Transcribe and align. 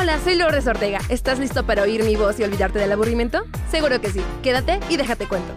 Hola, 0.00 0.20
soy 0.20 0.36
Lourdes 0.36 0.64
Ortega. 0.68 1.00
¿Estás 1.08 1.40
listo 1.40 1.66
para 1.66 1.82
oír 1.82 2.04
mi 2.04 2.14
voz 2.14 2.38
y 2.38 2.44
olvidarte 2.44 2.78
del 2.78 2.92
aburrimiento? 2.92 3.42
Seguro 3.68 4.00
que 4.00 4.10
sí. 4.10 4.22
Quédate 4.44 4.78
y 4.88 4.96
déjate 4.96 5.26
cuento. 5.26 5.52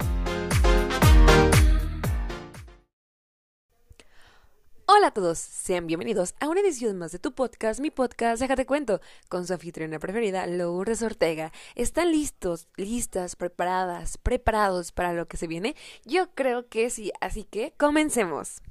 Hola 4.87 5.07
a 5.07 5.11
todos, 5.13 5.37
sean 5.37 5.85
bienvenidos 5.85 6.33
a 6.39 6.49
una 6.49 6.61
edición 6.61 6.97
más 6.97 7.11
de 7.11 7.19
tu 7.19 7.33
podcast, 7.33 7.79
mi 7.79 7.91
podcast 7.91 8.41
Déjate 8.41 8.65
Cuento, 8.65 8.99
con 9.29 9.45
su 9.45 9.53
anfitriona 9.53 9.99
preferida, 9.99 10.47
Lourdes 10.47 11.03
Ortega. 11.03 11.51
¿Están 11.75 12.11
listos, 12.11 12.67
listas, 12.77 13.35
preparadas, 13.35 14.17
preparados 14.17 14.91
para 14.91 15.13
lo 15.13 15.27
que 15.27 15.37
se 15.37 15.45
viene? 15.45 15.75
Yo 16.03 16.31
creo 16.33 16.67
que 16.67 16.89
sí, 16.89 17.11
así 17.21 17.43
que 17.43 17.73
comencemos. 17.77 18.61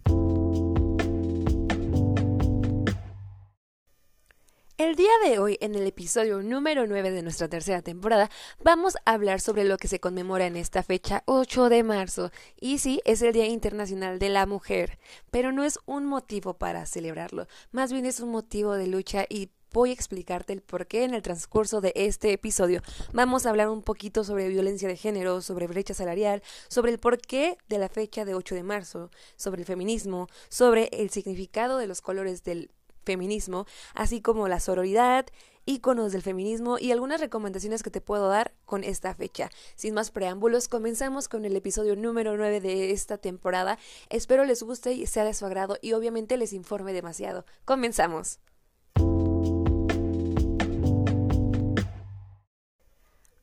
El 4.80 4.96
día 4.96 5.10
de 5.22 5.38
hoy, 5.38 5.58
en 5.60 5.74
el 5.74 5.86
episodio 5.86 6.40
número 6.40 6.86
9 6.86 7.10
de 7.10 7.22
nuestra 7.22 7.48
tercera 7.48 7.82
temporada, 7.82 8.30
vamos 8.64 8.96
a 9.04 9.12
hablar 9.12 9.42
sobre 9.42 9.64
lo 9.64 9.76
que 9.76 9.88
se 9.88 10.00
conmemora 10.00 10.46
en 10.46 10.56
esta 10.56 10.82
fecha 10.82 11.22
8 11.26 11.68
de 11.68 11.82
marzo. 11.82 12.30
Y 12.58 12.78
sí, 12.78 13.02
es 13.04 13.20
el 13.20 13.34
Día 13.34 13.44
Internacional 13.44 14.18
de 14.18 14.30
la 14.30 14.46
Mujer, 14.46 14.98
pero 15.30 15.52
no 15.52 15.64
es 15.64 15.78
un 15.84 16.06
motivo 16.06 16.54
para 16.54 16.86
celebrarlo, 16.86 17.46
más 17.72 17.92
bien 17.92 18.06
es 18.06 18.20
un 18.20 18.30
motivo 18.30 18.72
de 18.72 18.86
lucha 18.86 19.26
y 19.28 19.50
voy 19.70 19.90
a 19.90 19.92
explicarte 19.92 20.54
el 20.54 20.62
por 20.62 20.86
qué 20.86 21.04
en 21.04 21.12
el 21.12 21.20
transcurso 21.20 21.82
de 21.82 21.92
este 21.94 22.32
episodio. 22.32 22.80
Vamos 23.12 23.44
a 23.44 23.50
hablar 23.50 23.68
un 23.68 23.82
poquito 23.82 24.24
sobre 24.24 24.48
violencia 24.48 24.88
de 24.88 24.96
género, 24.96 25.42
sobre 25.42 25.66
brecha 25.66 25.92
salarial, 25.92 26.42
sobre 26.68 26.90
el 26.90 26.98
porqué 26.98 27.58
de 27.68 27.78
la 27.78 27.90
fecha 27.90 28.24
de 28.24 28.34
8 28.34 28.54
de 28.54 28.62
marzo, 28.62 29.10
sobre 29.36 29.60
el 29.60 29.66
feminismo, 29.66 30.28
sobre 30.48 30.88
el 30.90 31.10
significado 31.10 31.76
de 31.76 31.86
los 31.86 32.00
colores 32.00 32.44
del 32.44 32.70
feminismo, 33.10 33.66
así 33.94 34.20
como 34.20 34.46
la 34.46 34.60
sororidad, 34.60 35.26
íconos 35.66 36.12
del 36.12 36.22
feminismo 36.22 36.78
y 36.78 36.92
algunas 36.92 37.20
recomendaciones 37.20 37.82
que 37.82 37.90
te 37.90 38.00
puedo 38.00 38.28
dar 38.28 38.54
con 38.64 38.84
esta 38.84 39.14
fecha. 39.16 39.50
Sin 39.74 39.94
más 39.94 40.12
preámbulos, 40.12 40.68
comenzamos 40.68 41.28
con 41.28 41.44
el 41.44 41.56
episodio 41.56 41.96
número 41.96 42.36
9 42.36 42.60
de 42.60 42.92
esta 42.92 43.18
temporada. 43.18 43.78
Espero 44.10 44.44
les 44.44 44.62
guste 44.62 44.92
y 44.92 45.06
sea 45.06 45.24
de 45.24 45.34
su 45.34 45.44
agrado 45.44 45.76
y 45.82 45.92
obviamente 45.94 46.36
les 46.36 46.52
informe 46.52 46.92
demasiado. 46.92 47.44
Comenzamos. 47.64 48.38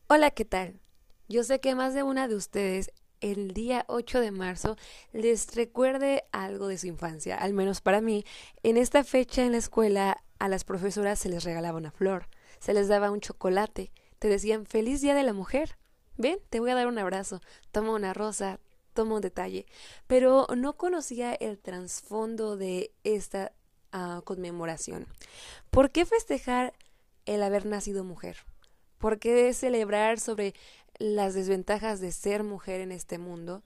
Hola, 0.08 0.32
¿qué 0.32 0.45
tal? 0.45 0.80
Yo 1.28 1.44
sé 1.44 1.60
que 1.60 1.76
más 1.76 1.94
de 1.94 2.04
una 2.04 2.30
de 2.30 2.36
ustedes 2.36 2.94
el 3.22 3.54
día 3.54 3.86
8 3.88 4.20
de 4.20 4.32
marzo 4.32 4.78
les 5.14 5.56
recuerde 5.56 6.23
algo 6.32 6.68
de 6.68 6.78
su 6.78 6.88
infancia, 6.88 7.36
al 7.38 7.54
menos 7.54 7.82
para 7.82 8.02
mí. 8.02 8.26
En 8.64 8.78
esta 8.78 9.04
fecha 9.04 9.44
en 9.44 9.54
la 9.54 9.58
escuela 9.58 10.23
a 10.40 10.48
las 10.48 10.64
profesoras 10.64 11.20
se 11.20 11.30
les 11.30 11.44
regalaba 11.44 11.78
una 11.78 11.92
flor, 11.92 12.28
se 12.60 12.73
les 12.73 12.88
daba 12.88 13.12
un 13.12 13.22
chocolate, 13.22 13.92
te 14.20 14.28
decían 14.28 14.66
feliz 14.66 15.02
día 15.02 15.16
de 15.16 15.23
la 15.23 15.34
mujer. 15.34 15.78
Ven, 16.18 16.40
te 16.50 16.60
voy 16.60 16.72
a 16.72 16.76
dar 16.76 16.88
un 16.88 16.98
abrazo, 16.98 17.42
toma 17.72 17.92
una 17.92 18.14
rosa, 18.14 18.60
toma 18.94 19.16
un 19.16 19.22
detalle. 19.22 19.68
Pero 20.08 20.48
no 20.56 20.76
conocía 20.78 21.34
el 21.34 21.60
trasfondo 21.60 22.58
de 22.58 22.92
esta 23.04 23.52
ah, 23.92 24.22
conmemoración. 24.23 25.08
¿Por 25.70 25.92
qué 25.92 26.06
festejar 26.06 26.73
el 27.26 27.44
haber 27.44 27.66
nacido 27.68 28.04
mujer? 28.04 28.38
¿Por 28.98 29.20
qué 29.20 29.54
celebrar 29.54 30.20
sobre 30.20 30.56
las 31.00 31.34
desventajas 31.34 32.00
de 32.00 32.12
ser 32.12 32.44
mujer 32.44 32.81
en 32.81 32.92
este 32.92 33.17
mundo, 33.17 33.64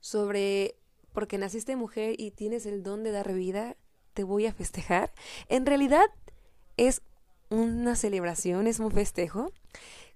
sobre 0.00 0.76
porque 1.12 1.38
naciste 1.38 1.76
mujer 1.76 2.14
y 2.18 2.30
tienes 2.30 2.66
el 2.66 2.82
don 2.82 3.02
de 3.02 3.10
dar 3.10 3.32
vida, 3.32 3.76
te 4.12 4.22
voy 4.22 4.46
a 4.46 4.52
festejar. 4.52 5.12
En 5.48 5.64
realidad 5.64 6.04
es 6.76 7.00
una 7.48 7.96
celebración, 7.96 8.66
es 8.66 8.80
un 8.80 8.90
festejo. 8.90 9.52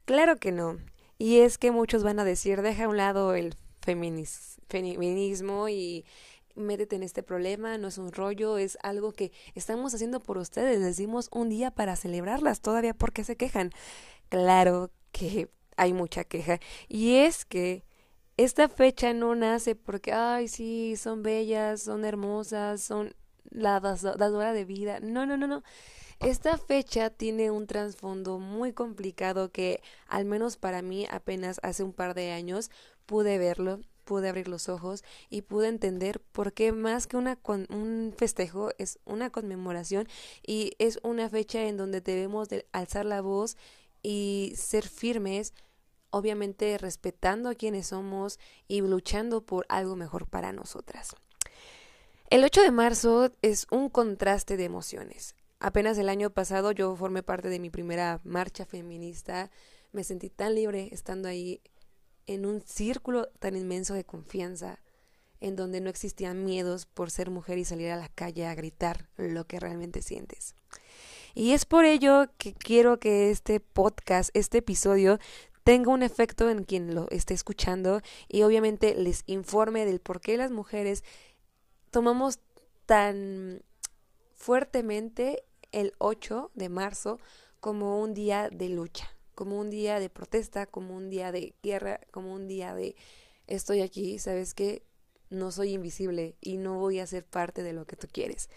Claro 0.05 0.37
que 0.37 0.53
no. 0.53 0.79
Y 1.17 1.39
es 1.39 1.59
que 1.59 1.71
muchos 1.71 2.03
van 2.03 2.19
a 2.19 2.25
decir, 2.25 2.63
deja 2.63 2.85
a 2.85 2.89
un 2.89 2.97
lado 2.97 3.35
el 3.35 3.55
feminismo 3.81 5.69
y 5.69 6.05
métete 6.55 6.97
en 6.97 7.03
este 7.03 7.23
problema, 7.23 7.79
no 7.79 7.89
es 7.89 7.99
un 7.99 8.13
rollo, 8.13 8.59
es 8.59 8.77
algo 8.83 9.13
que 9.13 9.33
estamos 9.55 9.95
haciendo 9.95 10.23
por 10.23 10.39
ustedes. 10.39 10.81
Les 10.81 10.97
dimos 10.97 11.29
un 11.33 11.49
día 11.49 11.71
para 11.71 11.97
celebrarlas, 11.97 12.61
todavía 12.61 12.95
porque 12.95 13.25
se 13.25 13.37
quejan. 13.37 13.71
Claro 14.29 14.91
que 15.13 15.49
hay 15.81 15.95
mucha 15.95 16.25
queja. 16.25 16.61
Y 16.89 17.17
es 17.17 17.47
que 17.47 17.85
esta 18.37 18.69
fecha 18.69 19.15
no 19.15 19.35
nace 19.35 19.75
porque, 19.75 20.13
ay, 20.13 20.47
sí, 20.47 20.95
son 20.97 21.23
bellas, 21.23 21.83
son 21.83 22.05
hermosas, 22.05 22.83
son 22.83 23.15
la 23.51 23.81
dadora 23.81 24.53
de 24.53 24.67
vida. 24.67 25.01
No, 25.01 25.25
no, 25.25 25.39
no, 25.39 25.47
no. 25.47 25.63
Esta 26.21 26.59
fecha 26.59 27.09
tiene 27.09 27.51
un 27.51 27.67
trasfondo 27.67 28.39
muy 28.39 28.75
complicado 28.75 29.51
que, 29.51 29.83
al 30.07 30.27
menos 30.27 30.59
para 30.59 30.83
mí, 30.83 31.07
apenas 31.11 31.61
hace 31.63 31.83
un 31.83 31.95
par 31.95 32.13
de 32.13 32.31
años 32.31 32.71
pude 33.07 33.39
verlo, 33.39 33.81
pude 34.05 34.29
abrir 34.29 34.49
los 34.49 34.69
ojos 34.69 35.03
y 35.31 35.43
pude 35.43 35.69
entender 35.69 36.21
por 36.21 36.53
qué 36.53 36.73
más 36.73 37.07
que 37.07 37.17
una 37.17 37.39
un 37.71 38.13
festejo 38.19 38.71
es 38.77 38.99
una 39.07 39.31
conmemoración 39.31 40.07
y 40.47 40.73
es 40.79 40.99
una 41.03 41.31
fecha 41.31 41.65
en 41.65 41.79
donde 41.79 42.03
debemos 42.03 42.51
de 42.51 42.67
alzar 42.73 43.07
la 43.07 43.23
voz 43.23 43.57
y 44.03 44.53
ser 44.57 44.87
firmes 44.87 45.53
obviamente 46.11 46.77
respetando 46.79 47.49
a 47.49 47.55
quienes 47.55 47.89
somos 47.89 48.39
y 48.69 48.81
luchando 48.81 49.41
por 49.41 49.67
algo 49.69 49.97
mejor 49.97 50.27
para 50.27 50.53
nosotras. 50.53 51.15
El 52.29 52.45
8 52.45 52.63
de 52.63 52.71
marzo 52.71 53.31
es 53.43 53.67
un 53.71 53.89
contraste 53.89 54.57
de 54.57 54.65
emociones. 54.65 55.35
Apenas 55.59 55.99
el 55.99 56.09
año 56.09 56.31
pasado 56.31 56.73
yo 56.73 56.95
formé 56.97 57.23
parte 57.23 57.49
de 57.49 57.59
mi 57.59 57.71
primera 57.71 58.21
marcha 58.25 58.65
feminista, 58.65 59.51
me 59.93 60.05
sentí 60.05 60.31
tan 60.31 60.55
libre 60.55 60.89
estando 60.93 61.29
ahí 61.29 61.61
en 62.27 62.47
un 62.47 62.63
círculo 62.63 63.27
tan 63.41 63.57
inmenso 63.57 63.95
de 63.95 64.05
confianza, 64.05 64.79
en 65.41 65.57
donde 65.57 65.81
no 65.81 65.91
existían 65.91 66.45
miedos 66.45 66.87
por 66.87 67.11
ser 67.11 67.31
mujer 67.31 67.59
y 67.59 67.65
salir 67.65 67.91
a 67.91 67.97
la 67.97 68.09
calle 68.09 68.47
a 68.47 68.55
gritar 68.55 69.09
lo 69.17 69.47
que 69.47 69.59
realmente 69.59 70.01
sientes. 70.01 70.55
Y 71.35 71.53
es 71.53 71.65
por 71.65 71.85
ello 71.85 72.27
que 72.39 72.55
quiero 72.55 72.99
que 72.99 73.31
este 73.31 73.61
podcast, 73.61 74.31
este 74.35 74.59
episodio, 74.59 75.19
tenga 75.71 75.93
un 75.93 76.03
efecto 76.03 76.51
en 76.51 76.65
quien 76.65 76.97
lo 76.97 77.09
esté 77.11 77.33
escuchando 77.33 78.01
y 78.27 78.43
obviamente 78.43 78.93
les 78.97 79.23
informe 79.27 79.87
del 79.87 80.01
por 80.01 80.21
qué 80.21 80.37
las 80.37 80.51
mujeres 80.51 81.05
tomamos 81.93 82.41
tan 82.87 83.63
fuertemente 84.35 85.45
el 85.71 85.93
8 85.99 86.51
de 86.55 86.69
marzo 86.69 87.21
como 87.61 88.01
un 88.01 88.15
día 88.15 88.51
de 88.51 88.69
lucha, 88.69 89.15
como 89.37 89.61
un 89.61 89.71
día 89.71 90.01
de 90.01 90.11
protesta, 90.11 90.67
como 90.67 90.97
un 90.97 91.09
día 91.09 91.31
de 91.31 91.55
guerra, 91.63 92.01
como 92.11 92.35
un 92.35 92.49
día 92.49 92.75
de 92.75 92.97
estoy 93.47 93.81
aquí, 93.81 94.19
sabes 94.19 94.55
que 94.55 94.83
no 95.29 95.53
soy 95.53 95.75
invisible 95.75 96.35
y 96.41 96.57
no 96.57 96.81
voy 96.81 96.99
a 96.99 97.07
ser 97.07 97.25
parte 97.25 97.63
de 97.63 97.75
lo 97.75 97.87
que 97.87 97.95
tú 97.95 98.09
quieres. 98.11 98.51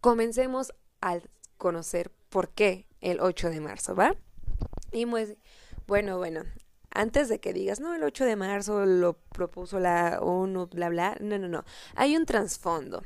Comencemos 0.00 0.72
al 1.02 1.28
conocer 1.58 2.10
por 2.30 2.48
qué 2.48 2.86
el 3.02 3.20
8 3.20 3.50
de 3.50 3.60
marzo, 3.60 3.94
¿va? 3.94 4.16
Y 4.90 5.04
pues 5.04 5.36
bueno, 5.86 6.18
bueno, 6.18 6.42
antes 6.90 7.28
de 7.28 7.40
que 7.40 7.52
digas, 7.52 7.80
no, 7.80 7.94
el 7.94 8.02
8 8.02 8.24
de 8.24 8.36
marzo 8.36 8.86
lo 8.86 9.14
propuso 9.32 9.78
la 9.78 10.18
ONU, 10.20 10.66
bla, 10.66 10.88
bla, 10.88 11.16
no, 11.20 11.38
no, 11.38 11.48
no, 11.48 11.64
hay 11.94 12.16
un 12.16 12.26
trasfondo. 12.26 13.02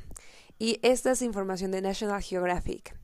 Y 0.57 0.79
esta 0.83 1.11
es 1.11 1.21
información 1.21 1.71
de 1.71 1.81
National 1.81 2.21
Geographic. 2.21 2.95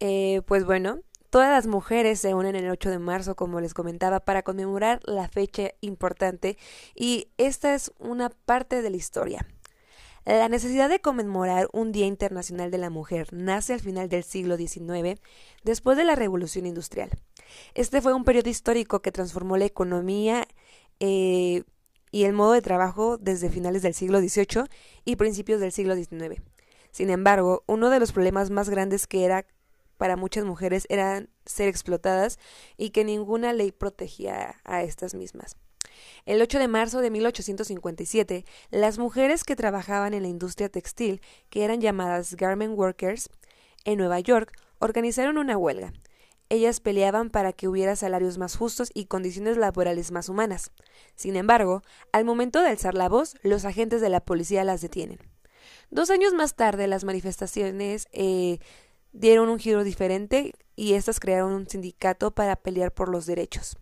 Eh, 0.00 0.42
pues 0.46 0.64
bueno, 0.64 1.00
todas 1.30 1.50
las 1.50 1.66
mujeres 1.66 2.20
se 2.20 2.34
unen 2.34 2.56
el 2.56 2.70
8 2.70 2.90
de 2.90 2.98
marzo, 2.98 3.36
como 3.36 3.60
les 3.60 3.74
comentaba, 3.74 4.20
para 4.20 4.42
conmemorar 4.42 5.00
la 5.04 5.28
fecha 5.28 5.70
importante 5.80 6.58
y 6.94 7.28
esta 7.36 7.74
es 7.74 7.92
una 7.98 8.30
parte 8.30 8.82
de 8.82 8.90
la 8.90 8.96
historia. 8.96 9.46
La 10.24 10.50
necesidad 10.50 10.90
de 10.90 11.00
conmemorar 11.00 11.68
un 11.72 11.90
Día 11.90 12.04
Internacional 12.04 12.70
de 12.70 12.76
la 12.76 12.90
Mujer 12.90 13.28
nace 13.32 13.72
al 13.72 13.80
final 13.80 14.10
del 14.10 14.24
siglo 14.24 14.58
XIX, 14.58 15.18
después 15.64 15.96
de 15.96 16.04
la 16.04 16.16
Revolución 16.16 16.66
Industrial. 16.66 17.10
Este 17.74 18.00
fue 18.00 18.14
un 18.14 18.24
periodo 18.24 18.50
histórico 18.50 19.00
que 19.00 19.12
transformó 19.12 19.56
la 19.56 19.64
economía 19.64 20.46
eh, 21.00 21.64
y 22.10 22.24
el 22.24 22.32
modo 22.32 22.52
de 22.52 22.62
trabajo 22.62 23.18
desde 23.18 23.50
finales 23.50 23.82
del 23.82 23.94
siglo 23.94 24.20
XVIII 24.20 24.64
y 25.04 25.16
principios 25.16 25.60
del 25.60 25.72
siglo 25.72 25.94
XIX. 25.94 26.42
Sin 26.90 27.10
embargo, 27.10 27.64
uno 27.66 27.90
de 27.90 28.00
los 28.00 28.12
problemas 28.12 28.50
más 28.50 28.68
grandes 28.70 29.06
que 29.06 29.24
era 29.24 29.46
para 29.96 30.16
muchas 30.16 30.44
mujeres 30.44 30.86
era 30.88 31.26
ser 31.44 31.68
explotadas 31.68 32.38
y 32.76 32.90
que 32.90 33.04
ninguna 33.04 33.52
ley 33.52 33.72
protegía 33.72 34.56
a 34.64 34.82
estas 34.82 35.14
mismas. 35.14 35.56
El 36.24 36.40
8 36.40 36.58
de 36.58 36.68
marzo 36.68 37.00
de 37.00 37.10
1857, 37.10 38.44
las 38.70 38.98
mujeres 38.98 39.44
que 39.44 39.56
trabajaban 39.56 40.14
en 40.14 40.22
la 40.22 40.28
industria 40.28 40.68
textil, 40.68 41.20
que 41.50 41.64
eran 41.64 41.80
llamadas 41.80 42.36
garment 42.36 42.78
workers, 42.78 43.28
en 43.84 43.98
Nueva 43.98 44.20
York, 44.20 44.52
organizaron 44.78 45.38
una 45.38 45.56
huelga, 45.56 45.92
ellas 46.50 46.80
peleaban 46.80 47.30
para 47.30 47.52
que 47.52 47.68
hubiera 47.68 47.96
salarios 47.96 48.38
más 48.38 48.56
justos 48.56 48.90
y 48.94 49.06
condiciones 49.06 49.56
laborales 49.56 50.10
más 50.10 50.28
humanas. 50.28 50.70
Sin 51.14 51.36
embargo, 51.36 51.82
al 52.12 52.24
momento 52.24 52.62
de 52.62 52.68
alzar 52.68 52.94
la 52.94 53.08
voz, 53.08 53.34
los 53.42 53.64
agentes 53.64 54.00
de 54.00 54.08
la 54.08 54.20
policía 54.20 54.64
las 54.64 54.80
detienen. 54.80 55.18
Dos 55.90 56.10
años 56.10 56.34
más 56.34 56.54
tarde, 56.54 56.86
las 56.86 57.04
manifestaciones 57.04 58.08
eh, 58.12 58.58
dieron 59.12 59.48
un 59.48 59.58
giro 59.58 59.84
diferente 59.84 60.54
y 60.76 60.94
estas 60.94 61.20
crearon 61.20 61.52
un 61.52 61.68
sindicato 61.68 62.30
para 62.30 62.56
pelear 62.56 62.92
por 62.92 63.08
los 63.08 63.26
derechos. 63.26 63.78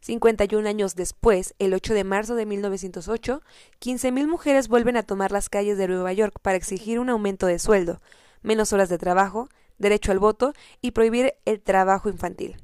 51 0.00 0.68
años 0.68 0.94
después, 0.94 1.54
el 1.58 1.74
8 1.74 1.92
de 1.92 2.04
marzo 2.04 2.34
de 2.36 2.46
1908, 2.46 3.42
15.000 3.80 4.26
mujeres 4.28 4.68
vuelven 4.68 4.96
a 4.96 5.02
tomar 5.02 5.32
las 5.32 5.48
calles 5.48 5.76
de 5.76 5.88
Nueva 5.88 6.12
York 6.12 6.38
para 6.40 6.56
exigir 6.56 7.00
un 7.00 7.10
aumento 7.10 7.46
de 7.46 7.58
sueldo, 7.58 8.00
menos 8.42 8.72
horas 8.72 8.88
de 8.88 8.98
trabajo, 8.98 9.48
derecho 9.78 10.12
al 10.12 10.18
voto 10.18 10.52
y 10.80 10.90
prohibir 10.90 11.34
el 11.44 11.60
trabajo 11.60 12.08
infantil. 12.08 12.56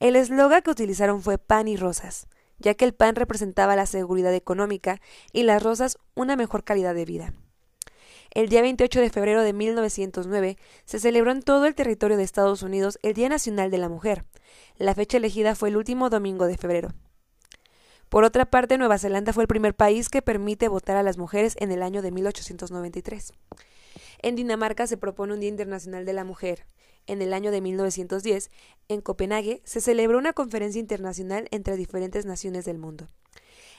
El 0.00 0.16
eslogan 0.16 0.62
que 0.62 0.70
utilizaron 0.70 1.22
fue 1.22 1.38
pan 1.38 1.68
y 1.68 1.76
rosas, 1.76 2.26
ya 2.58 2.74
que 2.74 2.84
el 2.84 2.94
pan 2.94 3.14
representaba 3.14 3.76
la 3.76 3.86
seguridad 3.86 4.34
económica 4.34 5.00
y 5.32 5.42
las 5.42 5.62
rosas 5.62 5.98
una 6.14 6.36
mejor 6.36 6.64
calidad 6.64 6.94
de 6.94 7.04
vida. 7.04 7.34
El 8.34 8.48
día 8.48 8.60
28 8.60 9.00
de 9.00 9.10
febrero 9.10 9.42
de 9.42 9.52
1909 9.52 10.58
se 10.84 11.00
celebró 11.00 11.30
en 11.30 11.42
todo 11.42 11.66
el 11.66 11.74
territorio 11.74 12.16
de 12.16 12.22
Estados 12.22 12.62
Unidos 12.62 12.98
el 13.02 13.14
Día 13.14 13.28
Nacional 13.28 13.70
de 13.70 13.78
la 13.78 13.88
Mujer. 13.88 14.24
La 14.76 14.94
fecha 14.94 15.16
elegida 15.16 15.54
fue 15.54 15.70
el 15.70 15.76
último 15.76 16.10
domingo 16.10 16.46
de 16.46 16.58
febrero. 16.58 16.92
Por 18.08 18.24
otra 18.24 18.46
parte, 18.46 18.78
Nueva 18.78 18.98
Zelanda 18.98 19.32
fue 19.32 19.44
el 19.44 19.48
primer 19.48 19.74
país 19.74 20.08
que 20.08 20.22
permite 20.22 20.68
votar 20.68 20.96
a 20.96 21.02
las 21.02 21.18
mujeres 21.18 21.56
en 21.58 21.72
el 21.72 21.82
año 21.82 22.02
de 22.02 22.12
1893. 22.12 23.32
En 24.20 24.36
Dinamarca 24.36 24.86
se 24.86 24.96
propone 24.96 25.34
un 25.34 25.40
Día 25.40 25.48
Internacional 25.48 26.04
de 26.04 26.12
la 26.12 26.24
Mujer. 26.24 26.66
En 27.06 27.22
el 27.22 27.32
año 27.32 27.50
de 27.50 27.60
1910, 27.60 28.50
en 28.88 29.00
Copenhague, 29.00 29.62
se 29.64 29.80
celebró 29.80 30.18
una 30.18 30.32
conferencia 30.32 30.80
internacional 30.80 31.48
entre 31.50 31.76
diferentes 31.76 32.26
naciones 32.26 32.64
del 32.64 32.78
mundo. 32.78 33.08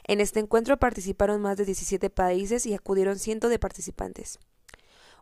En 0.06 0.22
este 0.22 0.40
encuentro 0.40 0.78
participaron 0.78 1.42
más 1.42 1.58
de 1.58 1.66
17 1.66 2.10
países 2.10 2.66
y 2.66 2.74
acudieron 2.74 3.20
cientos 3.20 3.50
de 3.50 3.60
participantes. 3.60 4.40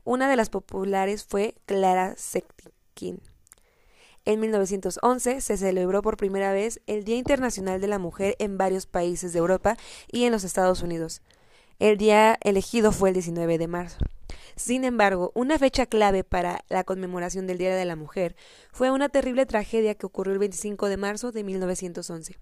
Una 0.03 0.29
de 0.29 0.35
las 0.35 0.49
populares 0.49 1.25
fue 1.25 1.55
Clara 1.65 2.15
Zetkin. 2.15 3.21
En 4.25 4.39
1911 4.39 5.41
se 5.41 5.57
celebró 5.57 6.01
por 6.01 6.17
primera 6.17 6.51
vez 6.51 6.81
el 6.85 7.03
Día 7.03 7.15
Internacional 7.15 7.81
de 7.81 7.87
la 7.87 7.99
Mujer 7.99 8.35
en 8.39 8.57
varios 8.57 8.85
países 8.85 9.33
de 9.33 9.39
Europa 9.39 9.77
y 10.11 10.25
en 10.25 10.31
los 10.31 10.43
Estados 10.43 10.81
Unidos. 10.81 11.21
El 11.79 11.97
día 11.97 12.37
elegido 12.41 12.91
fue 12.91 13.09
el 13.09 13.13
19 13.13 13.57
de 13.57 13.67
marzo. 13.67 13.97
Sin 14.55 14.85
embargo, 14.85 15.31
una 15.35 15.59
fecha 15.59 15.85
clave 15.85 16.23
para 16.23 16.63
la 16.69 16.83
conmemoración 16.83 17.45
del 17.47 17.57
Día 17.57 17.75
de 17.75 17.85
la 17.85 17.95
Mujer 17.95 18.35
fue 18.71 18.91
una 18.91 19.09
terrible 19.09 19.45
tragedia 19.45 19.95
que 19.95 20.05
ocurrió 20.05 20.33
el 20.33 20.39
25 20.39 20.87
de 20.87 20.97
marzo 20.97 21.31
de 21.31 21.43
1911 21.43 22.37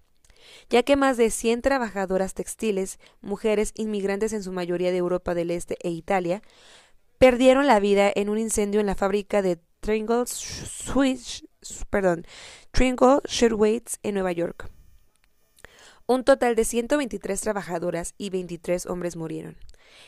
ya 0.68 0.82
que 0.82 0.96
más 0.96 1.16
de 1.16 1.30
100 1.30 1.62
trabajadoras 1.62 2.34
textiles, 2.34 2.98
mujeres 3.20 3.72
inmigrantes 3.76 4.32
en 4.32 4.42
su 4.42 4.52
mayoría 4.52 4.90
de 4.90 4.98
Europa 4.98 5.34
del 5.34 5.50
Este 5.50 5.76
e 5.82 5.90
Italia, 5.90 6.42
perdieron 7.18 7.66
la 7.66 7.80
vida 7.80 8.12
en 8.14 8.28
un 8.28 8.38
incendio 8.38 8.80
en 8.80 8.86
la 8.86 8.94
fábrica 8.94 9.42
de 9.42 9.58
Tringle, 9.80 10.24
Switch, 10.26 11.44
perdón, 11.90 12.26
Tringle 12.70 13.20
Shirtwaites 13.26 13.98
en 14.02 14.14
Nueva 14.14 14.32
York. 14.32 14.70
Un 16.06 16.24
total 16.24 16.54
de 16.54 16.64
123 16.64 17.40
trabajadoras 17.40 18.14
y 18.18 18.30
23 18.30 18.86
hombres 18.86 19.16
murieron. 19.16 19.56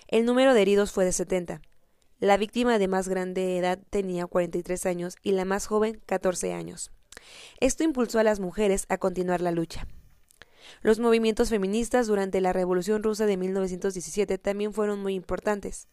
El 0.09 0.27
número 0.27 0.53
de 0.53 0.63
heridos 0.63 0.93
fue 0.93 1.05
de 1.05 1.13
70. 1.13 1.63
La 2.19 2.39
víctima 2.39 2.79
de 2.79 2.89
más 2.89 3.09
grande 3.09 3.59
edad 3.59 3.79
tenía 3.91 4.27
43 4.27 4.87
años 4.87 5.17
y 5.23 5.33
la 5.33 5.45
más 5.45 5.67
joven 5.67 6.01
14 6.07 6.55
años. 6.55 6.91
Esto 7.61 7.85
impulsó 7.85 8.19
a 8.19 8.23
las 8.23 8.41
mujeres 8.41 8.87
a 8.89 8.97
continuar 8.97 9.43
la 9.43 9.51
lucha. 9.51 9.87
Los 10.81 10.99
movimientos 10.99 11.51
feministas 11.51 12.07
durante 12.07 12.41
la 12.41 12.55
Revolución 12.55 13.03
rusa 13.03 13.27
de 13.27 13.37
1917 13.37 14.39
también 14.39 14.73
fueron 14.73 15.03
muy 15.03 15.13
importantes. 15.13 15.89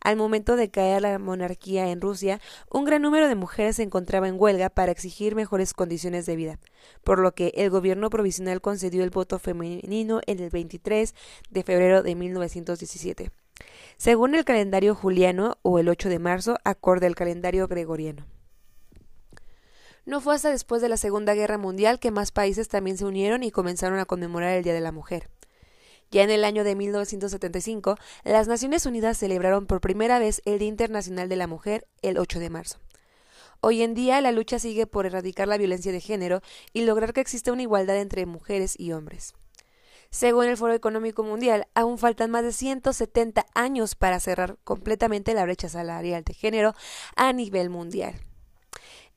Al 0.00 0.16
momento 0.16 0.54
de 0.54 0.70
caer 0.70 1.02
la 1.02 1.18
monarquía 1.18 1.90
en 1.90 2.00
Rusia, 2.00 2.40
un 2.70 2.84
gran 2.84 3.02
número 3.02 3.26
de 3.26 3.34
mujeres 3.34 3.76
se 3.76 3.82
encontraba 3.82 4.28
en 4.28 4.40
huelga 4.40 4.70
para 4.70 4.92
exigir 4.92 5.34
mejores 5.34 5.74
condiciones 5.74 6.26
de 6.26 6.36
vida, 6.36 6.60
por 7.02 7.18
lo 7.18 7.34
que 7.34 7.52
el 7.56 7.70
gobierno 7.70 8.08
provisional 8.08 8.60
concedió 8.60 9.02
el 9.02 9.10
voto 9.10 9.40
femenino 9.40 10.20
en 10.26 10.38
el 10.38 10.50
23 10.50 11.12
de 11.50 11.62
febrero 11.64 12.04
de 12.04 12.14
1917, 12.14 13.32
según 13.96 14.34
el 14.34 14.44
calendario 14.44 14.94
juliano 14.94 15.58
o 15.62 15.78
el 15.78 15.88
8 15.88 16.08
de 16.08 16.18
marzo, 16.18 16.58
acorde 16.64 17.06
al 17.06 17.14
calendario 17.14 17.66
gregoriano. 17.68 18.26
No 20.04 20.20
fue 20.20 20.34
hasta 20.34 20.50
después 20.50 20.80
de 20.82 20.88
la 20.88 20.96
Segunda 20.96 21.34
Guerra 21.34 21.58
Mundial 21.58 21.98
que 21.98 22.10
más 22.10 22.30
países 22.30 22.68
también 22.68 22.96
se 22.96 23.04
unieron 23.04 23.42
y 23.42 23.50
comenzaron 23.50 23.98
a 23.98 24.04
conmemorar 24.04 24.56
el 24.56 24.62
Día 24.62 24.74
de 24.74 24.80
la 24.80 24.92
Mujer. 24.92 25.28
Ya 26.12 26.22
en 26.22 26.30
el 26.30 26.44
año 26.44 26.62
de 26.62 26.76
1975, 26.76 27.96
las 28.22 28.46
Naciones 28.46 28.86
Unidas 28.86 29.18
celebraron 29.18 29.66
por 29.66 29.80
primera 29.80 30.20
vez 30.20 30.42
el 30.44 30.60
Día 30.60 30.68
Internacional 30.68 31.28
de 31.28 31.36
la 31.36 31.48
Mujer 31.48 31.88
el 32.02 32.18
8 32.18 32.38
de 32.38 32.50
marzo. 32.50 32.78
Hoy 33.60 33.82
en 33.82 33.94
día 33.94 34.20
la 34.20 34.30
lucha 34.30 34.58
sigue 34.58 34.86
por 34.86 35.06
erradicar 35.06 35.48
la 35.48 35.58
violencia 35.58 35.90
de 35.90 36.00
género 36.00 36.42
y 36.72 36.82
lograr 36.82 37.12
que 37.12 37.20
exista 37.20 37.52
una 37.52 37.62
igualdad 37.62 37.96
entre 37.96 38.26
mujeres 38.26 38.78
y 38.78 38.92
hombres. 38.92 39.34
Según 40.10 40.46
el 40.46 40.56
Foro 40.56 40.72
Económico 40.72 41.22
Mundial, 41.22 41.66
aún 41.74 41.98
faltan 41.98 42.30
más 42.30 42.44
de 42.44 42.52
170 42.52 43.46
años 43.54 43.94
para 43.94 44.20
cerrar 44.20 44.56
completamente 44.64 45.34
la 45.34 45.44
brecha 45.44 45.68
salarial 45.68 46.24
de 46.24 46.34
género 46.34 46.74
a 47.16 47.32
nivel 47.32 47.70
mundial. 47.70 48.14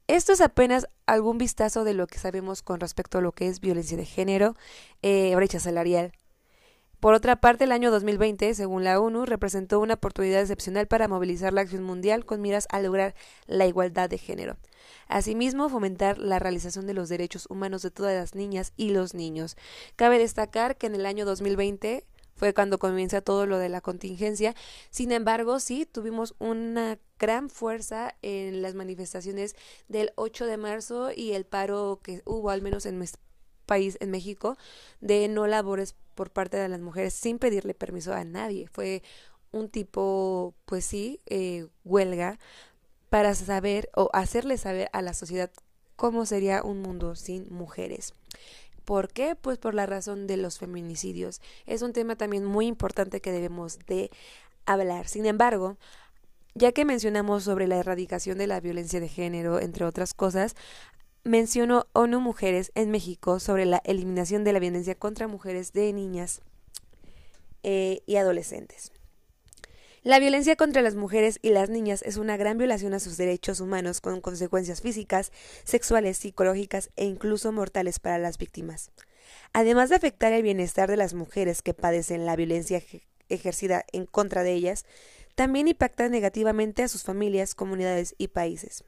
Esto 0.07 0.33
es 0.33 0.41
apenas 0.41 0.87
algún 1.05 1.37
vistazo 1.37 1.83
de 1.83 1.93
lo 1.93 2.07
que 2.07 2.17
sabemos 2.17 2.63
con 2.63 2.79
respecto 2.79 3.19
a 3.19 3.21
lo 3.21 3.31
que 3.31 3.47
es 3.47 3.59
violencia 3.59 3.95
de 3.95 4.05
género, 4.05 4.55
eh, 5.03 5.35
brecha 5.35 5.59
salarial. 5.59 6.13
Por 6.99 7.13
otra 7.13 7.37
parte, 7.37 7.63
el 7.63 7.71
año 7.71 7.91
2020, 7.91 8.53
según 8.55 8.83
la 8.83 8.99
ONU, 8.99 9.25
representó 9.25 9.79
una 9.79 9.93
oportunidad 9.93 10.41
excepcional 10.41 10.87
para 10.87 11.07
movilizar 11.07 11.53
la 11.53 11.61
acción 11.61 11.83
mundial 11.83 12.25
con 12.25 12.41
miras 12.41 12.67
a 12.71 12.81
lograr 12.81 13.15
la 13.45 13.67
igualdad 13.67 14.09
de 14.09 14.17
género. 14.17 14.57
Asimismo, 15.07 15.69
fomentar 15.69 16.17
la 16.17 16.39
realización 16.39 16.87
de 16.87 16.93
los 16.93 17.09
derechos 17.09 17.47
humanos 17.49 17.81
de 17.81 17.91
todas 17.91 18.15
las 18.15 18.35
niñas 18.35 18.73
y 18.77 18.89
los 18.89 19.13
niños. 19.13 19.57
Cabe 19.95 20.19
destacar 20.19 20.77
que 20.77 20.87
en 20.87 20.95
el 20.95 21.05
año 21.05 21.25
2020 21.25 22.05
fue 22.39 22.53
cuando 22.53 22.79
comienza 22.79 23.19
todo 23.19 23.45
lo 23.45 23.57
de 23.57 23.67
la 23.67 23.81
contingencia. 23.81 24.55
Sin 24.91 25.11
embargo, 25.11 25.59
sí, 25.59 25.85
tuvimos 25.85 26.35
una 26.39 26.97
gran 27.19 27.49
fuerza 27.49 28.15
en 28.21 28.61
las 28.61 28.75
manifestaciones 28.75 29.55
del 29.89 30.13
8 30.15 30.45
de 30.45 30.55
marzo 30.55 31.11
y 31.13 31.33
el 31.33 31.45
paro 31.45 31.99
que 32.01 32.21
hubo, 32.23 32.49
al 32.49 32.61
menos 32.61 32.85
en 32.85 32.97
nuestro 32.97 33.21
país, 33.65 33.97
en 33.99 34.09
México, 34.09 34.57
de 35.01 35.27
no 35.27 35.47
labores 35.47 35.95
por 36.15 36.31
parte 36.31 36.55
de 36.55 36.69
las 36.69 36.79
mujeres 36.79 37.13
sin 37.13 37.39
pedirle 37.39 37.73
permiso 37.73 38.13
a 38.13 38.23
nadie. 38.23 38.67
Fue 38.71 39.03
un 39.51 39.69
tipo, 39.69 40.55
pues 40.65 40.85
sí, 40.85 41.19
eh, 41.25 41.67
huelga 41.83 42.39
para 43.09 43.35
saber 43.35 43.89
o 43.95 44.09
hacerle 44.13 44.57
saber 44.57 44.89
a 44.93 45.01
la 45.01 45.13
sociedad 45.13 45.51
cómo 45.95 46.25
sería 46.25 46.63
un 46.63 46.81
mundo 46.81 47.15
sin 47.15 47.51
mujeres. 47.53 48.13
¿Por 48.85 49.09
qué? 49.09 49.35
Pues 49.35 49.57
por 49.57 49.75
la 49.75 49.85
razón 49.85 50.27
de 50.27 50.37
los 50.37 50.57
feminicidios. 50.57 51.41
Es 51.65 51.81
un 51.81 51.93
tema 51.93 52.15
también 52.15 52.45
muy 52.45 52.65
importante 52.65 53.21
que 53.21 53.31
debemos 53.31 53.77
de 53.85 54.09
hablar. 54.65 55.07
Sin 55.07 55.25
embargo, 55.25 55.77
ya 56.55 56.71
que 56.71 56.85
mencionamos 56.85 57.43
sobre 57.43 57.67
la 57.67 57.77
erradicación 57.77 58.37
de 58.37 58.47
la 58.47 58.59
violencia 58.59 58.99
de 58.99 59.07
género, 59.07 59.59
entre 59.59 59.85
otras 59.85 60.13
cosas, 60.13 60.55
menciono 61.23 61.87
ONU 61.93 62.19
Mujeres 62.19 62.71
en 62.75 62.91
México 62.91 63.39
sobre 63.39 63.65
la 63.65 63.81
eliminación 63.85 64.43
de 64.43 64.53
la 64.53 64.59
violencia 64.59 64.95
contra 64.95 65.27
mujeres 65.27 65.73
de 65.73 65.93
niñas 65.93 66.41
eh, 67.63 68.01
y 68.05 68.15
adolescentes. 68.15 68.91
La 70.03 70.19
violencia 70.19 70.55
contra 70.55 70.81
las 70.81 70.95
mujeres 70.95 71.39
y 71.41 71.49
las 71.49 71.69
niñas 71.69 72.03
es 72.03 72.15
una 72.15 72.37
gran 72.37 72.57
violación 72.57 72.93
a 72.93 73.01
sus 73.01 73.17
derechos 73.17 73.59
humanos 73.59 73.99
con 73.99 74.21
consecuencias 74.21 74.81
físicas, 74.81 75.33
sexuales, 75.65 76.17
psicológicas 76.17 76.89
e 76.95 77.03
incluso 77.03 77.51
mortales 77.51 77.99
para 77.99 78.17
las 78.17 78.37
víctimas. 78.37 78.91
Además 79.51 79.89
de 79.89 79.95
afectar 79.95 80.31
el 80.31 80.41
bienestar 80.41 80.89
de 80.89 80.95
las 80.95 81.13
mujeres 81.13 81.61
que 81.61 81.73
padecen 81.73 82.25
la 82.25 82.37
violencia 82.37 82.81
ejercida 83.27 83.83
en 83.91 84.05
contra 84.05 84.43
de 84.43 84.53
ellas, 84.53 84.85
también 85.35 85.67
impacta 85.67 86.07
negativamente 86.07 86.81
a 86.83 86.87
sus 86.87 87.03
familias, 87.03 87.53
comunidades 87.53 88.15
y 88.17 88.29
países. 88.29 88.85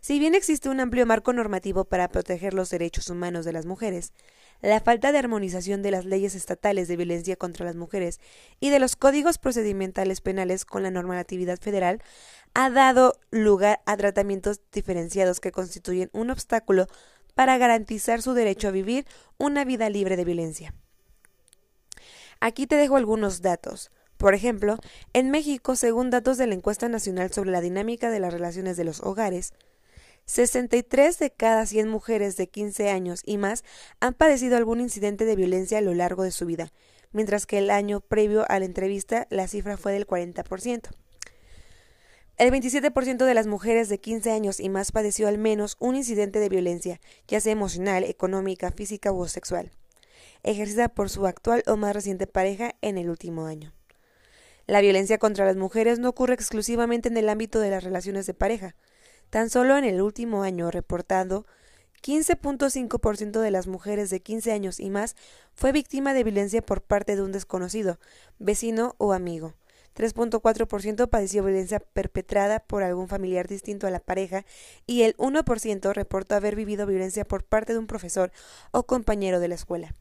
Si 0.00 0.18
bien 0.18 0.34
existe 0.34 0.70
un 0.70 0.80
amplio 0.80 1.04
marco 1.04 1.32
normativo 1.32 1.84
para 1.84 2.08
proteger 2.08 2.54
los 2.54 2.70
derechos 2.70 3.10
humanos 3.10 3.44
de 3.44 3.52
las 3.52 3.66
mujeres, 3.66 4.14
la 4.62 4.80
falta 4.80 5.12
de 5.12 5.18
armonización 5.18 5.82
de 5.82 5.90
las 5.90 6.06
leyes 6.06 6.34
estatales 6.34 6.88
de 6.88 6.96
violencia 6.96 7.36
contra 7.36 7.66
las 7.66 7.76
mujeres 7.76 8.18
y 8.60 8.70
de 8.70 8.78
los 8.78 8.96
códigos 8.96 9.38
procedimentales 9.38 10.22
penales 10.22 10.64
con 10.64 10.82
la 10.82 10.90
normatividad 10.90 11.58
federal 11.58 12.02
ha 12.54 12.70
dado 12.70 13.14
lugar 13.30 13.80
a 13.84 13.96
tratamientos 13.96 14.60
diferenciados 14.72 15.38
que 15.40 15.52
constituyen 15.52 16.10
un 16.12 16.30
obstáculo 16.30 16.86
para 17.34 17.58
garantizar 17.58 18.22
su 18.22 18.32
derecho 18.32 18.68
a 18.68 18.72
vivir 18.72 19.06
una 19.38 19.64
vida 19.64 19.88
libre 19.90 20.16
de 20.16 20.24
violencia. 20.24 20.74
Aquí 22.40 22.66
te 22.66 22.76
dejo 22.76 22.96
algunos 22.96 23.42
datos. 23.42 23.90
Por 24.16 24.34
ejemplo, 24.34 24.78
en 25.12 25.30
México, 25.30 25.76
según 25.76 26.10
datos 26.10 26.38
de 26.38 26.46
la 26.46 26.54
encuesta 26.54 26.88
nacional 26.88 27.32
sobre 27.32 27.50
la 27.50 27.60
dinámica 27.60 28.10
de 28.10 28.20
las 28.20 28.32
relaciones 28.32 28.76
de 28.76 28.84
los 28.84 29.00
hogares, 29.00 29.52
63 30.30 31.18
de 31.18 31.32
cada 31.32 31.66
100 31.66 31.88
mujeres 31.88 32.36
de 32.36 32.48
15 32.48 32.88
años 32.88 33.20
y 33.24 33.36
más 33.36 33.64
han 33.98 34.14
padecido 34.14 34.56
algún 34.56 34.80
incidente 34.80 35.24
de 35.24 35.34
violencia 35.34 35.78
a 35.78 35.80
lo 35.80 35.92
largo 35.92 36.22
de 36.22 36.30
su 36.30 36.46
vida, 36.46 36.72
mientras 37.10 37.46
que 37.46 37.58
el 37.58 37.68
año 37.68 38.00
previo 38.00 38.48
a 38.48 38.60
la 38.60 38.64
entrevista 38.64 39.26
la 39.30 39.48
cifra 39.48 39.76
fue 39.76 39.92
del 39.92 40.06
40%. 40.06 40.90
El 42.36 42.52
27% 42.52 43.24
de 43.24 43.34
las 43.34 43.48
mujeres 43.48 43.88
de 43.88 43.98
15 43.98 44.30
años 44.30 44.60
y 44.60 44.68
más 44.68 44.92
padeció 44.92 45.26
al 45.26 45.36
menos 45.36 45.76
un 45.80 45.96
incidente 45.96 46.38
de 46.38 46.48
violencia, 46.48 47.00
ya 47.26 47.40
sea 47.40 47.52
emocional, 47.52 48.04
económica, 48.04 48.70
física 48.70 49.10
o 49.10 49.26
sexual, 49.26 49.72
ejercida 50.44 50.88
por 50.88 51.10
su 51.10 51.26
actual 51.26 51.64
o 51.66 51.76
más 51.76 51.92
reciente 51.92 52.28
pareja 52.28 52.76
en 52.82 52.98
el 52.98 53.10
último 53.10 53.46
año. 53.46 53.72
La 54.68 54.80
violencia 54.80 55.18
contra 55.18 55.44
las 55.44 55.56
mujeres 55.56 55.98
no 55.98 56.08
ocurre 56.08 56.34
exclusivamente 56.34 57.08
en 57.08 57.16
el 57.16 57.28
ámbito 57.28 57.58
de 57.58 57.70
las 57.70 57.82
relaciones 57.82 58.26
de 58.26 58.34
pareja. 58.34 58.76
Tan 59.30 59.48
solo 59.48 59.78
en 59.78 59.84
el 59.84 60.02
último 60.02 60.42
año 60.42 60.70
reportado 60.70 61.46
15.5% 62.02 63.40
de 63.40 63.50
las 63.50 63.66
mujeres 63.66 64.10
de 64.10 64.20
15 64.20 64.52
años 64.52 64.80
y 64.80 64.90
más 64.90 65.16
fue 65.54 65.72
víctima 65.72 66.14
de 66.14 66.24
violencia 66.24 66.62
por 66.62 66.82
parte 66.82 67.14
de 67.14 67.22
un 67.22 67.30
desconocido, 67.30 67.98
vecino 68.38 68.94
o 68.98 69.12
amigo. 69.12 69.54
3.4% 69.94 71.08
padeció 71.08 71.44
violencia 71.44 71.80
perpetrada 71.80 72.60
por 72.60 72.82
algún 72.82 73.08
familiar 73.08 73.48
distinto 73.48 73.86
a 73.86 73.90
la 73.90 74.00
pareja 74.00 74.44
y 74.86 75.02
el 75.02 75.16
1% 75.16 75.92
reportó 75.92 76.34
haber 76.34 76.56
vivido 76.56 76.86
violencia 76.86 77.24
por 77.24 77.44
parte 77.44 77.72
de 77.72 77.78
un 77.78 77.86
profesor 77.86 78.32
o 78.70 78.84
compañero 78.84 79.40
de 79.40 79.48
la 79.48 79.56
escuela. 79.56 79.94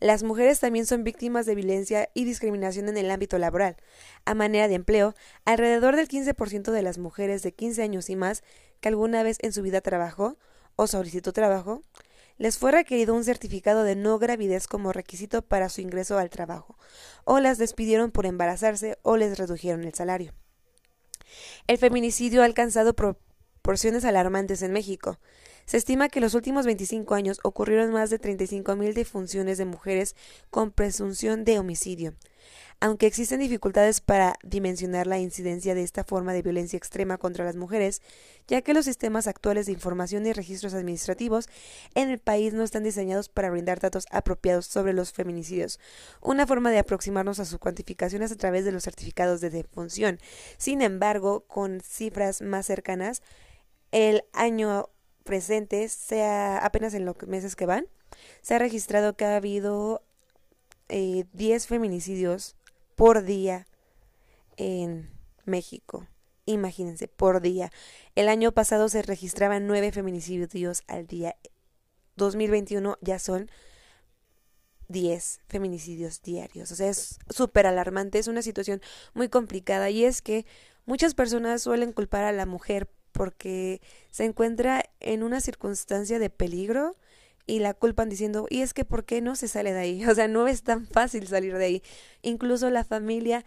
Las 0.00 0.22
mujeres 0.22 0.60
también 0.60 0.86
son 0.86 1.04
víctimas 1.04 1.46
de 1.46 1.54
violencia 1.54 2.08
y 2.14 2.24
discriminación 2.24 2.88
en 2.88 2.96
el 2.96 3.10
ámbito 3.10 3.38
laboral. 3.38 3.76
A 4.24 4.34
manera 4.34 4.68
de 4.68 4.74
empleo, 4.74 5.14
alrededor 5.44 5.96
del 5.96 6.08
15% 6.08 6.70
de 6.70 6.82
las 6.82 6.98
mujeres 6.98 7.42
de 7.42 7.52
15 7.52 7.82
años 7.82 8.08
y 8.10 8.16
más 8.16 8.42
que 8.80 8.88
alguna 8.88 9.22
vez 9.22 9.38
en 9.40 9.52
su 9.52 9.62
vida 9.62 9.80
trabajó 9.80 10.36
o 10.76 10.86
solicitó 10.86 11.32
trabajo 11.32 11.82
les 12.38 12.56
fue 12.56 12.70
requerido 12.70 13.14
un 13.14 13.24
certificado 13.24 13.82
de 13.82 13.96
no 13.96 14.18
gravidez 14.18 14.68
como 14.68 14.92
requisito 14.92 15.42
para 15.42 15.68
su 15.68 15.80
ingreso 15.80 16.18
al 16.18 16.30
trabajo, 16.30 16.78
o 17.24 17.40
las 17.40 17.58
despidieron 17.58 18.12
por 18.12 18.26
embarazarse 18.26 18.96
o 19.02 19.16
les 19.16 19.36
redujeron 19.38 19.84
el 19.84 19.94
salario. 19.94 20.32
El 21.66 21.78
feminicidio 21.78 22.42
ha 22.42 22.44
alcanzado 22.44 22.94
proporciones 22.94 24.04
alarmantes 24.04 24.62
en 24.62 24.72
México. 24.72 25.18
Se 25.68 25.76
estima 25.76 26.08
que 26.08 26.18
en 26.18 26.22
los 26.22 26.32
últimos 26.32 26.64
25 26.64 27.14
años 27.14 27.40
ocurrieron 27.42 27.92
más 27.92 28.08
de 28.08 28.18
35.000 28.18 28.94
defunciones 28.94 29.58
de 29.58 29.66
mujeres 29.66 30.16
con 30.48 30.70
presunción 30.70 31.44
de 31.44 31.58
homicidio. 31.58 32.14
Aunque 32.80 33.06
existen 33.06 33.40
dificultades 33.40 34.00
para 34.00 34.36
dimensionar 34.42 35.06
la 35.06 35.18
incidencia 35.18 35.74
de 35.74 35.82
esta 35.82 36.04
forma 36.04 36.32
de 36.32 36.40
violencia 36.40 36.78
extrema 36.78 37.18
contra 37.18 37.44
las 37.44 37.54
mujeres, 37.54 38.00
ya 38.46 38.62
que 38.62 38.72
los 38.72 38.86
sistemas 38.86 39.26
actuales 39.26 39.66
de 39.66 39.72
información 39.72 40.24
y 40.24 40.32
registros 40.32 40.72
administrativos 40.72 41.50
en 41.94 42.08
el 42.08 42.18
país 42.18 42.54
no 42.54 42.62
están 42.62 42.82
diseñados 42.82 43.28
para 43.28 43.50
brindar 43.50 43.78
datos 43.78 44.06
apropiados 44.10 44.64
sobre 44.64 44.94
los 44.94 45.12
feminicidios. 45.12 45.78
Una 46.22 46.46
forma 46.46 46.70
de 46.70 46.78
aproximarnos 46.78 47.40
a 47.40 47.44
su 47.44 47.58
cuantificación 47.58 48.22
es 48.22 48.32
a 48.32 48.36
través 48.36 48.64
de 48.64 48.72
los 48.72 48.84
certificados 48.84 49.42
de 49.42 49.50
defunción. 49.50 50.18
Sin 50.56 50.80
embargo, 50.80 51.44
con 51.46 51.82
cifras 51.82 52.40
más 52.40 52.64
cercanas, 52.64 53.20
el 53.92 54.24
año 54.32 54.88
presente, 55.28 55.86
sea 55.90 56.56
apenas 56.56 56.94
en 56.94 57.04
los 57.04 57.14
meses 57.26 57.54
que 57.54 57.66
van, 57.66 57.86
se 58.40 58.54
ha 58.54 58.58
registrado 58.58 59.14
que 59.14 59.26
ha 59.26 59.36
habido 59.36 60.02
eh, 60.88 61.26
10 61.34 61.66
feminicidios 61.66 62.56
por 62.96 63.22
día 63.24 63.66
en 64.56 65.10
México. 65.44 66.08
Imagínense, 66.46 67.08
por 67.08 67.42
día. 67.42 67.70
El 68.14 68.30
año 68.30 68.52
pasado 68.52 68.88
se 68.88 69.02
registraban 69.02 69.66
nueve 69.66 69.92
feminicidios 69.92 70.82
al 70.86 71.06
día. 71.06 71.36
2021 72.16 72.96
ya 73.02 73.18
son 73.18 73.50
10 74.88 75.40
feminicidios 75.46 76.22
diarios. 76.22 76.72
O 76.72 76.74
sea, 76.74 76.88
es 76.88 77.18
súper 77.28 77.66
alarmante, 77.66 78.18
es 78.18 78.28
una 78.28 78.40
situación 78.40 78.80
muy 79.12 79.28
complicada 79.28 79.90
y 79.90 80.06
es 80.06 80.22
que 80.22 80.46
muchas 80.86 81.14
personas 81.14 81.60
suelen 81.60 81.92
culpar 81.92 82.24
a 82.24 82.32
la 82.32 82.46
mujer 82.46 82.88
porque 83.12 83.82
se 84.10 84.24
encuentra 84.24 84.87
en 85.00 85.22
una 85.22 85.40
circunstancia 85.40 86.18
de 86.18 86.30
peligro 86.30 86.96
y 87.46 87.60
la 87.60 87.74
culpan 87.74 88.08
diciendo, 88.08 88.46
y 88.50 88.62
es 88.62 88.74
que 88.74 88.84
¿por 88.84 89.04
qué 89.04 89.20
no 89.20 89.34
se 89.36 89.48
sale 89.48 89.72
de 89.72 89.80
ahí? 89.80 90.04
O 90.08 90.14
sea, 90.14 90.28
no 90.28 90.46
es 90.48 90.62
tan 90.62 90.86
fácil 90.86 91.26
salir 91.26 91.56
de 91.56 91.64
ahí. 91.64 91.82
Incluso 92.22 92.70
la 92.70 92.84
familia 92.84 93.44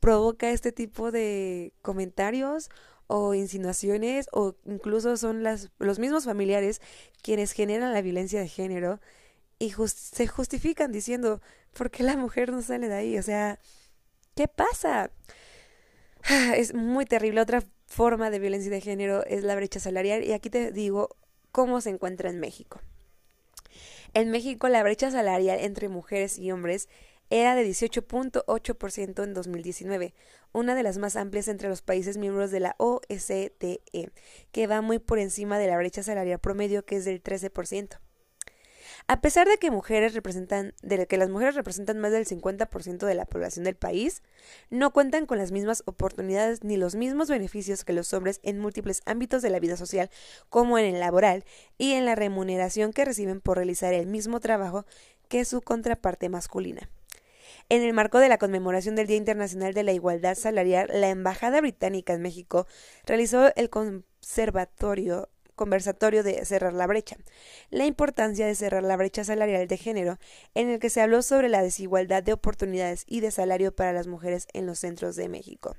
provoca 0.00 0.50
este 0.50 0.72
tipo 0.72 1.10
de 1.10 1.72
comentarios 1.82 2.70
o 3.06 3.34
insinuaciones 3.34 4.28
o 4.32 4.56
incluso 4.64 5.16
son 5.16 5.42
las, 5.42 5.70
los 5.78 5.98
mismos 5.98 6.24
familiares 6.24 6.80
quienes 7.22 7.52
generan 7.52 7.92
la 7.92 8.02
violencia 8.02 8.40
de 8.40 8.48
género 8.48 9.00
y 9.58 9.72
se 9.86 10.26
justifican 10.26 10.92
diciendo, 10.92 11.40
¿por 11.74 11.90
qué 11.90 12.02
la 12.02 12.16
mujer 12.16 12.50
no 12.50 12.62
sale 12.62 12.88
de 12.88 12.94
ahí? 12.94 13.18
O 13.18 13.22
sea, 13.22 13.58
¿qué 14.34 14.48
pasa? 14.48 15.10
Es 16.56 16.74
muy 16.74 17.04
terrible. 17.06 17.40
Otra 17.40 17.62
forma 17.94 18.30
de 18.30 18.40
violencia 18.40 18.72
de 18.72 18.80
género 18.80 19.24
es 19.24 19.44
la 19.44 19.54
brecha 19.54 19.78
salarial 19.78 20.24
y 20.24 20.32
aquí 20.32 20.50
te 20.50 20.72
digo 20.72 21.16
cómo 21.52 21.80
se 21.80 21.90
encuentra 21.90 22.28
en 22.28 22.40
México. 22.40 22.80
En 24.14 24.32
México, 24.32 24.68
la 24.68 24.82
brecha 24.82 25.12
salarial 25.12 25.60
entre 25.60 25.88
mujeres 25.88 26.36
y 26.36 26.50
hombres 26.50 26.88
era 27.30 27.54
de 27.54 27.64
18.8% 27.64 29.22
en 29.22 29.32
2019, 29.32 30.12
una 30.52 30.74
de 30.74 30.82
las 30.82 30.98
más 30.98 31.14
amplias 31.14 31.46
entre 31.46 31.68
los 31.68 31.82
países 31.82 32.16
miembros 32.16 32.50
de 32.50 32.60
la 32.60 32.74
OSDE, 32.78 33.80
que 34.50 34.66
va 34.66 34.80
muy 34.82 34.98
por 34.98 35.20
encima 35.20 35.58
de 35.60 35.68
la 35.68 35.76
brecha 35.76 36.02
salarial 36.02 36.40
promedio 36.40 36.84
que 36.84 36.96
es 36.96 37.04
del 37.04 37.22
13%. 37.22 38.00
A 39.06 39.20
pesar 39.20 39.46
de 39.46 39.58
que 39.58 39.70
mujeres 39.70 40.14
representan, 40.14 40.72
de 40.82 41.06
que 41.06 41.18
las 41.18 41.28
mujeres 41.28 41.54
representan 41.54 41.98
más 41.98 42.10
del 42.10 42.24
50% 42.24 43.04
de 43.04 43.14
la 43.14 43.26
población 43.26 43.64
del 43.64 43.74
país, 43.74 44.22
no 44.70 44.94
cuentan 44.94 45.26
con 45.26 45.36
las 45.36 45.52
mismas 45.52 45.82
oportunidades 45.84 46.64
ni 46.64 46.78
los 46.78 46.94
mismos 46.94 47.28
beneficios 47.28 47.84
que 47.84 47.92
los 47.92 48.14
hombres 48.14 48.40
en 48.42 48.58
múltiples 48.58 49.02
ámbitos 49.04 49.42
de 49.42 49.50
la 49.50 49.60
vida 49.60 49.76
social, 49.76 50.08
como 50.48 50.78
en 50.78 50.86
el 50.94 51.00
laboral 51.00 51.44
y 51.76 51.92
en 51.92 52.06
la 52.06 52.14
remuneración 52.14 52.94
que 52.94 53.04
reciben 53.04 53.42
por 53.42 53.58
realizar 53.58 53.92
el 53.92 54.06
mismo 54.06 54.40
trabajo 54.40 54.86
que 55.28 55.44
su 55.44 55.60
contraparte 55.60 56.30
masculina. 56.30 56.88
En 57.68 57.82
el 57.82 57.92
marco 57.92 58.20
de 58.20 58.30
la 58.30 58.38
conmemoración 58.38 58.94
del 58.94 59.06
Día 59.06 59.18
Internacional 59.18 59.74
de 59.74 59.82
la 59.82 59.92
Igualdad 59.92 60.34
Salarial, 60.34 60.88
la 60.92 61.10
Embajada 61.10 61.60
Británica 61.60 62.14
en 62.14 62.22
México 62.22 62.66
realizó 63.04 63.54
el 63.54 63.68
Conservatorio 63.68 65.28
conversatorio 65.54 66.22
de 66.22 66.44
cerrar 66.44 66.72
la 66.72 66.86
brecha, 66.86 67.16
la 67.70 67.86
importancia 67.86 68.46
de 68.46 68.54
cerrar 68.54 68.82
la 68.82 68.96
brecha 68.96 69.24
salarial 69.24 69.66
de 69.68 69.76
género, 69.76 70.18
en 70.54 70.70
el 70.70 70.78
que 70.78 70.90
se 70.90 71.00
habló 71.00 71.22
sobre 71.22 71.48
la 71.48 71.62
desigualdad 71.62 72.22
de 72.22 72.32
oportunidades 72.32 73.04
y 73.06 73.20
de 73.20 73.30
salario 73.30 73.74
para 73.74 73.92
las 73.92 74.06
mujeres 74.06 74.46
en 74.52 74.66
los 74.66 74.78
centros 74.78 75.16
de 75.16 75.28
México. 75.28 75.76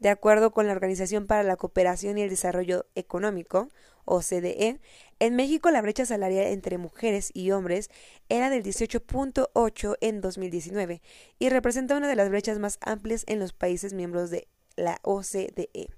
De 0.00 0.08
acuerdo 0.08 0.52
con 0.52 0.66
la 0.66 0.72
Organización 0.72 1.26
para 1.26 1.44
la 1.44 1.56
Cooperación 1.56 2.18
y 2.18 2.22
el 2.22 2.30
Desarrollo 2.30 2.86
Económico, 2.94 3.68
OCDE, 4.04 4.80
en 5.18 5.36
México 5.36 5.70
la 5.70 5.80
brecha 5.80 6.04
salarial 6.04 6.46
entre 6.48 6.78
mujeres 6.78 7.30
y 7.32 7.52
hombres 7.52 7.90
era 8.28 8.50
del 8.50 8.62
18.8 8.62 9.96
en 10.00 10.20
2019 10.20 11.00
y 11.38 11.48
representa 11.48 11.96
una 11.96 12.08
de 12.08 12.16
las 12.16 12.28
brechas 12.28 12.58
más 12.58 12.78
amplias 12.82 13.24
en 13.26 13.38
los 13.38 13.52
países 13.52 13.94
miembros 13.94 14.30
de 14.30 14.48
la 14.76 14.98
OCDE. 15.02 15.88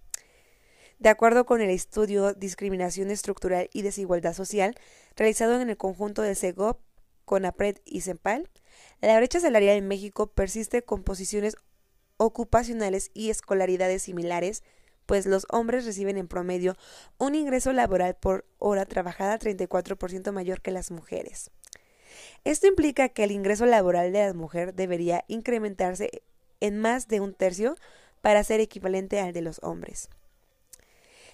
De 0.98 1.10
acuerdo 1.10 1.44
con 1.44 1.60
el 1.60 1.68
estudio 1.68 2.32
Discriminación 2.32 3.10
Estructural 3.10 3.68
y 3.74 3.82
Desigualdad 3.82 4.32
Social, 4.32 4.74
realizado 5.14 5.60
en 5.60 5.68
el 5.68 5.76
conjunto 5.76 6.22
de 6.22 6.34
CEGOP, 6.34 6.80
CONAPRED 7.26 7.78
y 7.84 8.00
CEPAL, 8.00 8.48
la 9.02 9.16
brecha 9.18 9.38
salarial 9.38 9.76
en 9.76 9.88
México 9.88 10.28
persiste 10.28 10.82
con 10.82 11.02
posiciones 11.02 11.56
ocupacionales 12.16 13.10
y 13.12 13.28
escolaridades 13.28 14.04
similares, 14.04 14.62
pues 15.04 15.26
los 15.26 15.46
hombres 15.50 15.84
reciben 15.84 16.16
en 16.16 16.28
promedio 16.28 16.76
un 17.18 17.34
ingreso 17.34 17.72
laboral 17.72 18.16
por 18.16 18.46
hora 18.58 18.86
trabajada 18.86 19.38
34% 19.38 20.32
mayor 20.32 20.62
que 20.62 20.70
las 20.70 20.90
mujeres. 20.90 21.50
Esto 22.44 22.68
implica 22.68 23.10
que 23.10 23.24
el 23.24 23.32
ingreso 23.32 23.66
laboral 23.66 24.12
de 24.12 24.26
la 24.26 24.32
mujer 24.32 24.72
debería 24.72 25.24
incrementarse 25.28 26.22
en 26.60 26.78
más 26.78 27.06
de 27.06 27.20
un 27.20 27.34
tercio 27.34 27.76
para 28.22 28.42
ser 28.44 28.60
equivalente 28.60 29.20
al 29.20 29.34
de 29.34 29.42
los 29.42 29.60
hombres. 29.62 30.08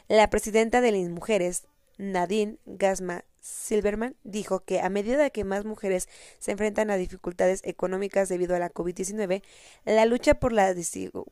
La 0.08 0.28
presidenta 0.30 0.80
de 0.80 0.92
las 0.92 1.08
mujeres, 1.08 1.64
Nadine 1.96 2.58
Gasma 2.66 3.24
Silverman, 3.40 4.16
dijo 4.24 4.60
que 4.60 4.80
a 4.80 4.88
medida 4.88 5.30
que 5.30 5.44
más 5.44 5.64
mujeres 5.64 6.08
se 6.38 6.50
enfrentan 6.52 6.90
a 6.90 6.96
dificultades 6.96 7.60
económicas 7.64 8.28
debido 8.28 8.56
a 8.56 8.58
la 8.58 8.72
COVID-19, 8.72 9.42
la 9.84 10.06
lucha 10.06 10.34
por 10.34 10.52
la, 10.52 10.74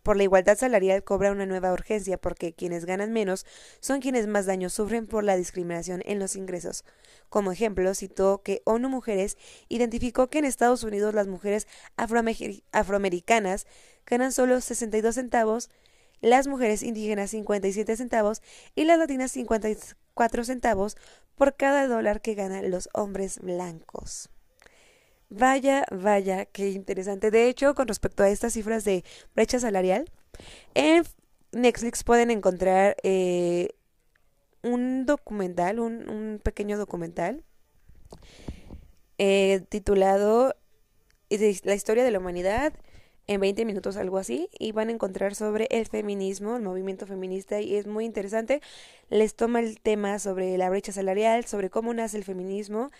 por 0.03 0.17
la 0.17 0.23
igualdad 0.23 0.57
salarial 0.57 1.03
cobra 1.03 1.33
una 1.33 1.47
nueva 1.47 1.73
urgencia 1.73 2.17
porque 2.17 2.53
quienes 2.53 2.85
ganan 2.85 3.13
menos 3.13 3.45
son 3.81 4.01
quienes 4.01 4.27
más 4.27 4.47
daño 4.47 4.71
sufren 4.71 5.07
por 5.07 5.25
la 5.25 5.37
discriminación 5.37 6.03
en 6.05 6.19
los 6.19 6.37
ingresos. 6.37 6.85
Como 7.29 7.53
ejemplo, 7.53 7.95
citó 7.95 8.43
que 8.43 8.63
ONU 8.65 8.89
Mujeres 8.89 9.37
identificó 9.69 10.31
que 10.31 10.39
en 10.39 10.45
Estados 10.45 10.85
Unidos 10.85 11.15
las 11.15 11.27
mujeres 11.27 11.67
afroamericanas 11.97 13.67
ganan 14.07 14.33
solo 14.33 14.61
62 14.61 15.15
centavos 15.15 15.71
las 16.21 16.47
mujeres 16.47 16.83
indígenas 16.83 17.31
57 17.31 17.97
centavos 17.97 18.43
y 18.75 18.85
las 18.85 18.99
latinas 18.99 19.33
54 19.33 20.45
centavos 20.45 20.97
por 21.35 21.57
cada 21.57 21.87
dólar 21.87 22.21
que 22.21 22.35
ganan 22.35 22.71
los 22.71 22.89
hombres 22.93 23.39
blancos. 23.41 24.29
Vaya, 25.31 25.87
vaya, 25.91 26.45
qué 26.45 26.71
interesante. 26.71 27.31
De 27.31 27.49
hecho, 27.49 27.75
con 27.75 27.89
respecto 27.89 28.23
a 28.23 28.29
estas 28.29 28.53
cifras 28.53 28.85
de 28.85 29.05
brecha 29.35 29.61
salarial, 29.61 30.11
en 30.75 31.05
Netflix 31.53 32.05
pueden 32.05 32.31
encontrar 32.31 32.97
eh, 33.03 33.71
un 34.63 35.07
documental, 35.07 35.79
un, 35.81 36.41
pequeño 36.43 36.77
documental 36.79 37.45
eh, 39.19 39.63
titulado 39.69 40.55
La 41.29 41.75
historia 41.75 42.05
de 42.05 42.11
la 42.11 42.19
humanidad 42.19 42.73
en 43.31 43.41
20 43.41 43.65
minutos, 43.65 43.97
algo 43.97 44.19
así, 44.19 44.49
y 44.59 44.73
van 44.73 44.89
a 44.89 44.93
encontrar 44.93 45.37
sobre 45.37 45.69
el 45.71 45.87
feminismo, 45.87 46.57
el 46.57 46.63
movimiento 46.63 47.07
feminista, 47.07 47.61
y 47.61 47.77
es 47.77 47.87
muy 47.87 48.05
interesante. 48.05 48.61
Les 49.09 49.37
toma 49.37 49.61
el 49.61 49.81
tema 49.81 50.19
sobre 50.19 50.59
la 50.59 50.69
brecha 50.69 50.91
salarial, 50.91 51.45
sobre 51.45 51.71
cómo 51.71 51.95
nace 51.95 52.17
el 52.17 52.25
feminismo, 52.25 52.91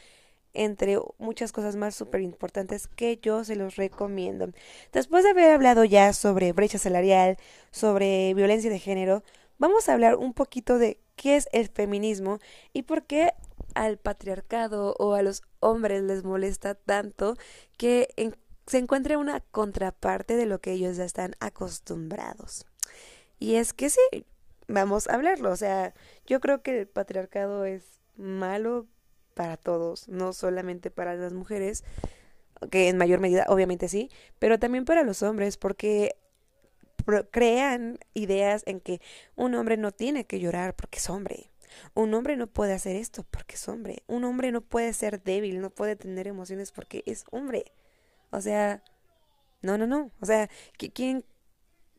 entre 0.55 0.99
muchas 1.19 1.51
cosas 1.51 1.75
más 1.75 1.97
súper 1.97 2.21
importantes 2.21 2.87
que 2.87 3.19
yo 3.21 3.43
se 3.43 3.57
los 3.57 3.75
recomiendo. 3.75 4.53
Después 4.93 5.25
de 5.25 5.31
haber 5.31 5.51
hablado 5.51 5.85
ya 5.85 6.13
sobre 6.13 6.53
brecha 6.53 6.79
salarial, 6.79 7.37
sobre 7.73 8.33
violencia 8.35 8.71
de 8.71 8.79
género, 8.79 9.25
vamos 9.59 9.89
a 9.89 9.95
hablar 9.95 10.15
un 10.15 10.33
poquito 10.33 10.79
de 10.79 11.01
qué 11.17 11.35
es 11.35 11.49
el 11.51 11.67
feminismo 11.67 12.39
y 12.73 12.83
por 12.83 13.03
qué 13.03 13.33
al 13.75 13.99
patriarcado 13.99 14.95
o 15.01 15.15
a 15.15 15.23
los 15.23 15.43
hombres 15.59 16.05
les 16.05 16.23
molesta 16.23 16.77
tanto 16.77 17.37
que 17.77 18.15
se 18.67 18.79
encuentre 18.79 19.17
una 19.17 19.41
contraparte 19.41 20.37
de 20.37 20.47
lo 20.47 20.61
que 20.61 20.73
ellos 20.73 20.97
ya 20.97 21.05
están 21.05 21.35
acostumbrados. 21.41 22.67
Y 23.39 23.57
es 23.57 23.73
que 23.73 23.91
sí, 23.91 24.27
vamos 24.69 25.09
a 25.09 25.15
hablarlo. 25.15 25.51
O 25.51 25.57
sea, 25.57 25.95
yo 26.27 26.41
creo 26.41 26.63
que 26.63 26.81
el 26.81 26.87
patriarcado 26.87 27.65
es 27.65 28.01
malo 28.17 28.87
para 29.35 29.57
todos, 29.57 30.09
no 30.09 30.33
solamente 30.33 30.91
para 30.91 31.15
las 31.15 31.33
mujeres, 31.33 31.85
que 32.71 32.89
en 32.89 32.99
mayor 32.99 33.21
medida 33.21 33.47
obviamente 33.49 33.89
sí, 33.89 34.11
pero 34.39 34.59
también 34.59 34.85
para 34.85 35.03
los 35.03 35.23
hombres, 35.23 35.57
porque 35.57 36.17
crean 37.31 37.99
ideas 38.15 38.63
en 38.67 38.81
que 38.81 39.01
un 39.37 39.55
hombre 39.55 39.77
no 39.77 39.93
tiene 39.93 40.27
que 40.27 40.41
llorar 40.41 40.75
porque 40.75 40.99
es 40.99 41.09
hombre. 41.09 41.51
Un 41.95 42.13
hombre 42.15 42.37
no 42.37 42.47
puede 42.47 42.73
hacer 42.73 42.97
esto 42.97 43.25
porque 43.31 43.55
es 43.55 43.69
hombre. 43.69 44.03
Un 44.07 44.25
hombre 44.25 44.53
no 44.53 44.61
puede 44.61 44.93
ser 44.93 45.23
débil, 45.23 45.61
no 45.61 45.71
puede 45.71 45.97
tener 45.97 46.27
emociones 46.27 46.73
porque 46.73 47.03
es 47.07 47.25
hombre. 47.31 47.73
O 48.31 48.41
sea, 48.41 48.83
no, 49.63 49.79
no, 49.79 49.87
no. 49.87 50.11
O 50.21 50.27
sea, 50.27 50.49
¿quién 50.95 51.25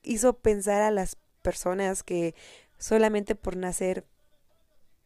hizo 0.04 0.34
pensar 0.34 0.82
a 0.82 0.92
las 0.92 1.18
personas 1.42 2.04
que 2.04 2.36
solamente 2.78 3.36
por 3.36 3.56
nacer 3.56 4.06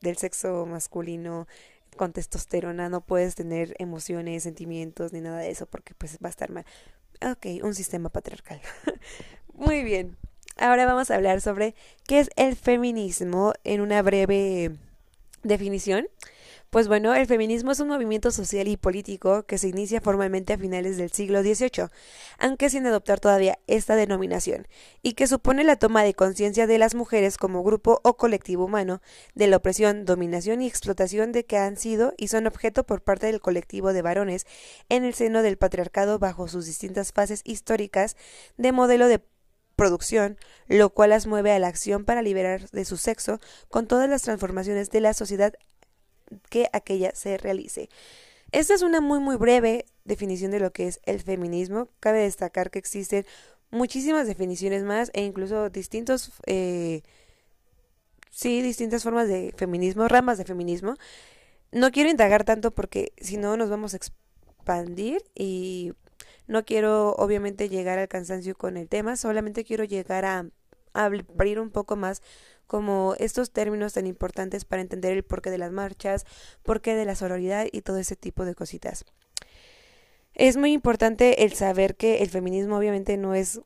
del 0.02 0.18
sexo 0.18 0.66
masculino 0.66 1.48
con 1.98 2.14
testosterona 2.14 2.90
no 2.90 3.02
puedes 3.02 3.36
tener 3.36 3.76
emociones, 3.80 4.44
sentimientos 4.44 5.14
ni 5.14 5.22
nada 5.22 5.40
de 5.40 5.50
eso 5.50 5.66
porque 5.66 5.94
pues 5.96 6.18
va 6.24 6.28
a 6.28 6.30
estar 6.30 6.52
mal. 6.52 6.66
Ok, 7.22 7.64
un 7.64 7.74
sistema 7.74 8.10
patriarcal. 8.10 8.62
Muy 9.54 9.84
bien. 9.84 10.18
Ahora 10.58 10.86
vamos 10.86 11.12
a 11.12 11.16
hablar 11.16 11.42
sobre 11.42 11.76
qué 12.08 12.20
es 12.20 12.30
el 12.36 12.56
feminismo 12.56 13.54
en 13.64 13.82
una 13.82 14.02
breve 14.02 14.78
definición. 15.44 16.08
Pues 16.70 16.90
bueno, 16.90 17.16
el 17.16 17.26
feminismo 17.26 17.72
es 17.72 17.80
un 17.80 17.88
movimiento 17.88 18.32
social 18.32 18.68
y 18.68 18.76
político 18.76 19.44
que 19.44 19.58
se 19.58 19.70
inicia 19.70 20.02
formalmente 20.02 20.52
a 20.52 20.58
finales 20.58 20.98
del 20.98 21.12
siglo 21.12 21.42
XVIII, 21.42 21.88
aunque 22.38 22.70
sin 22.70 22.86
adoptar 22.86 23.22
todavía 23.22 23.60
esta 23.68 23.96
denominación, 23.96 24.68
y 25.02 25.14
que 25.14 25.28
supone 25.28 25.64
la 25.64 25.78
toma 25.78 26.04
de 26.04 26.14
conciencia 26.14 26.68
de 26.68 26.78
las 26.78 26.94
mujeres 26.94 27.38
como 27.38 27.64
grupo 27.64 28.02
o 28.04 28.18
colectivo 28.18 28.66
humano, 28.66 29.02
de 29.36 29.48
la 29.48 29.58
opresión, 29.58 30.04
dominación 30.04 30.62
y 30.62 30.68
explotación 30.68 31.32
de 31.32 31.46
que 31.46 31.58
han 31.58 31.78
sido 31.78 32.14
y 32.18 32.28
son 32.28 32.46
objeto 32.46 32.86
por 32.86 33.02
parte 33.02 33.28
del 33.28 33.40
colectivo 33.40 33.94
de 33.94 34.02
varones 34.02 34.46
en 34.90 35.06
el 35.06 35.14
seno 35.14 35.44
del 35.44 35.58
patriarcado 35.58 36.20
bajo 36.20 36.50
sus 36.50 36.66
distintas 36.66 37.14
fases 37.14 37.42
históricas 37.46 38.18
de 38.58 38.74
modelo 38.74 39.08
de 39.08 39.24
producción, 39.76 40.38
lo 40.68 40.90
cual 40.90 41.12
las 41.12 41.28
mueve 41.28 41.52
a 41.52 41.60
la 41.60 41.68
acción 41.68 42.06
para 42.06 42.22
liberar 42.22 42.70
de 42.70 42.86
su 42.86 42.98
sexo 42.98 43.40
con 43.70 43.88
todas 43.88 44.10
las 44.10 44.24
transformaciones 44.24 44.90
de 44.90 45.02
la 45.02 45.14
sociedad 45.14 45.54
que 46.50 46.68
aquella 46.74 47.14
se 47.14 47.38
realice. 47.38 47.90
Esta 48.52 48.74
es 48.74 48.82
una 48.82 49.02
muy 49.02 49.20
muy 49.20 49.36
breve 49.36 49.86
definición 50.06 50.52
de 50.52 50.60
lo 50.60 50.72
que 50.72 50.88
es 50.88 51.00
el 51.06 51.22
feminismo. 51.22 51.90
Cabe 52.00 52.20
destacar 52.20 52.72
que 52.72 52.80
existen 52.80 53.26
muchísimas 53.72 54.28
definiciones 54.28 54.84
más 54.84 55.12
e 55.14 55.24
incluso 55.24 55.70
distintos, 55.70 56.32
eh, 56.46 57.02
sí, 58.32 58.62
distintas 58.62 59.04
formas 59.04 59.28
de 59.28 59.54
feminismo, 59.58 60.08
ramas 60.08 60.38
de 60.38 60.46
feminismo. 60.46 60.96
No 61.72 61.92
quiero 61.92 62.10
indagar 62.10 62.46
tanto 62.46 62.72
porque 62.72 63.14
si 63.18 63.38
no 63.38 63.58
nos 63.58 63.70
vamos 63.70 63.94
a 63.94 63.98
expandir 63.98 65.22
y 65.36 65.94
no 66.48 66.64
quiero 66.64 67.14
obviamente 67.16 67.70
llegar 67.70 68.00
al 68.00 68.08
cansancio 68.08 68.56
con 68.56 68.78
el 68.78 68.88
tema, 68.88 69.18
solamente 69.18 69.66
quiero 69.66 69.84
llegar 69.84 70.26
a 70.26 70.48
abrir 70.94 71.60
un 71.60 71.72
poco 71.72 71.96
más 71.96 72.22
como 72.68 73.16
estos 73.20 73.52
términos 73.52 73.94
tan 73.94 74.08
importantes 74.08 74.66
para 74.66 74.82
entender 74.82 75.14
el 75.14 75.24
porqué 75.24 75.52
de 75.52 75.58
las 75.58 75.72
marchas, 75.72 76.26
porqué 76.64 76.96
de 76.96 77.06
la 77.06 77.16
sororidad 77.16 77.68
y 77.72 77.82
todo 77.82 77.98
ese 77.98 78.16
tipo 78.16 78.46
de 78.46 78.56
cositas. 78.56 79.06
Es 80.34 80.58
muy 80.58 80.74
importante 80.74 81.46
el 81.46 81.54
saber 81.54 81.96
que 81.96 82.18
el 82.18 82.30
feminismo 82.30 82.78
obviamente 82.78 83.16
no 83.18 83.36
es 83.36 83.62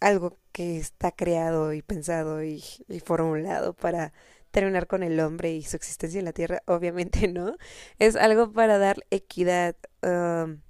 algo 0.00 0.38
que 0.52 0.78
está 0.78 1.10
creado 1.12 1.72
y 1.72 1.82
pensado 1.82 2.42
y, 2.42 2.62
formulado 3.04 3.74
para 3.74 4.12
terminar 4.50 4.86
con 4.86 5.02
el 5.02 5.18
hombre 5.20 5.52
y 5.52 5.62
su 5.62 5.76
existencia 5.76 6.18
en 6.18 6.24
la 6.24 6.32
tierra, 6.32 6.62
obviamente 6.66 7.28
no. 7.28 7.56
Es 7.98 8.16
algo 8.16 8.52
para 8.52 8.78
dar 8.78 9.04
equidad 9.10 9.76
um, 10.02 10.60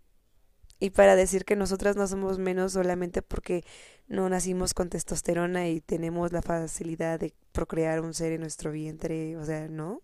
y 0.78 0.90
para 0.90 1.16
decir 1.16 1.44
que 1.44 1.56
nosotras 1.56 1.96
no 1.96 2.06
somos 2.06 2.38
menos 2.38 2.72
solamente 2.72 3.22
porque 3.22 3.64
no 4.08 4.28
nacimos 4.28 4.74
con 4.74 4.88
testosterona 4.88 5.68
y 5.68 5.80
tenemos 5.80 6.32
la 6.32 6.42
facilidad 6.42 7.18
de 7.18 7.32
procrear 7.52 8.00
un 8.00 8.14
ser 8.14 8.32
en 8.32 8.42
nuestro 8.42 8.70
vientre, 8.72 9.36
o 9.36 9.44
sea, 9.44 9.68
¿no? 9.68 10.02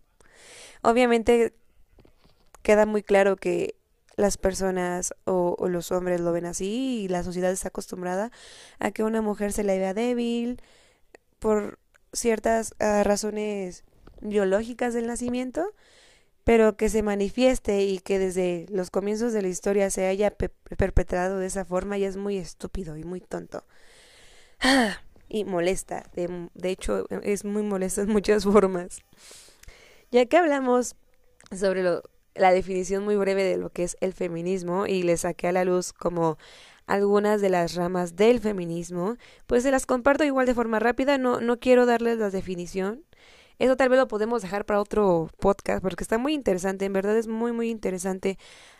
Obviamente 0.81 1.53
queda 2.63 2.85
muy 2.85 3.03
claro 3.03 3.35
que 3.35 3.75
las 4.15 4.37
personas 4.37 5.13
o, 5.25 5.55
los 5.67 5.91
hombres 5.91 6.21
lo 6.21 6.31
ven 6.31 6.45
así 6.45 7.03
y 7.03 7.07
la 7.07 7.23
sociedad 7.23 7.51
está 7.51 7.69
acostumbrada 7.69 8.31
a 8.79 8.91
que 8.91 9.03
una 9.03 9.21
mujer 9.21 9.53
se 9.53 9.63
la 9.63 9.73
vea 9.73 9.93
débil 9.93 10.61
por 11.39 11.79
ciertas 12.11 12.75
ah, 12.79 13.03
razones 13.03 13.83
biológicas 14.21 14.93
del 14.93 15.07
nacimiento, 15.07 15.73
pero 16.43 16.75
que 16.75 16.89
se 16.89 17.03
manifieste 17.03 17.83
y 17.83 17.99
que 17.99 18.19
desde 18.19 18.65
los 18.69 18.89
comienzos 18.89 19.33
de 19.33 19.41
la 19.41 19.47
historia 19.47 19.89
se 19.89 20.07
haya 20.07 20.31
perpetrado 20.31 21.39
de 21.39 21.47
esa 21.47 21.65
forma 21.65 21.97
ya 21.97 22.07
es 22.07 22.17
muy 22.17 22.37
estúpido 22.37 22.97
y 22.97 23.03
muy 23.03 23.21
tonto. 23.21 23.63
y 25.29 25.45
molesta. 25.45 26.09
De, 26.15 26.49
de 26.53 26.69
hecho, 26.69 27.07
es 27.21 27.45
muy 27.45 27.63
molesta 27.63 28.01
en 28.01 28.09
muchas 28.09 28.43
formas. 28.43 29.01
Ya 30.11 30.25
que 30.25 30.37
hablamos 30.37 30.95
sobre 31.51 31.83
lo, 31.83 32.03
la 32.35 32.51
definición 32.51 33.03
muy 33.03 33.15
breve 33.15 33.43
de 33.43 33.57
lo 33.57 33.69
que 33.69 33.83
es 33.83 33.97
el 34.01 34.13
feminismo 34.13 34.85
y 34.87 35.03
le 35.03 35.17
saqué 35.17 35.47
a 35.47 35.51
la 35.51 35.65
luz 35.65 35.93
como 35.93 36.37
algunas 36.85 37.41
de 37.41 37.49
las 37.49 37.75
ramas 37.75 38.15
del 38.15 38.39
feminismo, 38.39 39.17
pues 39.47 39.63
se 39.63 39.71
las 39.71 39.85
comparto 39.85 40.23
igual 40.23 40.45
de 40.45 40.53
forma 40.53 40.79
rápida, 40.79 41.17
no, 41.17 41.39
no 41.39 41.59
quiero 41.59 41.85
darles 41.85 42.17
la 42.17 42.29
definición. 42.29 43.03
Eso 43.63 43.77
tal 43.77 43.87
vez 43.87 43.97
lo 43.97 44.09
podemos 44.09 44.41
dejar 44.41 44.65
para 44.65 44.81
otro 44.81 45.29
podcast 45.39 45.81
porque 45.81 46.03
está 46.03 46.17
muy 46.17 46.33
interesante, 46.33 46.83
en 46.83 46.91
verdad 46.91 47.17
es 47.17 47.27
muy 47.27 47.53
muy 47.53 47.69
interesante 47.69 48.37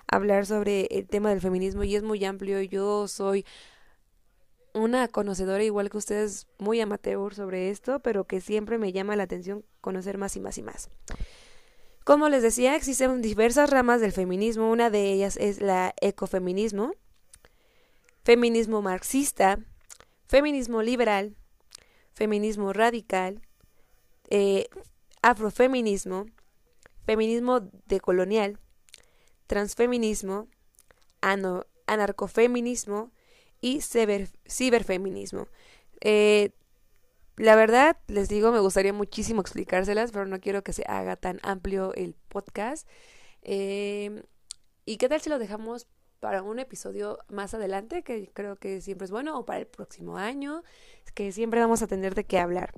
hablar 0.07 0.45
sobre 0.45 0.87
el 0.91 1.07
tema 1.07 1.29
del 1.29 1.39
feminismo 1.39 1.85
y 1.85 1.95
es 1.95 2.03
muy 2.03 2.25
amplio. 2.25 2.61
Yo 2.61 3.07
soy 3.07 3.45
una 4.73 5.07
conocedora 5.07 5.63
igual 5.63 5.89
que 5.89 5.95
ustedes, 5.95 6.47
muy 6.59 6.81
amateur 6.81 7.33
sobre 7.33 7.69
esto, 7.69 8.01
pero 8.01 8.25
que 8.25 8.41
siempre 8.41 8.77
me 8.77 8.91
llama 8.91 9.15
la 9.15 9.23
atención 9.23 9.63
conocer 9.79 10.17
más 10.17 10.35
y 10.35 10.41
más 10.41 10.57
y 10.57 10.63
más. 10.63 10.89
Como 12.03 12.27
les 12.27 12.43
decía, 12.43 12.75
existen 12.75 13.21
diversas 13.21 13.69
ramas 13.69 14.01
del 14.01 14.11
feminismo. 14.11 14.69
Una 14.69 14.89
de 14.89 15.13
ellas 15.13 15.37
es 15.37 15.61
la 15.61 15.93
ecofeminismo, 16.01 16.91
feminismo 18.25 18.81
marxista, 18.81 19.59
feminismo 20.27 20.81
liberal, 20.81 21.37
feminismo 22.11 22.73
radical, 22.73 23.41
eh, 24.33 24.67
afrofeminismo, 25.21 26.25
feminismo 27.05 27.69
decolonial, 27.85 28.59
transfeminismo, 29.47 30.47
anarcofeminismo, 31.85 33.11
y 33.61 33.79
ciberfeminismo. 33.81 35.47
Eh, 36.01 36.51
la 37.37 37.55
verdad, 37.55 37.97
les 38.07 38.27
digo, 38.27 38.51
me 38.51 38.59
gustaría 38.59 38.91
muchísimo 38.91 39.39
explicárselas, 39.39 40.11
pero 40.11 40.25
no 40.25 40.41
quiero 40.41 40.63
que 40.63 40.73
se 40.73 40.83
haga 40.85 41.15
tan 41.15 41.39
amplio 41.43 41.93
el 41.93 42.15
podcast. 42.27 42.87
Eh, 43.43 44.23
¿Y 44.85 44.97
qué 44.97 45.07
tal 45.07 45.21
si 45.21 45.29
lo 45.29 45.39
dejamos 45.39 45.87
para 46.19 46.41
un 46.41 46.59
episodio 46.59 47.19
más 47.29 47.53
adelante, 47.53 48.03
que 48.03 48.29
creo 48.33 48.57
que 48.57 48.81
siempre 48.81 49.05
es 49.05 49.11
bueno, 49.11 49.39
o 49.39 49.45
para 49.45 49.59
el 49.59 49.67
próximo 49.67 50.17
año, 50.17 50.63
que 51.15 51.31
siempre 51.31 51.61
vamos 51.61 51.81
a 51.81 51.87
tener 51.87 52.15
de 52.15 52.25
qué 52.25 52.39
hablar? 52.39 52.73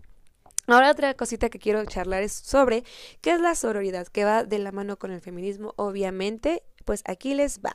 Ahora 0.68 0.90
otra 0.90 1.14
cosita 1.14 1.50
que 1.50 1.60
quiero 1.60 1.86
charlar 1.86 2.24
es 2.24 2.34
sobre 2.34 2.84
qué 3.22 3.32
es 3.32 3.40
la 3.40 3.54
sororidad, 3.54 4.08
que 4.08 4.26
va 4.26 4.44
de 4.44 4.58
la 4.58 4.72
mano 4.72 4.98
con 4.98 5.12
el 5.12 5.22
feminismo, 5.22 5.74
obviamente, 5.78 6.64
pues 6.86 7.04
aquí 7.06 7.36
les 7.36 7.60
va. 7.60 7.72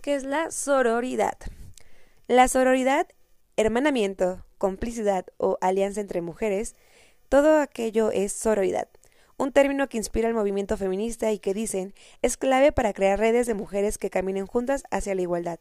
¿Qué 0.00 0.14
es 0.14 0.24
la 0.24 0.50
sororidad? 0.50 1.38
La 2.26 2.48
sororidad, 2.48 3.06
hermanamiento, 3.56 4.44
complicidad 4.58 5.26
o 5.36 5.58
alianza 5.60 6.00
entre 6.00 6.22
mujeres, 6.22 6.74
todo 7.28 7.60
aquello 7.60 8.10
es 8.10 8.32
sororidad, 8.32 8.88
un 9.36 9.52
término 9.52 9.88
que 9.88 9.98
inspira 9.98 10.28
el 10.28 10.34
movimiento 10.34 10.76
feminista 10.76 11.32
y 11.32 11.38
que 11.38 11.54
dicen 11.54 11.94
es 12.22 12.36
clave 12.36 12.72
para 12.72 12.92
crear 12.92 13.18
redes 13.18 13.46
de 13.46 13.54
mujeres 13.54 13.98
que 13.98 14.10
caminen 14.10 14.46
juntas 14.46 14.84
hacia 14.90 15.14
la 15.14 15.22
igualdad. 15.22 15.58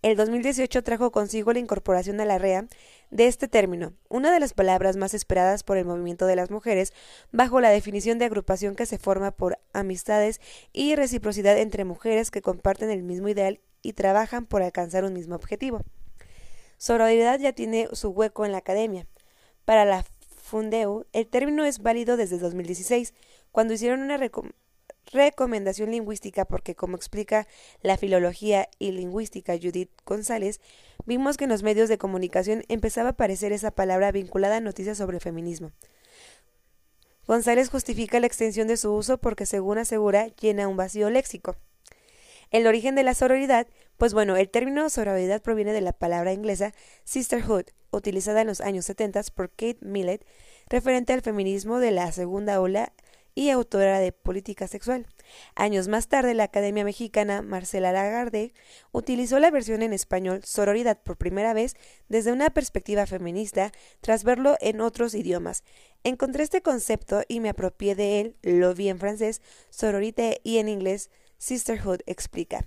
El 0.00 0.16
2018 0.16 0.84
trajo 0.84 1.10
consigo 1.10 1.52
la 1.52 1.58
incorporación 1.58 2.20
a 2.20 2.24
la 2.24 2.38
REA 2.38 2.68
de 3.10 3.26
este 3.26 3.48
término, 3.48 3.94
una 4.08 4.32
de 4.32 4.38
las 4.38 4.54
palabras 4.54 4.96
más 4.96 5.12
esperadas 5.12 5.64
por 5.64 5.76
el 5.76 5.86
movimiento 5.86 6.26
de 6.26 6.36
las 6.36 6.52
mujeres, 6.52 6.92
bajo 7.32 7.60
la 7.60 7.70
definición 7.70 8.16
de 8.18 8.26
agrupación 8.26 8.76
que 8.76 8.86
se 8.86 8.98
forma 8.98 9.32
por 9.32 9.58
amistades 9.72 10.40
y 10.72 10.94
reciprocidad 10.94 11.58
entre 11.58 11.84
mujeres 11.84 12.30
que 12.30 12.42
comparten 12.42 12.90
el 12.90 13.02
mismo 13.02 13.28
ideal 13.28 13.58
y 13.82 13.94
trabajan 13.94 14.46
por 14.46 14.62
alcanzar 14.62 15.02
un 15.02 15.14
mismo 15.14 15.34
objetivo. 15.34 15.82
Sororidad 16.76 17.40
ya 17.40 17.52
tiene 17.52 17.88
su 17.92 18.10
hueco 18.10 18.46
en 18.46 18.52
la 18.52 18.58
academia. 18.58 19.08
Para 19.64 19.84
la 19.84 20.04
Fundeu, 20.36 21.06
el 21.12 21.26
término 21.26 21.64
es 21.64 21.80
válido 21.80 22.16
desde 22.16 22.38
2016, 22.38 23.14
cuando 23.50 23.74
hicieron 23.74 24.00
una 24.02 24.16
recomendación 25.12 25.90
lingüística 25.90 26.44
porque, 26.44 26.74
como 26.74 26.96
explica 26.96 27.46
la 27.82 27.96
filología 27.96 28.68
y 28.78 28.92
lingüística 28.92 29.56
Judith 29.60 29.90
González, 30.04 30.60
vimos 31.06 31.36
que 31.36 31.44
en 31.44 31.50
los 31.50 31.62
medios 31.62 31.88
de 31.88 31.98
comunicación 31.98 32.64
empezaba 32.68 33.10
a 33.10 33.12
aparecer 33.12 33.52
esa 33.52 33.70
palabra 33.70 34.12
vinculada 34.12 34.56
a 34.56 34.60
noticias 34.60 34.98
sobre 34.98 35.20
feminismo. 35.20 35.72
González 37.26 37.68
justifica 37.68 38.20
la 38.20 38.26
extensión 38.26 38.68
de 38.68 38.78
su 38.78 38.92
uso 38.92 39.18
porque, 39.18 39.44
según 39.44 39.78
asegura, 39.78 40.28
llena 40.40 40.66
un 40.66 40.76
vacío 40.76 41.10
léxico. 41.10 41.56
El 42.50 42.66
origen 42.66 42.94
de 42.94 43.02
la 43.02 43.14
sororidad, 43.14 43.66
pues 43.98 44.14
bueno, 44.14 44.36
el 44.36 44.48
término 44.48 44.88
sororidad 44.88 45.42
proviene 45.42 45.74
de 45.74 45.82
la 45.82 45.92
palabra 45.92 46.32
inglesa 46.32 46.72
sisterhood, 47.04 47.66
utilizada 47.90 48.40
en 48.40 48.46
los 48.46 48.62
años 48.62 48.86
70 48.86 49.22
por 49.34 49.50
Kate 49.50 49.78
Millett, 49.82 50.24
referente 50.68 51.12
al 51.12 51.20
feminismo 51.20 51.78
de 51.78 51.90
la 51.90 52.10
segunda 52.12 52.60
ola 52.60 52.92
y 53.38 53.50
autora 53.50 54.00
de 54.00 54.10
Política 54.10 54.66
Sexual. 54.66 55.06
Años 55.54 55.86
más 55.86 56.08
tarde, 56.08 56.34
la 56.34 56.42
Academia 56.42 56.82
Mexicana 56.82 57.40
Marcela 57.40 57.92
Lagarde 57.92 58.52
utilizó 58.90 59.38
la 59.38 59.52
versión 59.52 59.82
en 59.82 59.92
español 59.92 60.40
sororidad 60.42 61.00
por 61.00 61.16
primera 61.16 61.54
vez 61.54 61.76
desde 62.08 62.32
una 62.32 62.50
perspectiva 62.50 63.06
feminista 63.06 63.70
tras 64.00 64.24
verlo 64.24 64.56
en 64.60 64.80
otros 64.80 65.14
idiomas. 65.14 65.62
Encontré 66.02 66.42
este 66.42 66.62
concepto 66.62 67.22
y 67.28 67.38
me 67.38 67.50
apropié 67.50 67.94
de 67.94 68.20
él, 68.20 68.36
lo 68.42 68.74
vi 68.74 68.88
en 68.88 68.98
francés, 68.98 69.40
sororité 69.70 70.40
y 70.42 70.58
en 70.58 70.68
inglés 70.68 71.08
sisterhood 71.38 72.00
explica. 72.06 72.64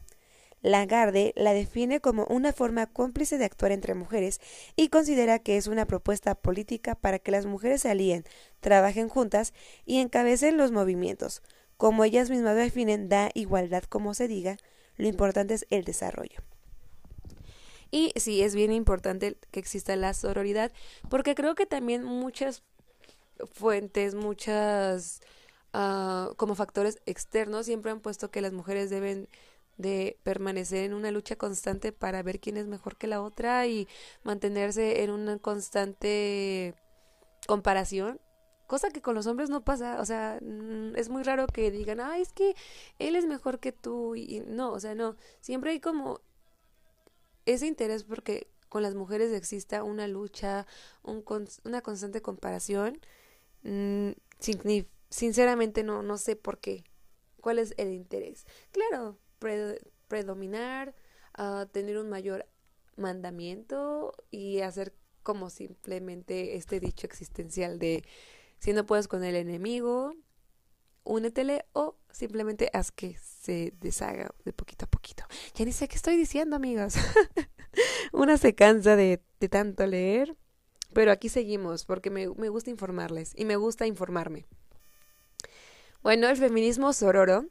Lagarde 0.62 1.34
la 1.36 1.54
define 1.54 2.02
como 2.02 2.26
una 2.26 2.54
forma 2.54 2.86
cómplice 2.86 3.38
de 3.38 3.46
actuar 3.46 3.72
entre 3.72 3.96
mujeres 3.96 4.40
y 4.76 4.90
considera 4.90 5.40
que 5.40 5.58
es 5.58 5.68
una 5.68 5.88
propuesta 5.88 6.36
política 6.36 6.94
para 6.96 7.18
que 7.18 7.32
las 7.32 7.48
mujeres 7.48 7.82
se 7.82 7.90
alíen, 7.90 8.26
trabajen 8.60 9.10
juntas 9.10 9.54
y 9.86 10.00
encabecen 10.00 10.58
los 10.58 10.72
movimientos. 10.72 11.42
Como 11.78 12.04
ellas 12.04 12.30
mismas 12.30 12.56
definen, 12.56 13.10
da 13.10 13.32
igualdad 13.34 13.84
como 13.86 14.14
se 14.14 14.28
diga, 14.28 14.58
lo 14.98 15.08
importante 15.08 15.56
es 15.56 15.66
el 15.72 15.84
desarrollo. 15.84 16.42
Y 17.90 18.14
sí, 18.16 18.42
es 18.44 18.54
bien 18.56 18.72
importante 18.72 19.38
que 19.50 19.60
exista 19.60 19.96
la 19.96 20.14
sororidad, 20.14 20.72
porque 21.10 21.36
creo 21.36 21.56
que 21.56 21.66
también 21.66 22.04
muchas 22.04 22.64
fuentes, 23.52 24.14
muchas 24.16 25.22
uh, 25.74 26.34
como 26.36 26.56
factores 26.56 27.02
externos 27.06 27.66
siempre 27.66 27.92
han 27.92 28.00
puesto 28.00 28.30
que 28.32 28.42
las 28.42 28.54
mujeres 28.54 28.90
deben 28.90 29.28
de 29.78 30.18
permanecer 30.24 30.86
en 30.86 30.94
una 30.94 31.12
lucha 31.12 31.36
constante 31.36 31.92
para 31.92 32.24
ver 32.24 32.40
quién 32.40 32.58
es 32.58 32.68
mejor 32.68 32.98
que 32.98 33.08
la 33.08 33.22
otra 33.22 33.68
y 33.68 33.88
mantenerse 34.24 35.04
en 35.04 35.12
una 35.12 35.38
constante 35.40 36.76
comparación 37.48 38.20
cosa 38.72 38.90
que 38.90 39.02
con 39.02 39.16
los 39.16 39.28
hombres 39.28 39.50
no 39.50 39.66
pasa, 39.66 40.00
o 40.00 40.06
sea, 40.06 40.40
mm, 40.42 40.96
es 40.96 41.10
muy 41.10 41.24
raro 41.24 41.46
que 41.46 41.72
digan, 41.72 42.00
ah, 42.00 42.18
es 42.20 42.32
que 42.32 42.56
él 43.00 43.18
es 43.18 43.26
mejor 43.26 43.60
que 43.60 43.74
tú, 43.74 44.16
y 44.16 44.40
no, 44.48 44.72
o 44.72 44.80
sea, 44.80 44.96
no, 44.96 45.18
siempre 45.42 45.72
hay 45.72 45.82
como 45.82 46.22
ese 47.46 47.68
interés 47.68 48.06
porque 48.06 48.48
con 48.70 48.82
las 48.82 48.96
mujeres 48.96 49.34
exista 49.34 49.84
una 49.84 50.08
lucha, 50.08 50.66
un, 51.04 51.22
una 51.66 51.82
constante 51.82 52.22
comparación, 52.22 52.98
mm, 53.64 54.12
sinceramente 55.10 55.84
no, 55.84 56.02
no 56.02 56.18
sé 56.18 56.38
por 56.38 56.60
qué, 56.60 56.86
cuál 57.42 57.60
es 57.60 57.74
el 57.76 57.92
interés. 57.92 58.46
Claro, 58.72 59.18
predominar, 60.08 60.96
tener 61.72 61.98
un 61.98 62.10
mayor 62.10 62.48
mandamiento 62.96 64.14
y 64.30 64.62
hacer 64.62 64.94
como 65.24 65.50
simplemente 65.50 66.56
este 66.56 66.80
dicho 66.80 67.06
existencial 67.06 67.80
de 67.80 68.04
si 68.60 68.74
no 68.74 68.86
puedes 68.86 69.08
con 69.08 69.24
el 69.24 69.36
enemigo, 69.36 70.14
únetele 71.04 71.66
o 71.74 71.98
simplemente 72.12 72.70
haz 72.74 72.92
que 72.92 73.18
se 73.18 73.74
deshaga 73.80 74.30
de 74.46 74.54
poquito 74.54 74.86
a 74.86 74.90
poquito. 74.90 75.24
Ya 75.56 75.66
ni 75.66 75.72
sé 75.72 75.88
qué 75.88 75.96
estoy 75.96 76.16
diciendo, 76.16 76.56
amigos. 76.56 76.96
Una 78.14 78.38
se 78.38 78.54
cansa 78.54 78.96
de, 78.96 79.22
de, 79.40 79.50
tanto 79.50 79.86
leer, 79.88 80.36
pero 80.94 81.12
aquí 81.12 81.30
seguimos 81.30 81.86
porque 81.86 82.10
me, 82.10 82.30
me 82.30 82.50
gusta 82.50 82.70
informarles 82.70 83.34
y 83.36 83.46
me 83.46 83.56
gusta 83.56 83.88
informarme. 83.88 84.46
Bueno, 86.04 86.28
el 86.30 86.38
feminismo 86.38 86.94
sororo 86.94 87.46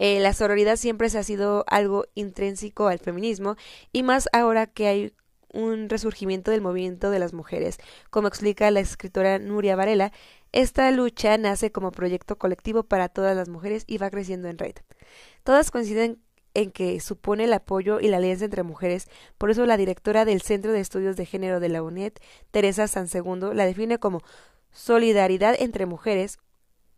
eh, 0.00 0.18
la 0.18 0.32
sororidad 0.32 0.76
siempre 0.76 1.10
se 1.10 1.18
ha 1.18 1.22
sido 1.22 1.64
algo 1.68 2.06
intrínseco 2.14 2.88
al 2.88 2.98
feminismo 2.98 3.56
y 3.92 4.02
más 4.02 4.30
ahora 4.32 4.66
que 4.66 4.86
hay 4.88 5.14
un 5.52 5.90
resurgimiento 5.90 6.50
del 6.50 6.62
movimiento 6.62 7.10
de 7.10 7.18
las 7.18 7.34
mujeres. 7.34 7.76
Como 8.08 8.26
explica 8.26 8.70
la 8.70 8.80
escritora 8.80 9.38
Nuria 9.38 9.76
Varela, 9.76 10.10
esta 10.52 10.90
lucha 10.90 11.36
nace 11.36 11.70
como 11.70 11.92
proyecto 11.92 12.38
colectivo 12.38 12.82
para 12.82 13.10
todas 13.10 13.36
las 13.36 13.50
mujeres 13.50 13.84
y 13.86 13.98
va 13.98 14.08
creciendo 14.08 14.48
en 14.48 14.56
red. 14.56 14.74
Todas 15.44 15.70
coinciden 15.70 16.22
en 16.54 16.70
que 16.70 16.98
supone 17.00 17.44
el 17.44 17.52
apoyo 17.52 18.00
y 18.00 18.08
la 18.08 18.16
alianza 18.16 18.46
entre 18.46 18.62
mujeres, 18.62 19.06
por 19.36 19.50
eso 19.50 19.66
la 19.66 19.76
directora 19.76 20.24
del 20.24 20.40
Centro 20.40 20.72
de 20.72 20.80
Estudios 20.80 21.16
de 21.16 21.26
Género 21.26 21.60
de 21.60 21.68
la 21.68 21.82
UNED, 21.82 22.14
Teresa 22.50 22.88
Sansegundo, 22.88 23.52
la 23.52 23.66
define 23.66 23.98
como 23.98 24.22
solidaridad 24.72 25.54
entre 25.58 25.84
mujeres, 25.84 26.38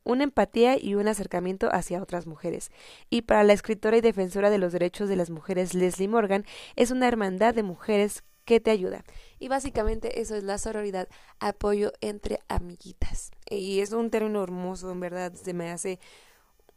una 0.04 0.24
empatía 0.24 0.76
y 0.80 0.94
un 0.94 1.08
acercamiento 1.08 1.68
hacia 1.72 2.02
otras 2.02 2.26
mujeres. 2.26 2.70
Y 3.10 3.22
para 3.22 3.44
la 3.44 3.52
escritora 3.52 3.96
y 3.96 4.00
defensora 4.00 4.50
de 4.50 4.58
los 4.58 4.72
derechos 4.72 5.08
de 5.08 5.16
las 5.16 5.30
mujeres 5.30 5.74
Leslie 5.74 6.08
Morgan, 6.08 6.44
es 6.76 6.90
una 6.90 7.08
hermandad 7.08 7.54
de 7.54 7.62
mujeres 7.62 8.24
que 8.44 8.60
te 8.60 8.70
ayuda. 8.70 9.04
Y 9.38 9.48
básicamente 9.48 10.20
eso 10.20 10.34
es 10.34 10.44
la 10.44 10.58
sororidad, 10.58 11.08
apoyo 11.38 11.92
entre 12.00 12.40
amiguitas. 12.48 13.30
Y 13.48 13.80
es 13.80 13.92
un 13.92 14.10
término 14.10 14.42
hermoso, 14.42 14.90
en 14.90 15.00
verdad, 15.00 15.32
se 15.34 15.54
me 15.54 15.70
hace 15.70 16.00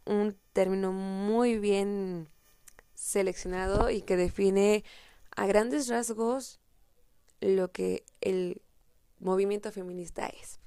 un 0.04 0.36
término 0.52 0.92
muy 0.92 1.58
bien 1.58 2.28
seleccionado 2.94 3.90
y 3.90 4.02
que 4.02 4.16
define 4.16 4.84
a 5.34 5.46
grandes 5.46 5.88
rasgos 5.88 6.60
lo 7.40 7.70
que 7.70 8.04
el 8.20 8.62
movimiento 9.18 9.70
feminista 9.72 10.26
es. 10.26 10.60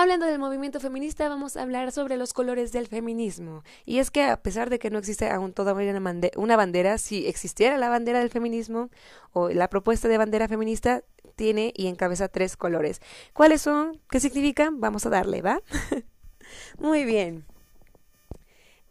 Hablando 0.00 0.26
del 0.26 0.38
movimiento 0.38 0.78
feminista, 0.78 1.28
vamos 1.28 1.56
a 1.56 1.62
hablar 1.62 1.90
sobre 1.90 2.16
los 2.16 2.32
colores 2.32 2.70
del 2.70 2.86
feminismo. 2.86 3.64
Y 3.84 3.98
es 3.98 4.12
que 4.12 4.22
a 4.22 4.40
pesar 4.40 4.70
de 4.70 4.78
que 4.78 4.90
no 4.90 4.98
existe 5.00 5.28
aún 5.28 5.52
todavía 5.52 5.92
una 6.36 6.56
bandera, 6.56 6.98
si 6.98 7.26
existiera 7.26 7.76
la 7.78 7.88
bandera 7.88 8.20
del 8.20 8.30
feminismo 8.30 8.90
o 9.32 9.48
la 9.48 9.68
propuesta 9.68 10.06
de 10.06 10.16
bandera 10.16 10.46
feminista, 10.46 11.02
tiene 11.34 11.72
y 11.74 11.88
encabeza 11.88 12.28
tres 12.28 12.56
colores. 12.56 13.00
¿Cuáles 13.32 13.60
son? 13.60 14.00
¿Qué 14.08 14.20
significan? 14.20 14.80
Vamos 14.80 15.04
a 15.04 15.10
darle, 15.10 15.42
¿va? 15.42 15.62
Muy 16.78 17.04
bien. 17.04 17.44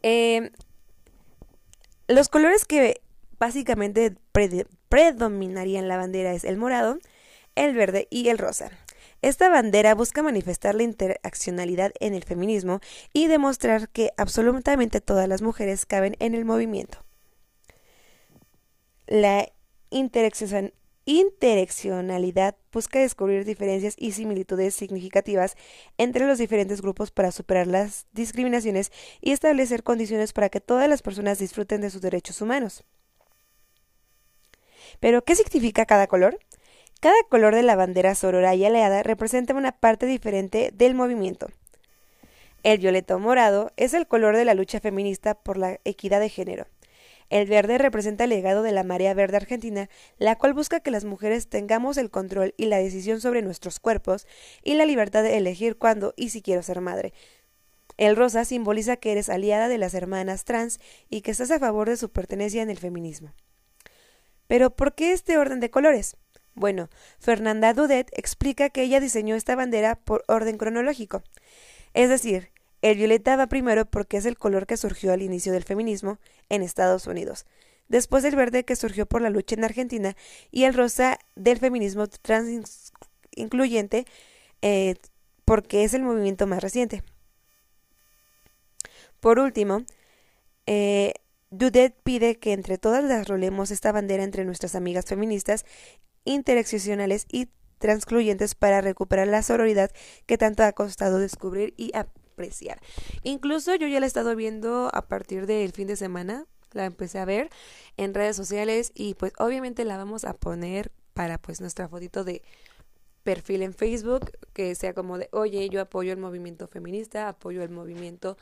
Em, 0.02 0.50
los 2.06 2.28
colores 2.28 2.66
que 2.66 3.00
básicamente 3.38 4.14
predominarían 4.90 5.88
la 5.88 5.96
bandera 5.96 6.34
es 6.34 6.44
el 6.44 6.58
morado, 6.58 6.98
el 7.54 7.74
verde 7.74 8.08
y 8.10 8.28
el 8.28 8.36
rosa. 8.36 8.70
Esta 9.20 9.48
bandera 9.48 9.96
busca 9.96 10.22
manifestar 10.22 10.76
la 10.76 10.84
interaccionalidad 10.84 11.92
en 11.98 12.14
el 12.14 12.22
feminismo 12.22 12.78
y 13.12 13.26
demostrar 13.26 13.88
que 13.88 14.12
absolutamente 14.16 15.00
todas 15.00 15.28
las 15.28 15.42
mujeres 15.42 15.86
caben 15.86 16.14
en 16.20 16.34
el 16.34 16.44
movimiento. 16.44 16.98
La 19.08 19.50
interaccionalidad 19.90 22.54
busca 22.70 23.00
descubrir 23.00 23.44
diferencias 23.44 23.94
y 23.96 24.12
similitudes 24.12 24.76
significativas 24.76 25.56
entre 25.96 26.24
los 26.26 26.38
diferentes 26.38 26.80
grupos 26.80 27.10
para 27.10 27.32
superar 27.32 27.66
las 27.66 28.06
discriminaciones 28.12 28.92
y 29.20 29.32
establecer 29.32 29.82
condiciones 29.82 30.32
para 30.32 30.48
que 30.48 30.60
todas 30.60 30.88
las 30.88 31.02
personas 31.02 31.40
disfruten 31.40 31.80
de 31.80 31.90
sus 31.90 32.02
derechos 32.02 32.40
humanos. 32.40 32.84
Pero, 35.00 35.24
¿qué 35.24 35.34
significa 35.34 35.86
cada 35.86 36.06
color? 36.06 36.38
Cada 37.00 37.22
color 37.28 37.54
de 37.54 37.62
la 37.62 37.76
bandera 37.76 38.16
sorora 38.16 38.56
y 38.56 38.64
aleada 38.64 39.04
representa 39.04 39.54
una 39.54 39.70
parte 39.70 40.04
diferente 40.06 40.72
del 40.74 40.96
movimiento. 40.96 41.46
El 42.64 42.78
violeta 42.78 43.16
morado 43.18 43.70
es 43.76 43.94
el 43.94 44.08
color 44.08 44.36
de 44.36 44.44
la 44.44 44.54
lucha 44.54 44.80
feminista 44.80 45.34
por 45.34 45.58
la 45.58 45.78
equidad 45.84 46.18
de 46.18 46.28
género. 46.28 46.66
El 47.30 47.46
verde 47.46 47.78
representa 47.78 48.24
el 48.24 48.30
legado 48.30 48.64
de 48.64 48.72
la 48.72 48.82
Marea 48.82 49.14
Verde 49.14 49.36
Argentina, 49.36 49.88
la 50.18 50.36
cual 50.36 50.54
busca 50.54 50.80
que 50.80 50.90
las 50.90 51.04
mujeres 51.04 51.48
tengamos 51.48 51.98
el 51.98 52.10
control 52.10 52.52
y 52.56 52.66
la 52.66 52.78
decisión 52.78 53.20
sobre 53.20 53.42
nuestros 53.42 53.78
cuerpos 53.78 54.26
y 54.64 54.74
la 54.74 54.84
libertad 54.84 55.22
de 55.22 55.36
elegir 55.36 55.76
cuándo 55.76 56.14
y 56.16 56.30
si 56.30 56.42
quiero 56.42 56.64
ser 56.64 56.80
madre. 56.80 57.12
El 57.96 58.16
rosa 58.16 58.44
simboliza 58.44 58.96
que 58.96 59.12
eres 59.12 59.28
aliada 59.28 59.68
de 59.68 59.78
las 59.78 59.94
hermanas 59.94 60.44
trans 60.44 60.80
y 61.10 61.20
que 61.20 61.30
estás 61.30 61.52
a 61.52 61.60
favor 61.60 61.88
de 61.88 61.96
su 61.96 62.10
pertenencia 62.10 62.60
en 62.60 62.70
el 62.70 62.78
feminismo. 62.78 63.34
Pero 64.48 64.74
¿por 64.74 64.94
qué 64.94 65.12
este 65.12 65.38
orden 65.38 65.60
de 65.60 65.70
colores? 65.70 66.16
Bueno, 66.58 66.88
Fernanda 67.20 67.72
Dudet 67.72 68.10
explica 68.18 68.68
que 68.68 68.82
ella 68.82 68.98
diseñó 68.98 69.36
esta 69.36 69.54
bandera 69.54 69.94
por 69.94 70.24
orden 70.26 70.58
cronológico. 70.58 71.22
Es 71.94 72.08
decir, 72.08 72.50
el 72.82 72.96
violeta 72.96 73.36
va 73.36 73.46
primero 73.46 73.84
porque 73.84 74.16
es 74.16 74.26
el 74.26 74.36
color 74.36 74.66
que 74.66 74.76
surgió 74.76 75.12
al 75.12 75.22
inicio 75.22 75.52
del 75.52 75.62
feminismo 75.62 76.18
en 76.48 76.62
Estados 76.62 77.06
Unidos, 77.06 77.46
después 77.88 78.24
el 78.24 78.34
verde 78.34 78.64
que 78.64 78.74
surgió 78.74 79.06
por 79.06 79.22
la 79.22 79.30
lucha 79.30 79.54
en 79.54 79.64
Argentina 79.64 80.16
y 80.50 80.64
el 80.64 80.74
rosa 80.74 81.18
del 81.36 81.58
feminismo 81.58 82.08
trans 82.08 82.92
incluyente 83.36 84.04
eh, 84.60 84.96
porque 85.44 85.84
es 85.84 85.94
el 85.94 86.02
movimiento 86.02 86.48
más 86.48 86.60
reciente. 86.60 87.04
Por 89.20 89.38
último, 89.38 89.84
eh, 90.66 91.14
Dudet 91.50 91.94
pide 92.02 92.36
que 92.36 92.52
entre 92.52 92.78
todas 92.78 93.04
las 93.04 93.28
rolemos 93.28 93.70
esta 93.70 93.92
bandera 93.92 94.24
entre 94.24 94.44
nuestras 94.44 94.74
amigas 94.74 95.06
feministas, 95.06 95.64
interseccionales 96.28 97.26
y 97.30 97.48
transcluyentes 97.78 98.54
para 98.54 98.80
recuperar 98.80 99.28
la 99.28 99.42
sororidad 99.42 99.90
que 100.26 100.38
tanto 100.38 100.62
ha 100.62 100.72
costado 100.72 101.18
descubrir 101.18 101.74
y 101.76 101.92
apreciar. 101.96 102.80
Incluso 103.22 103.74
yo 103.74 103.86
ya 103.86 104.00
la 104.00 104.06
he 104.06 104.08
estado 104.08 104.36
viendo 104.36 104.90
a 104.92 105.08
partir 105.08 105.46
del 105.46 105.72
fin 105.72 105.86
de 105.86 105.96
semana, 105.96 106.46
la 106.72 106.84
empecé 106.84 107.18
a 107.18 107.24
ver 107.24 107.48
en 107.96 108.14
redes 108.14 108.36
sociales 108.36 108.92
y 108.94 109.14
pues 109.14 109.32
obviamente 109.38 109.84
la 109.84 109.96
vamos 109.96 110.24
a 110.24 110.34
poner 110.34 110.92
para 111.14 111.38
pues 111.38 111.60
nuestra 111.60 111.88
fotito 111.88 112.24
de 112.24 112.42
perfil 113.22 113.62
en 113.62 113.74
Facebook, 113.74 114.32
que 114.52 114.74
sea 114.74 114.94
como 114.94 115.18
de, 115.18 115.28
oye, 115.32 115.68
yo 115.68 115.80
apoyo 115.80 116.12
el 116.12 116.18
movimiento 116.18 116.68
feminista, 116.68 117.28
apoyo 117.28 117.62
el 117.62 117.70
movimiento 117.70 118.36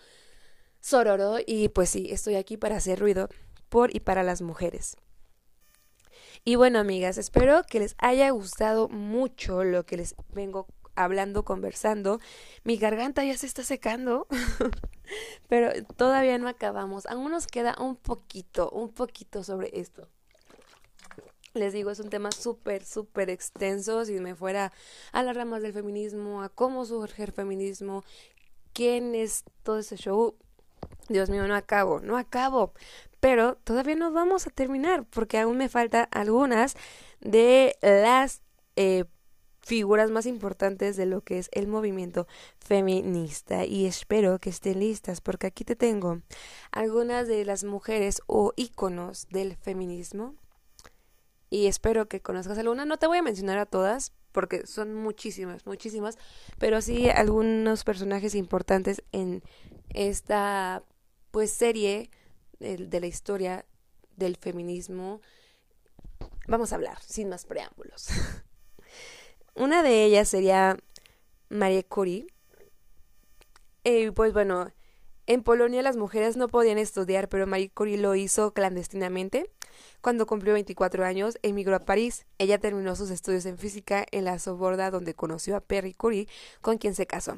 sororo 0.80 1.38
y 1.44 1.68
pues 1.68 1.90
sí, 1.90 2.08
estoy 2.10 2.36
aquí 2.36 2.56
para 2.56 2.76
hacer 2.76 2.98
ruido 2.98 3.28
por 3.68 3.94
y 3.94 4.00
para 4.00 4.22
las 4.22 4.42
mujeres. 4.42 4.96
Y 6.48 6.54
bueno, 6.54 6.78
amigas, 6.78 7.18
espero 7.18 7.64
que 7.68 7.80
les 7.80 7.96
haya 7.98 8.30
gustado 8.30 8.88
mucho 8.88 9.64
lo 9.64 9.84
que 9.84 9.96
les 9.96 10.14
vengo 10.32 10.68
hablando, 10.94 11.44
conversando. 11.44 12.20
Mi 12.62 12.76
garganta 12.76 13.24
ya 13.24 13.36
se 13.36 13.46
está 13.46 13.64
secando, 13.64 14.28
pero 15.48 15.72
todavía 15.96 16.38
no 16.38 16.46
acabamos. 16.46 17.04
Aún 17.06 17.32
nos 17.32 17.48
queda 17.48 17.74
un 17.80 17.96
poquito, 17.96 18.70
un 18.70 18.92
poquito 18.92 19.42
sobre 19.42 19.80
esto. 19.80 20.06
Les 21.52 21.72
digo, 21.72 21.90
es 21.90 21.98
un 21.98 22.10
tema 22.10 22.30
súper, 22.30 22.84
súper 22.84 23.28
extenso. 23.28 24.04
Si 24.04 24.12
me 24.20 24.36
fuera 24.36 24.72
a 25.10 25.24
las 25.24 25.36
ramas 25.36 25.62
del 25.62 25.72
feminismo, 25.72 26.44
a 26.44 26.48
cómo 26.48 26.84
surge 26.84 27.24
el 27.24 27.32
feminismo, 27.32 28.04
quién 28.72 29.16
es 29.16 29.42
todo 29.64 29.80
ese 29.80 29.96
show, 29.96 30.36
Dios 31.08 31.28
mío, 31.28 31.46
no 31.46 31.56
acabo, 31.56 32.00
no 32.00 32.16
acabo. 32.16 32.72
Pero 33.20 33.56
todavía 33.56 33.96
no 33.96 34.12
vamos 34.12 34.46
a 34.46 34.50
terminar 34.50 35.04
porque 35.04 35.38
aún 35.38 35.56
me 35.56 35.68
faltan 35.68 36.08
algunas 36.10 36.76
de 37.20 37.76
las 37.80 38.42
eh, 38.76 39.04
figuras 39.66 40.12
más 40.12 40.26
importantes 40.26 40.96
de 40.96 41.06
lo 41.06 41.22
que 41.22 41.38
es 41.38 41.48
el 41.52 41.66
movimiento 41.66 42.28
feminista 42.60 43.64
y 43.64 43.86
espero 43.86 44.38
que 44.38 44.50
estén 44.50 44.78
listas 44.78 45.20
porque 45.20 45.48
aquí 45.48 45.64
te 45.64 45.74
tengo 45.74 46.20
algunas 46.70 47.26
de 47.26 47.44
las 47.44 47.64
mujeres 47.64 48.20
o 48.28 48.52
íconos 48.54 49.26
del 49.30 49.56
feminismo 49.56 50.36
y 51.50 51.66
espero 51.66 52.06
que 52.06 52.20
conozcas 52.20 52.58
alguna. 52.58 52.84
No 52.84 52.98
te 52.98 53.08
voy 53.08 53.18
a 53.18 53.22
mencionar 53.22 53.58
a 53.58 53.66
todas 53.66 54.12
porque 54.30 54.66
son 54.68 54.94
muchísimas, 54.94 55.66
muchísimas, 55.66 56.16
pero 56.58 56.80
sí 56.80 57.08
algunos 57.08 57.82
personajes 57.82 58.36
importantes 58.36 59.02
en 59.10 59.42
esta 59.88 60.84
pues 61.32 61.50
serie 61.50 62.10
de, 62.58 63.00
la 63.00 63.06
historia 63.06 63.64
del 64.16 64.36
feminismo. 64.36 65.20
Vamos 66.46 66.72
a 66.72 66.76
hablar 66.76 67.00
sin 67.02 67.28
más 67.28 67.44
preámbulos. 67.44 68.08
Una 69.54 69.82
de 69.82 70.04
ellas 70.04 70.28
sería 70.28 70.76
Marie 71.48 71.84
Curie. 71.84 72.26
Y 73.84 74.10
pues 74.10 74.32
bueno, 74.32 74.70
en 75.26 75.42
Polonia 75.42 75.82
las 75.82 75.96
mujeres 75.96 76.36
no 76.36 76.48
podían 76.48 76.78
estudiar, 76.78 77.28
pero 77.28 77.46
Marie 77.46 77.70
Curie 77.70 77.98
lo 77.98 78.14
hizo 78.14 78.52
clandestinamente. 78.52 79.50
Cuando 80.00 80.26
cumplió 80.26 80.52
24 80.52 81.04
años, 81.04 81.38
emigró 81.42 81.74
a 81.76 81.80
París. 81.80 82.26
Ella 82.38 82.58
terminó 82.58 82.94
sus 82.96 83.10
estudios 83.10 83.46
en 83.46 83.58
física 83.58 84.06
en 84.12 84.24
la 84.24 84.38
Soborda, 84.38 84.90
donde 84.90 85.14
conoció 85.14 85.56
a 85.56 85.60
Perry 85.60 85.94
Curie, 85.94 86.28
con 86.60 86.78
quien 86.78 86.94
se 86.94 87.06
casó. 87.06 87.36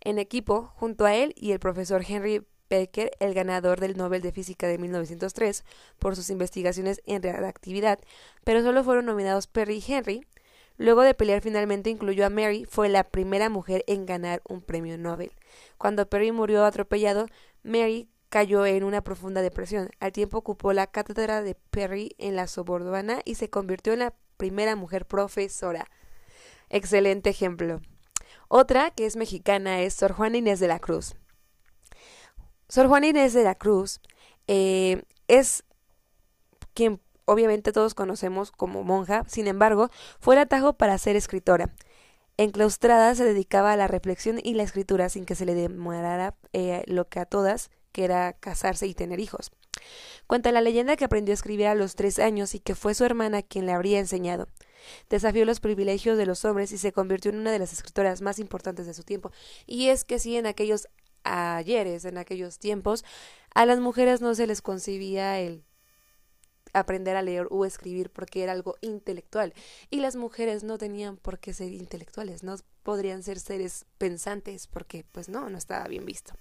En 0.00 0.18
equipo, 0.18 0.72
junto 0.76 1.04
a 1.04 1.14
él 1.14 1.32
y 1.36 1.52
el 1.52 1.60
profesor 1.60 2.04
Henry 2.06 2.44
El 2.70 3.34
ganador 3.34 3.80
del 3.80 3.96
Nobel 3.96 4.22
de 4.22 4.32
Física 4.32 4.66
de 4.66 4.78
1903, 4.78 5.64
por 5.98 6.16
sus 6.16 6.30
investigaciones 6.30 7.00
en 7.06 7.22
reactividad, 7.22 7.98
pero 8.44 8.62
solo 8.62 8.84
fueron 8.84 9.06
nominados 9.06 9.46
Perry 9.46 9.82
y 9.86 9.92
Henry, 9.92 10.26
Luego 10.78 11.02
de 11.02 11.12
pelear 11.12 11.42
finalmente 11.42 11.90
incluyó 11.90 12.24
a 12.24 12.30
Mary, 12.30 12.64
fue 12.64 12.88
la 12.88 13.02
primera 13.02 13.48
mujer 13.48 13.82
en 13.88 14.06
ganar 14.06 14.42
un 14.48 14.62
premio 14.62 14.96
Nobel. 14.96 15.32
Cuando 15.76 16.08
Perry 16.08 16.30
murió 16.30 16.64
atropellado, 16.64 17.26
Mary 17.64 18.08
cayó 18.28 18.64
en 18.64 18.84
una 18.84 19.02
profunda 19.02 19.42
depresión. 19.42 19.90
Al 19.98 20.12
tiempo 20.12 20.38
ocupó 20.38 20.72
la 20.72 20.86
cátedra 20.86 21.42
de 21.42 21.56
Perry 21.70 22.14
en 22.18 22.36
la 22.36 22.46
Sorbona 22.46 23.20
y 23.24 23.34
se 23.34 23.50
convirtió 23.50 23.92
en 23.92 23.98
la 23.98 24.14
primera 24.36 24.76
mujer 24.76 25.04
profesora. 25.04 25.90
Excelente 26.68 27.30
ejemplo. 27.30 27.80
Otra, 28.46 28.92
que 28.92 29.06
es 29.06 29.16
mexicana, 29.16 29.80
es 29.80 29.94
Sor 29.94 30.12
Juana 30.12 30.36
Inés 30.36 30.60
de 30.60 30.68
la 30.68 30.78
Cruz. 30.78 31.16
Sor 32.68 32.86
Juana 32.88 33.08
Inés 33.08 33.32
de 33.32 33.44
la 33.44 33.54
Cruz 33.54 34.00
eh, 34.46 35.02
es 35.26 35.64
quien 36.74 37.00
obviamente 37.24 37.72
todos 37.72 37.94
conocemos 37.94 38.50
como 38.50 38.84
monja, 38.84 39.24
sin 39.28 39.46
embargo, 39.46 39.90
fue 40.20 40.34
el 40.34 40.40
atajo 40.40 40.74
para 40.74 40.96
ser 40.98 41.16
escritora. 41.16 41.74
Enclaustrada 42.36 43.14
se 43.14 43.24
dedicaba 43.24 43.72
a 43.72 43.76
la 43.76 43.88
reflexión 43.88 44.40
y 44.42 44.54
la 44.54 44.62
escritura 44.62 45.08
sin 45.08 45.24
que 45.24 45.34
se 45.34 45.44
le 45.44 45.54
demorara 45.54 46.34
eh, 46.52 46.84
lo 46.86 47.08
que 47.08 47.20
a 47.20 47.26
todas, 47.26 47.70
que 47.92 48.04
era 48.04 48.32
casarse 48.32 48.86
y 48.86 48.94
tener 48.94 49.18
hijos. 49.18 49.50
Cuenta 50.26 50.52
la 50.52 50.60
leyenda 50.60 50.96
que 50.96 51.04
aprendió 51.04 51.32
a 51.32 51.34
escribir 51.34 51.66
a 51.66 51.74
los 51.74 51.94
tres 51.94 52.18
años 52.18 52.54
y 52.54 52.60
que 52.60 52.74
fue 52.74 52.94
su 52.94 53.04
hermana 53.04 53.42
quien 53.42 53.66
le 53.66 53.72
habría 53.72 53.98
enseñado. 53.98 54.48
Desafió 55.10 55.44
los 55.44 55.60
privilegios 55.60 56.16
de 56.16 56.26
los 56.26 56.44
hombres 56.44 56.72
y 56.72 56.78
se 56.78 56.92
convirtió 56.92 57.30
en 57.30 57.38
una 57.38 57.50
de 57.50 57.58
las 57.58 57.72
escritoras 57.72 58.22
más 58.22 58.38
importantes 58.38 58.86
de 58.86 58.94
su 58.94 59.02
tiempo. 59.02 59.32
Y 59.66 59.88
es 59.88 60.04
que 60.04 60.18
sí, 60.18 60.36
en 60.36 60.46
aquellos 60.46 60.88
ayeres, 61.24 62.04
en 62.04 62.18
aquellos 62.18 62.58
tiempos, 62.58 63.04
a 63.54 63.66
las 63.66 63.80
mujeres 63.80 64.20
no 64.20 64.34
se 64.34 64.46
les 64.46 64.62
concibía 64.62 65.38
el 65.40 65.64
aprender 66.72 67.16
a 67.16 67.22
leer 67.22 67.46
o 67.50 67.64
escribir 67.64 68.10
porque 68.10 68.42
era 68.42 68.52
algo 68.52 68.76
intelectual 68.80 69.54
y 69.90 70.00
las 70.00 70.16
mujeres 70.16 70.64
no 70.64 70.78
tenían 70.78 71.16
por 71.16 71.38
qué 71.38 71.52
ser 71.52 71.72
intelectuales, 71.72 72.42
no 72.42 72.56
podrían 72.82 73.22
ser 73.22 73.40
seres 73.40 73.86
pensantes 73.96 74.66
porque 74.66 75.04
pues 75.12 75.28
no, 75.28 75.48
no 75.48 75.58
estaba 75.58 75.86
bien 75.88 76.04
visto. 76.04 76.34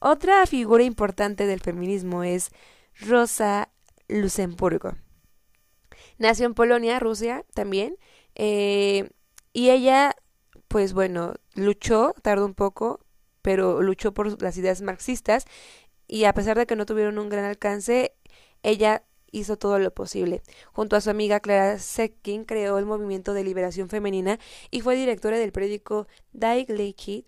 Otra 0.00 0.46
figura 0.46 0.82
importante 0.82 1.46
del 1.46 1.60
feminismo 1.60 2.24
es 2.24 2.50
Rosa 3.00 3.70
Luxemburgo. 4.08 4.96
Nació 6.18 6.46
en 6.46 6.54
Polonia, 6.54 6.98
Rusia 6.98 7.44
también, 7.54 7.96
eh, 8.34 9.10
y 9.52 9.70
ella, 9.70 10.16
pues 10.68 10.92
bueno, 10.92 11.34
luchó, 11.54 12.14
tardó 12.22 12.46
un 12.46 12.54
poco, 12.54 13.00
pero 13.42 13.82
luchó 13.82 14.12
por 14.12 14.42
las 14.42 14.56
ideas 14.56 14.82
marxistas 14.82 15.44
y 16.06 16.24
a 16.24 16.34
pesar 16.34 16.58
de 16.58 16.66
que 16.66 16.76
no 16.76 16.86
tuvieron 16.86 17.18
un 17.18 17.28
gran 17.28 17.44
alcance, 17.44 18.12
ella 18.62 19.04
hizo 19.32 19.56
todo 19.56 19.78
lo 19.78 19.92
posible. 19.92 20.42
Junto 20.72 20.96
a 20.96 21.00
su 21.00 21.10
amiga 21.10 21.40
Clara 21.40 21.78
Zetkin 21.78 22.44
creó 22.44 22.78
el 22.78 22.86
movimiento 22.86 23.32
de 23.32 23.44
liberación 23.44 23.88
femenina 23.88 24.38
y 24.70 24.80
fue 24.80 24.96
directora 24.96 25.38
del 25.38 25.52
periódico 25.52 26.08
Die 26.32 26.64
Gleichheit 26.64 27.26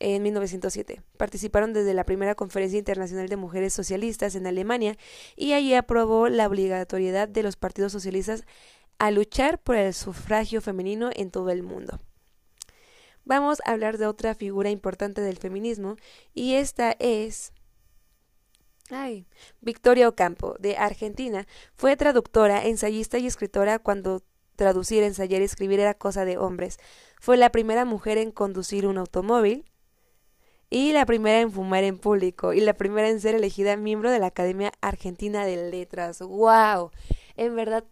en 0.00 0.22
1907. 0.22 1.02
Participaron 1.16 1.72
desde 1.72 1.94
la 1.94 2.04
primera 2.04 2.34
Conferencia 2.34 2.78
Internacional 2.78 3.28
de 3.28 3.36
Mujeres 3.36 3.72
Socialistas 3.72 4.34
en 4.34 4.46
Alemania 4.46 4.96
y 5.36 5.52
allí 5.52 5.74
aprobó 5.74 6.28
la 6.28 6.46
obligatoriedad 6.46 7.28
de 7.28 7.42
los 7.42 7.56
partidos 7.56 7.92
socialistas 7.92 8.44
a 8.98 9.10
luchar 9.10 9.58
por 9.62 9.76
el 9.76 9.94
sufragio 9.94 10.60
femenino 10.60 11.10
en 11.14 11.30
todo 11.30 11.50
el 11.50 11.62
mundo. 11.62 12.00
Vamos 13.24 13.60
a 13.64 13.72
hablar 13.72 13.98
de 13.98 14.06
otra 14.06 14.34
figura 14.34 14.70
importante 14.70 15.20
del 15.20 15.38
feminismo 15.38 15.96
y 16.34 16.54
esta 16.54 16.94
es 16.98 17.52
Ay, 18.90 19.26
Victoria 19.62 20.08
Ocampo, 20.08 20.56
de 20.58 20.76
Argentina, 20.76 21.46
fue 21.74 21.96
traductora, 21.96 22.66
ensayista 22.66 23.18
y 23.18 23.26
escritora 23.26 23.78
cuando 23.78 24.22
traducir, 24.56 25.02
ensayar 25.02 25.40
y 25.40 25.44
escribir 25.44 25.80
era 25.80 25.94
cosa 25.94 26.24
de 26.24 26.38
hombres. 26.38 26.78
Fue 27.18 27.36
la 27.36 27.50
primera 27.50 27.84
mujer 27.84 28.18
en 28.18 28.30
conducir 28.30 28.86
un 28.86 28.98
automóvil 28.98 29.64
y 30.70 30.92
la 30.92 31.06
primera 31.06 31.40
en 31.40 31.50
fumar 31.50 31.84
en 31.84 31.98
público 31.98 32.52
y 32.52 32.60
la 32.60 32.74
primera 32.74 33.08
en 33.08 33.20
ser 33.20 33.34
elegida 33.34 33.76
miembro 33.76 34.10
de 34.10 34.18
la 34.18 34.26
Academia 34.26 34.72
Argentina 34.80 35.46
de 35.46 35.70
Letras. 35.70 36.20
¡Wow! 36.20 36.90
En 37.36 37.56
verdad, 37.56 37.84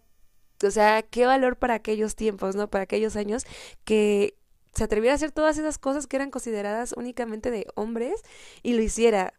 o 0.63 0.71
sea, 0.71 1.01
qué 1.01 1.25
valor 1.25 1.57
para 1.57 1.73
aquellos 1.75 2.15
tiempos, 2.15 2.55
¿no? 2.55 2.69
Para 2.69 2.83
aquellos 2.83 3.15
años 3.15 3.45
que 3.83 4.35
se 4.73 4.83
atreviera 4.83 5.13
a 5.13 5.15
hacer 5.15 5.31
todas 5.31 5.57
esas 5.57 5.77
cosas 5.77 6.07
que 6.07 6.15
eran 6.15 6.31
consideradas 6.31 6.93
únicamente 6.97 7.51
de 7.51 7.67
hombres 7.75 8.21
y 8.61 8.73
lo 8.73 8.81
hiciera. 8.81 9.33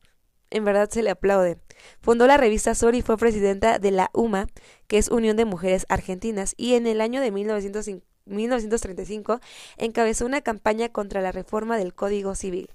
En 0.51 0.64
verdad 0.64 0.88
se 0.90 1.03
le 1.03 1.11
aplaude. 1.11 1.59
Fundó 2.01 2.27
la 2.27 2.37
revista 2.37 2.75
Sori 2.75 2.99
y 2.99 3.03
fue 3.03 3.16
presidenta 3.16 3.79
de 3.79 3.90
la 3.90 4.11
UMA, 4.12 4.47
que 4.87 4.99
es 4.99 5.09
Unión 5.09 5.37
de 5.37 5.44
Mujeres 5.44 5.87
Argentinas, 5.88 6.55
y 6.57 6.75
en 6.75 6.87
el 6.87 7.01
año 7.01 7.20
de 7.20 7.33
1935 7.33 9.40
encabezó 9.77 10.27
una 10.27 10.42
campaña 10.42 10.90
contra 10.90 11.20
la 11.20 11.33
reforma 11.33 11.77
del 11.77 11.94
Código 11.94 12.37
Civil. 12.37 12.70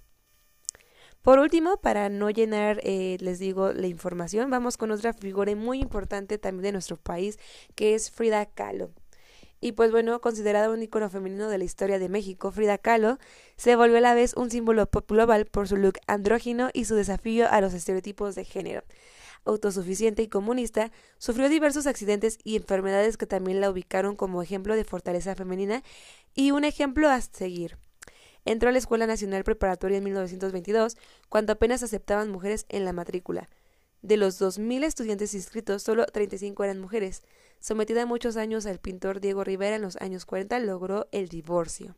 Por 1.22 1.40
último, 1.40 1.78
para 1.78 2.10
no 2.10 2.30
llenar, 2.30 2.80
eh, 2.84 3.18
les 3.20 3.40
digo, 3.40 3.74
la 3.74 3.88
información, 3.88 4.50
vamos 4.50 4.78
con 4.78 4.92
otra 4.92 5.14
figura 5.14 5.54
muy 5.56 5.80
importante 5.80 6.38
también 6.38 6.64
de 6.64 6.72
nuestro 6.74 6.98
país, 6.98 7.38
que 7.76 7.94
es 7.94 8.10
Frida 8.10 8.46
Kahlo. 8.46 8.92
Y 9.62 9.74
pues 9.74 9.92
bueno, 9.92 10.22
considerada 10.22 10.70
un 10.70 10.82
icono 10.82 11.10
femenino 11.10 11.50
de 11.50 11.58
la 11.58 11.64
historia 11.66 12.00
de 12.00 12.08
México, 12.08 12.52
Frida 12.52 12.78
Kahlo 12.78 13.18
se 13.58 13.76
volvió 13.76 13.98
a 13.98 14.02
la 14.02 14.14
vez 14.14 14.34
un 14.36 14.50
símbolo 14.50 14.86
pop 14.86 15.10
global 15.10 15.46
por 15.46 15.68
su 15.68 15.76
look 15.76 16.00
andrógino 16.08 16.70
y 16.74 16.86
su 16.86 16.96
desafío 16.96 17.50
a 17.50 17.60
los 17.60 17.74
estereotipos 17.74 18.36
de 18.36 18.46
género. 18.46 18.84
Autosuficiente 19.46 20.22
y 20.22 20.28
comunista, 20.28 20.92
sufrió 21.18 21.50
diversos 21.50 21.88
accidentes 21.88 22.38
y 22.44 22.56
enfermedades 22.56 23.18
que 23.18 23.26
también 23.26 23.62
la 23.62 23.70
ubicaron 23.70 24.16
como 24.16 24.42
ejemplo 24.42 24.76
de 24.76 24.84
fortaleza 24.86 25.36
femenina 25.36 25.84
y 26.36 26.52
un 26.52 26.64
ejemplo 26.64 27.10
a 27.10 27.20
seguir. 27.20 27.78
Entró 28.46 28.70
a 28.70 28.72
la 28.72 28.78
Escuela 28.78 29.08
Nacional 29.08 29.44
Preparatoria 29.44 29.98
en 29.98 30.04
1922, 30.06 30.98
cuando 31.28 31.54
apenas 31.54 31.84
aceptaban 31.84 32.32
mujeres 32.32 32.66
en 32.70 32.86
la 32.86 32.94
matrícula. 32.94 33.50
De 34.02 34.16
los 34.16 34.40
2.000 34.40 34.86
estudiantes 34.86 35.34
inscritos, 35.34 35.84
solo 35.84 36.06
35 36.06 36.64
eran 36.64 36.80
mujeres. 36.80 37.24
Sometida 37.60 38.06
muchos 38.06 38.38
años 38.38 38.66
al 38.66 38.80
pintor 38.80 39.20
Diego 39.20 39.44
Rivera 39.44 39.76
en 39.76 39.82
los 39.82 39.98
años 39.98 40.26
40, 40.26 40.60
logró 40.60 41.08
el 41.12 41.28
divorcio. 41.28 41.96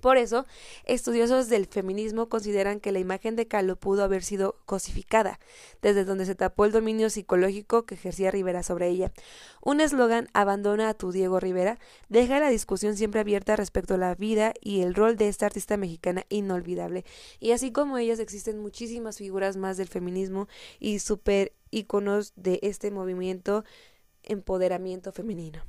Por 0.00 0.16
eso, 0.16 0.46
estudiosos 0.84 1.48
del 1.48 1.66
feminismo 1.66 2.28
consideran 2.28 2.78
que 2.78 2.92
la 2.92 2.98
imagen 2.98 3.34
de 3.36 3.48
Kahlo 3.48 3.76
pudo 3.76 4.04
haber 4.04 4.22
sido 4.22 4.56
cosificada, 4.64 5.40
desde 5.82 6.04
donde 6.04 6.24
se 6.24 6.34
tapó 6.34 6.64
el 6.66 6.72
dominio 6.72 7.10
psicológico 7.10 7.84
que 7.84 7.94
ejercía 7.94 8.30
Rivera 8.30 8.62
sobre 8.62 8.88
ella. 8.88 9.12
Un 9.60 9.80
eslogan, 9.80 10.28
abandona 10.34 10.88
a 10.88 10.94
tu 10.94 11.10
Diego 11.10 11.40
Rivera, 11.40 11.78
deja 12.08 12.38
la 12.38 12.50
discusión 12.50 12.96
siempre 12.96 13.20
abierta 13.20 13.56
respecto 13.56 13.94
a 13.94 13.98
la 13.98 14.14
vida 14.14 14.52
y 14.60 14.82
el 14.82 14.94
rol 14.94 15.16
de 15.16 15.28
esta 15.28 15.46
artista 15.46 15.76
mexicana 15.76 16.24
inolvidable. 16.28 17.04
Y 17.40 17.50
así 17.52 17.72
como 17.72 17.98
ellas 17.98 18.20
existen 18.20 18.60
muchísimas 18.60 19.18
figuras 19.18 19.56
más 19.56 19.76
del 19.78 19.88
feminismo 19.88 20.48
y 20.78 21.00
super 21.00 21.52
íconos 21.70 22.32
de 22.36 22.60
este 22.62 22.90
movimiento 22.90 23.64
empoderamiento 24.28 25.12
femenino. 25.12 25.62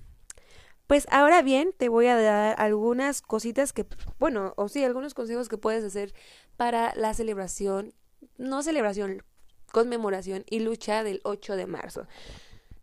Pues 0.87 1.07
ahora 1.11 1.43
bien, 1.43 1.71
te 1.77 1.87
voy 1.87 2.07
a 2.07 2.19
dar 2.19 2.55
algunas 2.59 3.21
cositas 3.21 3.73
que, 3.73 3.85
bueno, 4.17 4.53
o 4.57 4.69
sí, 4.69 4.83
algunos 4.83 5.13
consejos 5.13 5.47
que 5.47 5.57
puedes 5.57 5.83
hacer 5.83 6.13
para 6.57 6.93
la 6.95 7.13
celebración, 7.13 7.93
no 8.37 8.63
celebración, 8.63 9.23
conmemoración 9.71 10.45
y 10.49 10.61
lucha 10.61 11.03
del 11.03 11.21
8 11.23 11.55
de 11.55 11.67
marzo. 11.67 12.07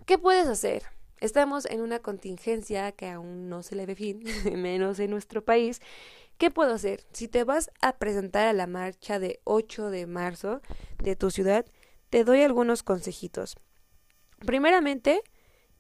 ¿Qué 0.05 0.19
puedes 0.19 0.47
hacer? 0.47 0.85
Estamos 1.19 1.67
en 1.67 1.81
una 1.81 1.99
contingencia 1.99 2.93
que 2.93 3.09
aún 3.09 3.49
no 3.49 3.65
se 3.65 3.75
le 3.75 3.87
ve 3.87 3.97
fin, 3.97 4.23
menos 4.55 5.01
en 5.01 5.11
nuestro 5.11 5.45
país. 5.45 5.81
¿Qué 6.39 6.51
puedo 6.51 6.75
hacer? 6.75 7.05
Si 7.13 7.27
te 7.27 7.43
vas 7.43 7.71
a 7.81 7.97
presentar 7.97 8.47
a 8.47 8.53
la 8.53 8.69
marcha 8.69 9.19
de 9.19 9.41
8 9.45 9.91
de 9.91 10.07
marzo 10.07 10.61
de 11.03 11.17
tu 11.17 11.33
ciudad, 11.33 11.67
te 12.11 12.23
doy 12.23 12.43
algunos 12.43 12.83
consejitos. 12.83 13.57
Primeramente, 14.45 15.23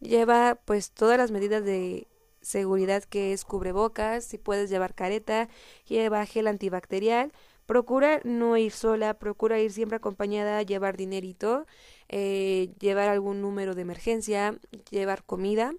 lleva 0.06 0.58
pues 0.64 0.90
todas 0.90 1.18
las 1.18 1.30
medidas 1.30 1.64
de 1.64 2.06
seguridad 2.40 3.02
que 3.04 3.32
es 3.32 3.44
cubrebocas, 3.44 4.24
si 4.24 4.38
puedes 4.38 4.70
llevar 4.70 4.94
careta, 4.94 5.48
lleva 5.88 6.24
gel 6.26 6.46
antibacterial, 6.46 7.32
procura 7.66 8.20
no 8.24 8.56
ir 8.56 8.72
sola, 8.72 9.14
procura 9.14 9.58
ir 9.60 9.72
siempre 9.72 9.96
acompañada, 9.96 10.62
llevar 10.62 10.96
dinerito, 10.96 11.66
eh, 12.08 12.70
llevar 12.78 13.08
algún 13.08 13.42
número 13.42 13.74
de 13.74 13.82
emergencia, 13.82 14.58
llevar 14.90 15.24
comida, 15.24 15.72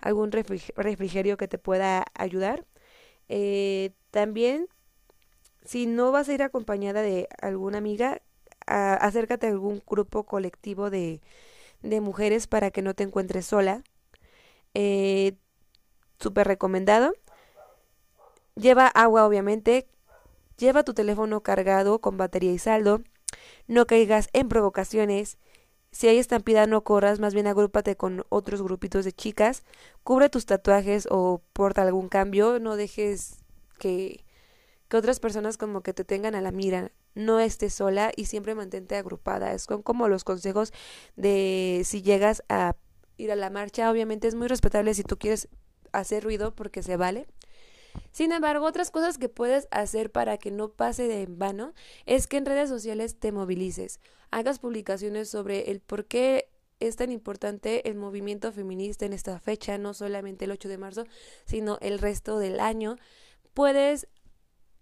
algún 0.00 0.32
refrigerio 0.32 1.36
que 1.36 1.48
te 1.48 1.58
pueda 1.58 2.04
ayudar. 2.14 2.64
Eh, 3.28 3.92
también, 4.10 4.68
si 5.64 5.86
no 5.86 6.12
vas 6.12 6.28
a 6.28 6.34
ir 6.34 6.42
acompañada 6.42 7.02
de 7.02 7.28
alguna 7.42 7.78
amiga, 7.78 8.22
acércate 8.66 9.46
a 9.46 9.50
algún 9.50 9.82
grupo 9.86 10.24
colectivo 10.24 10.90
de, 10.90 11.20
de 11.82 12.00
mujeres 12.00 12.46
para 12.46 12.70
que 12.70 12.82
no 12.82 12.94
te 12.94 13.04
encuentres 13.04 13.46
sola. 13.46 13.82
Eh, 14.74 15.36
súper 16.18 16.46
recomendado. 16.46 17.14
Lleva 18.54 18.88
agua, 18.88 19.26
obviamente. 19.26 19.88
Lleva 20.56 20.82
tu 20.82 20.94
teléfono 20.94 21.42
cargado 21.42 22.00
con 22.00 22.16
batería 22.16 22.52
y 22.52 22.58
saldo. 22.58 23.02
No 23.66 23.86
caigas 23.86 24.28
en 24.32 24.48
provocaciones. 24.48 25.38
Si 25.90 26.08
hay 26.08 26.18
estampida, 26.18 26.66
no 26.66 26.84
corras, 26.84 27.18
más 27.18 27.32
bien 27.34 27.46
agrúpate 27.46 27.96
con 27.96 28.24
otros 28.28 28.62
grupitos 28.62 29.04
de 29.04 29.12
chicas. 29.12 29.62
Cubre 30.02 30.28
tus 30.28 30.44
tatuajes 30.46 31.08
o 31.10 31.42
porta 31.52 31.82
algún 31.82 32.08
cambio. 32.08 32.58
No 32.58 32.76
dejes 32.76 33.38
que, 33.78 34.24
que 34.88 34.96
otras 34.96 35.20
personas 35.20 35.56
como 35.56 35.82
que 35.82 35.94
te 35.94 36.04
tengan 36.04 36.34
a 36.34 36.40
la 36.42 36.50
mira. 36.50 36.90
No 37.18 37.40
estés 37.40 37.74
sola 37.74 38.12
y 38.14 38.26
siempre 38.26 38.54
mantente 38.54 38.94
agrupada. 38.94 39.52
Es 39.52 39.66
como 39.66 40.08
los 40.08 40.22
consejos 40.22 40.72
de 41.16 41.82
si 41.84 42.00
llegas 42.00 42.44
a 42.48 42.76
ir 43.16 43.32
a 43.32 43.36
la 43.36 43.50
marcha. 43.50 43.90
Obviamente 43.90 44.28
es 44.28 44.36
muy 44.36 44.46
respetable 44.46 44.94
si 44.94 45.02
tú 45.02 45.18
quieres 45.18 45.48
hacer 45.90 46.22
ruido 46.22 46.54
porque 46.54 46.80
se 46.80 46.96
vale. 46.96 47.26
Sin 48.12 48.30
embargo, 48.30 48.64
otras 48.66 48.92
cosas 48.92 49.18
que 49.18 49.28
puedes 49.28 49.66
hacer 49.72 50.12
para 50.12 50.38
que 50.38 50.52
no 50.52 50.68
pase 50.70 51.08
de 51.08 51.22
en 51.22 51.40
vano 51.40 51.74
es 52.06 52.28
que 52.28 52.36
en 52.36 52.46
redes 52.46 52.68
sociales 52.68 53.18
te 53.18 53.32
movilices, 53.32 53.98
hagas 54.30 54.60
publicaciones 54.60 55.28
sobre 55.28 55.72
el 55.72 55.80
por 55.80 56.04
qué 56.04 56.48
es 56.78 56.94
tan 56.94 57.10
importante 57.10 57.88
el 57.88 57.96
movimiento 57.96 58.52
feminista 58.52 59.06
en 59.06 59.12
esta 59.12 59.40
fecha, 59.40 59.76
no 59.78 59.92
solamente 59.92 60.44
el 60.44 60.52
8 60.52 60.68
de 60.68 60.78
marzo, 60.78 61.04
sino 61.46 61.78
el 61.80 61.98
resto 61.98 62.38
del 62.38 62.60
año. 62.60 62.96
Puedes 63.54 64.06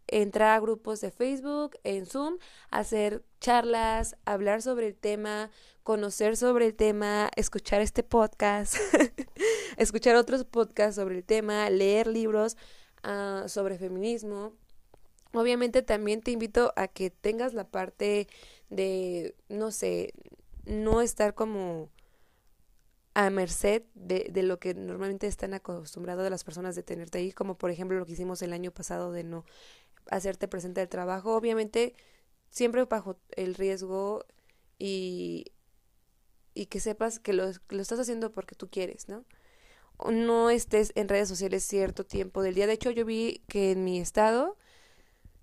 entrar 0.09 0.57
a 0.57 0.61
grupos 0.61 1.01
de 1.01 1.11
Facebook, 1.11 1.77
en 1.85 2.07
Zoom, 2.07 2.39
hacer 2.71 3.25
charlas, 3.41 4.17
hablar 4.25 4.63
sobre 4.63 4.87
el 4.87 4.95
tema, 4.95 5.51
conocer 5.83 6.37
sobre 6.37 6.67
el 6.67 6.75
tema, 6.75 7.31
escuchar 7.37 7.81
este 7.81 8.03
podcast, 8.03 8.77
escuchar 9.77 10.17
otros 10.17 10.45
podcasts 10.45 10.97
sobre 10.97 11.17
el 11.17 11.25
tema, 11.25 11.69
leer 11.71 12.07
libros 12.07 12.57
ah, 13.03 13.45
sobre 13.47 13.79
feminismo. 13.79 14.53
Obviamente 15.33 15.83
también 15.83 16.23
te 16.23 16.31
invito 16.31 16.73
a 16.77 16.89
que 16.89 17.11
tengas 17.11 17.53
la 17.53 17.69
parte 17.69 18.27
de, 18.71 19.35
no 19.49 19.71
sé, 19.71 20.13
no 20.65 21.03
estar 21.03 21.35
como 21.35 21.91
a 23.15 23.31
merced 23.31 23.83
de, 23.95 24.29
de, 24.31 24.43
lo 24.43 24.59
que 24.59 24.75
normalmente 24.75 25.27
están 25.27 25.55
acostumbrados 25.55 26.29
las 26.29 26.45
personas 26.45 26.77
de 26.77 26.83
tenerte 26.83 27.17
ahí, 27.17 27.33
como 27.33 27.57
por 27.57 27.71
ejemplo 27.71 27.99
lo 27.99 28.05
que 28.05 28.13
hicimos 28.13 28.43
el 28.43 28.53
año 28.53 28.73
pasado 28.73 29.11
de 29.11 29.25
no 29.25 29.47
hacerte 30.11 30.49
presente 30.49 30.83
el 30.83 30.89
trabajo, 30.89 31.37
obviamente 31.37 31.95
siempre 32.51 32.85
bajo 32.85 33.19
el 33.37 33.55
riesgo 33.55 34.25
y 34.79 35.53
y 36.57 36.67
que 36.67 36.81
sepas 36.81 37.19
que 37.21 37.35
lo, 37.35 37.51
lo 37.69 37.83
estás 37.83 38.01
haciendo 38.01 38.33
porque 38.33 38.55
tú 38.55 38.69
quieres, 38.71 39.09
¿no? 39.09 39.25
No 40.11 40.51
estés 40.51 40.93
en 40.95 41.09
redes 41.09 41.29
sociales 41.29 41.65
cierto 41.65 42.05
tiempo 42.05 42.43
del 42.43 42.55
día. 42.55 42.67
De 42.67 42.73
hecho, 42.73 42.91
yo 42.91 43.05
vi 43.05 43.43
que 43.47 43.73
en 43.73 43.85
mi 43.85 44.01
estado 44.01 44.57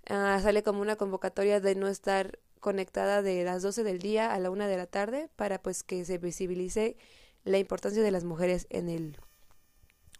ah, 0.09 0.39
sale 0.41 0.63
como 0.63 0.81
una 0.81 0.95
convocatoria 0.95 1.59
de 1.59 1.75
no 1.75 1.87
estar 1.87 2.39
conectada 2.59 3.21
de 3.21 3.43
las 3.43 3.61
12 3.61 3.83
del 3.83 3.99
día 3.99 4.33
a 4.33 4.39
la 4.39 4.49
1 4.49 4.67
de 4.67 4.77
la 4.77 4.87
tarde 4.87 5.29
para 5.35 5.61
pues 5.61 5.83
que 5.83 6.03
se 6.03 6.17
visibilice 6.17 6.97
la 7.43 7.59
importancia 7.59 8.01
de 8.01 8.11
las 8.11 8.23
mujeres 8.23 8.65
en 8.69 8.89
el 8.89 9.17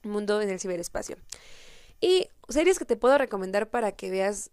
mundo, 0.03 0.41
en 0.41 0.49
el 0.49 0.59
ciberespacio. 0.59 1.17
Y 2.03 2.27
series 2.49 2.79
que 2.79 2.83
te 2.83 2.97
puedo 2.97 3.17
recomendar 3.17 3.69
para 3.69 3.93
que 3.93 4.09
veas 4.09 4.51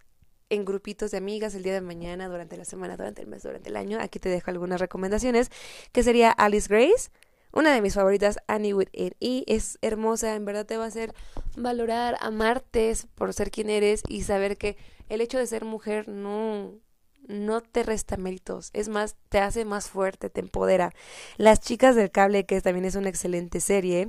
en 0.51 0.64
grupitos 0.64 1.11
de 1.11 1.16
amigas 1.16 1.53
el 1.57 1.64
día 1.64 1.72
de 1.72 1.80
mañana, 1.80 2.28
durante 2.28 2.57
la 2.57 2.64
semana, 2.64 2.96
durante 2.96 3.22
el 3.22 3.26
mes, 3.26 3.42
durante 3.42 3.70
el 3.70 3.76
año. 3.76 3.98
Aquí 4.01 4.20
te 4.20 4.28
dejo 4.28 4.53
algunas 4.53 4.78
recomendaciones, 4.78 5.51
que 5.90 6.05
sería 6.05 6.30
Alice 6.30 6.68
Grace, 6.68 7.11
una 7.53 7.74
de 7.74 7.82
mis 7.82 7.94
favoritas, 7.94 8.38
Annie 8.46 8.72
with 8.72 8.86
It. 8.92 9.14
Y 9.18 9.42
es 9.48 9.78
hermosa, 9.82 10.36
en 10.36 10.44
verdad 10.44 10.64
te 10.64 10.76
va 10.76 10.84
a 10.84 10.86
hacer 10.86 11.12
valorar, 11.57 12.16
amarte 12.20 12.94
por 13.16 13.34
ser 13.34 13.51
quien 13.51 13.68
eres 13.68 14.03
y 14.07 14.22
saber 14.22 14.57
que 14.57 14.76
el 15.09 15.20
hecho 15.20 15.38
de 15.38 15.48
ser 15.48 15.64
mujer 15.64 16.07
no, 16.07 16.78
no 17.26 17.62
te 17.62 17.82
resta 17.82 18.16
méritos, 18.16 18.70
es 18.74 18.88
más, 18.88 19.16
te 19.28 19.40
hace 19.40 19.64
más 19.64 19.90
fuerte, 19.90 20.30
te 20.30 20.38
empodera. 20.38 20.92
Las 21.36 21.59
chicas 21.59 21.96
del 21.96 22.12
cable, 22.12 22.46
que 22.46 22.61
también 22.61 22.84
es 22.84 22.94
una 22.94 23.09
excelente 23.09 23.59
serie, 23.59 24.09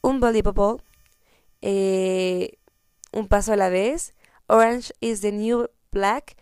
Unbelievable, 0.00 0.82
eh, 1.62 2.56
Un 3.12 3.28
paso 3.28 3.52
a 3.52 3.56
la 3.56 3.68
vez, 3.68 4.14
Orange 4.46 4.92
is 5.00 5.20
the 5.20 5.32
New 5.32 5.68
Black. 5.92 6.36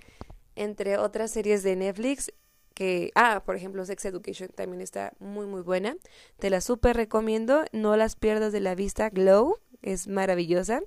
entre 0.57 0.99
otras 0.99 1.31
series 1.31 1.63
de 1.63 1.77
Netflix 1.77 2.33
que, 2.75 3.11
ah, 3.15 3.43
por 3.45 3.57
ejemplo, 3.57 3.85
Sex 3.85 4.05
Education 4.05 4.51
también 4.55 4.81
está 4.81 5.13
muy, 5.19 5.47
muy 5.47 5.63
buena. 5.63 5.97
Te 6.39 6.51
la 6.51 6.61
súper 6.61 6.97
recomiendo. 6.97 7.65
No 7.73 7.97
las 7.97 8.15
pierdas 8.17 8.53
de 8.53 8.61
la 8.61 8.75
vista. 8.75 9.09
Glow 9.11 9.59
es 9.83 10.07
maravillosa. 10.09 10.83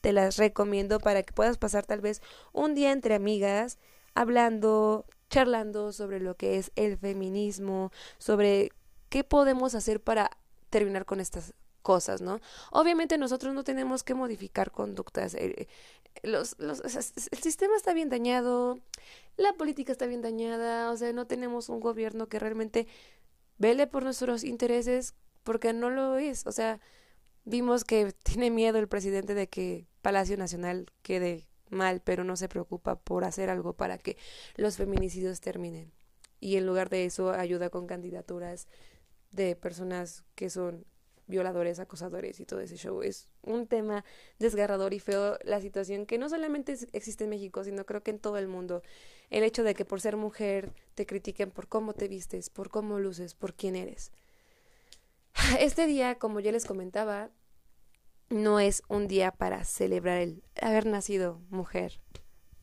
Te 0.00 0.12
las 0.12 0.36
recomiendo 0.36 1.00
para 1.00 1.22
que 1.22 1.32
puedas 1.32 1.58
pasar 1.58 1.84
tal 1.86 2.00
vez 2.00 2.22
un 2.52 2.74
día 2.74 2.92
entre 2.92 3.14
amigas 3.14 3.78
hablando, 4.14 5.06
charlando 5.30 5.92
sobre 5.92 6.20
lo 6.20 6.36
que 6.36 6.58
es 6.58 6.70
el 6.76 6.96
feminismo, 6.96 7.90
sobre 8.18 8.70
qué 9.08 9.24
podemos 9.24 9.74
hacer 9.74 10.00
para 10.00 10.30
terminar 10.70 11.04
con 11.06 11.20
estas 11.20 11.54
cosas, 11.82 12.22
¿no? 12.22 12.40
Obviamente 12.70 13.18
nosotros 13.18 13.54
no 13.54 13.64
tenemos 13.64 14.02
que 14.02 14.14
modificar 14.14 14.70
conductas. 14.70 15.34
Eh, 15.34 15.68
los, 16.22 16.56
los, 16.58 16.80
el 16.80 17.38
sistema 17.38 17.76
está 17.76 17.92
bien 17.94 18.08
dañado, 18.08 18.78
la 19.36 19.52
política 19.54 19.92
está 19.92 20.06
bien 20.06 20.22
dañada, 20.22 20.90
o 20.90 20.96
sea, 20.96 21.12
no 21.12 21.26
tenemos 21.26 21.68
un 21.68 21.80
gobierno 21.80 22.28
que 22.28 22.38
realmente 22.38 22.86
vele 23.58 23.86
por 23.86 24.04
nuestros 24.04 24.44
intereses 24.44 25.14
porque 25.42 25.72
no 25.72 25.90
lo 25.90 26.16
es. 26.18 26.46
O 26.46 26.52
sea, 26.52 26.80
vimos 27.44 27.84
que 27.84 28.12
tiene 28.22 28.50
miedo 28.50 28.78
el 28.78 28.88
presidente 28.88 29.34
de 29.34 29.48
que 29.48 29.86
Palacio 30.02 30.36
Nacional 30.36 30.86
quede 31.02 31.48
mal, 31.70 32.02
pero 32.02 32.24
no 32.24 32.36
se 32.36 32.48
preocupa 32.48 32.96
por 32.96 33.24
hacer 33.24 33.50
algo 33.50 33.72
para 33.72 33.98
que 33.98 34.16
los 34.56 34.76
feminicidios 34.76 35.40
terminen. 35.40 35.92
Y 36.38 36.56
en 36.56 36.66
lugar 36.66 36.90
de 36.90 37.04
eso 37.04 37.30
ayuda 37.30 37.70
con 37.70 37.86
candidaturas 37.86 38.68
de 39.30 39.56
personas 39.56 40.24
que 40.34 40.50
son 40.50 40.84
violadores, 41.26 41.78
acosadores 41.78 42.40
y 42.40 42.44
todo 42.44 42.60
ese 42.60 42.76
show. 42.76 43.02
Es 43.02 43.28
un 43.42 43.66
tema 43.66 44.04
desgarrador 44.38 44.94
y 44.94 45.00
feo 45.00 45.38
la 45.44 45.60
situación 45.60 46.06
que 46.06 46.18
no 46.18 46.28
solamente 46.28 46.76
existe 46.92 47.24
en 47.24 47.30
México, 47.30 47.64
sino 47.64 47.84
creo 47.86 48.02
que 48.02 48.10
en 48.10 48.18
todo 48.18 48.38
el 48.38 48.48
mundo. 48.48 48.82
El 49.30 49.44
hecho 49.44 49.62
de 49.62 49.74
que 49.74 49.84
por 49.84 50.00
ser 50.00 50.16
mujer 50.16 50.72
te 50.94 51.06
critiquen 51.06 51.50
por 51.50 51.68
cómo 51.68 51.94
te 51.94 52.08
vistes, 52.08 52.50
por 52.50 52.68
cómo 52.68 52.98
luces, 52.98 53.34
por 53.34 53.54
quién 53.54 53.76
eres. 53.76 54.12
Este 55.58 55.86
día, 55.86 56.16
como 56.16 56.40
ya 56.40 56.52
les 56.52 56.66
comentaba, 56.66 57.30
no 58.28 58.60
es 58.60 58.82
un 58.88 59.08
día 59.08 59.30
para 59.30 59.64
celebrar 59.64 60.18
el 60.18 60.42
haber 60.60 60.86
nacido 60.86 61.40
mujer 61.50 62.00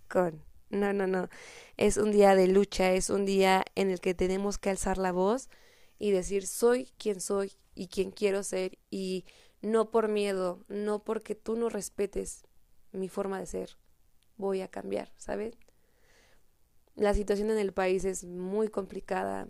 con 0.08 0.44
no, 0.70 0.94
no, 0.94 1.08
no. 1.08 1.30
Es 1.78 1.98
un 1.98 2.12
día 2.12 2.36
de 2.36 2.48
lucha, 2.48 2.92
es 2.92 3.10
un 3.10 3.26
día 3.26 3.66
en 3.76 3.90
el 3.90 4.00
que 4.00 4.14
tenemos 4.14 4.58
que 4.58 4.70
alzar 4.70 4.98
la 4.98 5.12
voz 5.12 5.50
y 6.00 6.12
decir 6.12 6.48
soy 6.48 6.90
quien 6.98 7.22
soy 7.22 7.52
y 7.76 7.88
quien 7.88 8.12
quiero 8.12 8.42
ser 8.44 8.80
y 8.90 9.26
no 9.62 9.92
por 9.92 10.08
miedo, 10.08 10.64
no 10.70 11.04
porque 11.04 11.36
tú 11.36 11.56
no 11.56 11.70
respetes 11.70 12.46
mi 12.92 13.10
forma 13.10 13.40
de 13.40 13.46
ser, 13.46 13.78
voy 14.38 14.62
a 14.62 14.70
cambiar, 14.70 15.12
¿sabes? 15.18 15.56
La 16.96 17.14
situación 17.14 17.52
en 17.52 17.60
el 17.60 17.74
país 17.74 18.06
es 18.06 18.24
muy 18.24 18.68
complicada. 18.70 19.48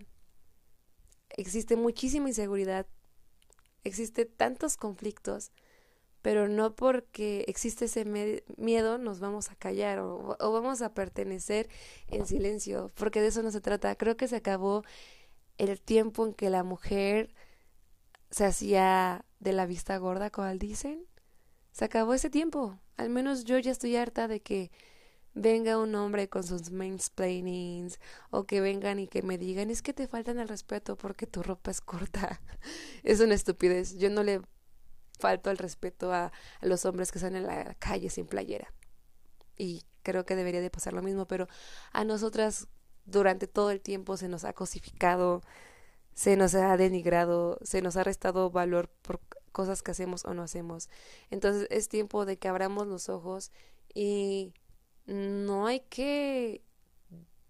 Existe 1.30 1.76
muchísima 1.76 2.28
inseguridad. 2.28 2.86
Existe 3.82 4.24
tantos 4.26 4.76
conflictos, 4.76 5.52
pero 6.22 6.48
no 6.48 6.76
porque 6.76 7.44
existe 7.48 7.86
ese 7.86 8.04
miedo 8.56 8.98
nos 8.98 9.20
vamos 9.20 9.50
a 9.50 9.56
callar 9.56 10.00
o, 10.00 10.36
o 10.38 10.52
vamos 10.52 10.82
a 10.82 10.92
pertenecer 10.92 11.68
en 12.08 12.26
silencio, 12.26 12.92
porque 12.94 13.20
de 13.20 13.28
eso 13.28 13.42
no 13.42 13.50
se 13.50 13.60
trata. 13.60 13.94
Creo 13.96 14.16
que 14.16 14.28
se 14.28 14.36
acabó 14.36 14.84
el 15.68 15.80
tiempo 15.80 16.26
en 16.26 16.32
que 16.32 16.48
la 16.48 16.62
mujer 16.62 17.34
se 18.30 18.46
hacía 18.46 19.24
de 19.40 19.52
la 19.52 19.66
vista 19.66 19.96
gorda, 19.98 20.30
como 20.30 20.48
dicen. 20.54 21.06
Se 21.72 21.84
acabó 21.84 22.14
ese 22.14 22.30
tiempo. 22.30 22.78
Al 22.96 23.10
menos 23.10 23.44
yo 23.44 23.58
ya 23.58 23.70
estoy 23.70 23.96
harta 23.96 24.26
de 24.28 24.40
que 24.40 24.70
venga 25.34 25.78
un 25.78 25.94
hombre 25.94 26.28
con 26.28 26.42
sus 26.42 26.70
mansplainings 26.70 28.00
o 28.30 28.44
que 28.44 28.60
vengan 28.60 28.98
y 28.98 29.06
que 29.06 29.22
me 29.22 29.38
digan 29.38 29.70
es 29.70 29.82
que 29.82 29.92
te 29.92 30.08
faltan 30.08 30.38
el 30.38 30.48
respeto 30.48 30.96
porque 30.96 31.26
tu 31.26 31.42
ropa 31.42 31.70
es 31.70 31.80
corta. 31.80 32.40
es 33.02 33.20
una 33.20 33.34
estupidez. 33.34 33.96
Yo 33.98 34.10
no 34.10 34.22
le 34.22 34.40
falto 35.18 35.50
el 35.50 35.58
respeto 35.58 36.12
a, 36.12 36.32
a 36.60 36.66
los 36.66 36.84
hombres 36.86 37.12
que 37.12 37.18
están 37.18 37.36
en 37.36 37.46
la 37.46 37.74
calle 37.74 38.08
sin 38.08 38.26
playera. 38.26 38.72
Y 39.56 39.82
creo 40.02 40.24
que 40.24 40.36
debería 40.36 40.62
de 40.62 40.70
pasar 40.70 40.94
lo 40.94 41.02
mismo, 41.02 41.26
pero 41.26 41.46
a 41.92 42.04
nosotras 42.04 42.68
durante 43.06 43.46
todo 43.46 43.70
el 43.70 43.80
tiempo 43.80 44.16
se 44.16 44.28
nos 44.28 44.44
ha 44.44 44.52
cosificado, 44.52 45.42
se 46.14 46.36
nos 46.36 46.54
ha 46.54 46.76
denigrado, 46.76 47.58
se 47.62 47.82
nos 47.82 47.96
ha 47.96 48.04
restado 48.04 48.50
valor 48.50 48.88
por 49.02 49.20
cosas 49.52 49.82
que 49.82 49.90
hacemos 49.90 50.24
o 50.24 50.34
no 50.34 50.42
hacemos. 50.42 50.88
Entonces 51.30 51.66
es 51.70 51.88
tiempo 51.88 52.24
de 52.24 52.38
que 52.38 52.48
abramos 52.48 52.86
los 52.86 53.08
ojos 53.08 53.50
y 53.94 54.52
no 55.06 55.66
hay 55.66 55.80
que 55.80 56.62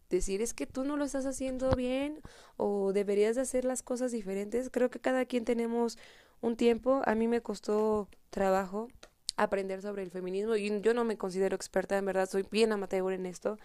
decir 0.09 0.43
es 0.43 0.55
que 0.55 0.67
tú 0.67 0.85
no 0.85 0.97
lo 0.97 1.05
estás 1.05 1.25
haciendo 1.25 1.71
bien 1.77 2.21
o 2.57 2.93
deberías 2.93 3.37
de 3.37 3.43
hacer 3.43 3.65
las 3.65 3.83
cosas 3.83 4.13
diferentes. 4.13 4.71
Creo 4.71 4.91
que 4.91 5.01
cada 5.01 5.25
quien 5.25 5.45
tenemos 5.45 5.99
un 6.41 6.57
tiempo. 6.57 7.03
A 7.05 7.15
mí 7.15 7.29
me 7.29 7.41
costó 7.41 8.09
trabajo 8.31 8.89
aprender 9.37 9.81
sobre 9.83 10.03
el 10.03 10.11
feminismo 10.11 10.57
y 10.57 10.81
yo 10.81 10.95
no 10.95 11.05
me 11.05 11.17
considero 11.17 11.57
experta, 11.57 11.97
en 11.97 12.05
verdad, 12.05 12.29
soy 12.29 12.45
bien 12.51 12.73
amateur 12.73 13.13
en 13.13 13.27
esto. 13.27 13.59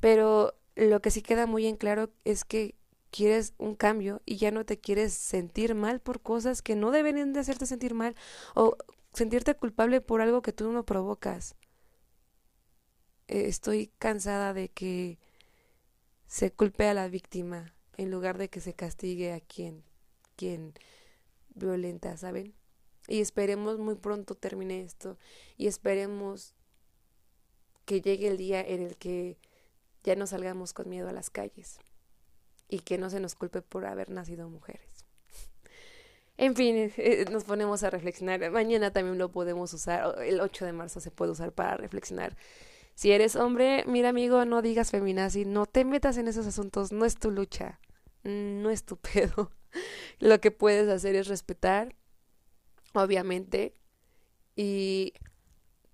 Pero 0.00 0.54
lo 0.76 1.00
que 1.02 1.10
sí 1.10 1.22
queda 1.22 1.46
muy 1.46 1.66
en 1.66 1.76
claro 1.76 2.10
es 2.24 2.44
que 2.44 2.74
quieres 3.10 3.54
un 3.58 3.74
cambio 3.74 4.22
y 4.24 4.36
ya 4.36 4.50
no 4.50 4.64
te 4.64 4.78
quieres 4.78 5.12
sentir 5.12 5.74
mal 5.74 6.00
por 6.00 6.20
cosas 6.20 6.62
que 6.62 6.76
no 6.76 6.90
deberían 6.90 7.32
de 7.32 7.40
hacerte 7.40 7.66
sentir 7.66 7.94
mal 7.94 8.14
o 8.54 8.76
sentirte 9.12 9.54
culpable 9.54 10.00
por 10.00 10.20
algo 10.20 10.42
que 10.42 10.52
tú 10.52 10.70
no 10.70 10.84
provocas. 10.84 11.56
Eh, 13.28 13.46
estoy 13.48 13.92
cansada 13.98 14.54
de 14.54 14.68
que 14.68 15.18
se 16.26 16.52
culpe 16.52 16.86
a 16.86 16.94
la 16.94 17.08
víctima 17.08 17.74
en 17.96 18.10
lugar 18.10 18.38
de 18.38 18.48
que 18.48 18.60
se 18.60 18.74
castigue 18.74 19.32
a 19.32 19.40
quien 19.40 19.84
quien 20.36 20.72
violenta, 21.54 22.16
¿saben? 22.16 22.54
Y 23.08 23.20
esperemos 23.20 23.78
muy 23.78 23.94
pronto 23.94 24.34
termine 24.34 24.80
esto 24.82 25.18
y 25.58 25.66
esperemos 25.66 26.54
que 27.84 28.00
llegue 28.00 28.28
el 28.28 28.38
día 28.38 28.60
en 28.60 28.82
el 28.82 28.96
que 28.96 29.36
ya 30.04 30.16
no 30.16 30.26
salgamos 30.26 30.72
con 30.72 30.88
miedo 30.88 31.08
a 31.08 31.12
las 31.12 31.30
calles 31.30 31.78
y 32.68 32.80
que 32.80 32.98
no 32.98 33.10
se 33.10 33.20
nos 33.20 33.34
culpe 33.34 33.62
por 33.62 33.84
haber 33.86 34.10
nacido 34.10 34.48
mujeres. 34.48 34.86
En 36.36 36.56
fin, 36.56 36.74
eh, 36.74 36.92
eh, 36.96 37.26
nos 37.30 37.44
ponemos 37.44 37.82
a 37.82 37.90
reflexionar. 37.90 38.50
Mañana 38.50 38.94
también 38.94 39.18
lo 39.18 39.30
podemos 39.30 39.74
usar, 39.74 40.22
el 40.22 40.40
8 40.40 40.64
de 40.64 40.72
marzo 40.72 40.98
se 40.98 41.10
puede 41.10 41.32
usar 41.32 41.52
para 41.52 41.76
reflexionar. 41.76 42.34
Si 42.94 43.12
eres 43.12 43.36
hombre, 43.36 43.84
mira 43.86 44.08
amigo, 44.08 44.42
no 44.46 44.62
digas 44.62 44.90
feminazi, 44.90 45.44
no 45.44 45.66
te 45.66 45.84
metas 45.84 46.16
en 46.16 46.28
esos 46.28 46.46
asuntos, 46.46 46.92
no 46.92 47.04
es 47.04 47.16
tu 47.16 47.30
lucha, 47.30 47.78
no 48.22 48.70
es 48.70 48.84
tu 48.84 48.96
pedo. 49.14 49.52
Lo 50.18 50.40
que 50.40 50.50
puedes 50.50 50.88
hacer 50.88 51.14
es 51.14 51.28
respetar, 51.28 51.94
obviamente, 52.94 53.74
y 54.56 55.12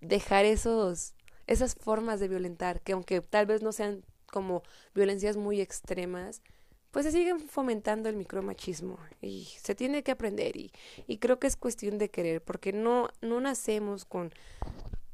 dejar 0.00 0.44
esos 0.44 1.15
esas 1.46 1.74
formas 1.74 2.20
de 2.20 2.28
violentar, 2.28 2.80
que 2.80 2.92
aunque 2.92 3.20
tal 3.20 3.46
vez 3.46 3.62
no 3.62 3.72
sean 3.72 4.04
como 4.26 4.62
violencias 4.94 5.36
muy 5.36 5.60
extremas, 5.60 6.42
pues 6.90 7.04
se 7.04 7.12
siguen 7.12 7.40
fomentando 7.40 8.08
el 8.08 8.16
micromachismo 8.16 8.98
y 9.20 9.48
se 9.60 9.74
tiene 9.74 10.02
que 10.02 10.12
aprender 10.12 10.56
y, 10.56 10.72
y 11.06 11.18
creo 11.18 11.38
que 11.38 11.46
es 11.46 11.56
cuestión 11.56 11.98
de 11.98 12.10
querer, 12.10 12.42
porque 12.42 12.72
no, 12.72 13.08
no 13.20 13.40
nacemos 13.40 14.04
con 14.04 14.32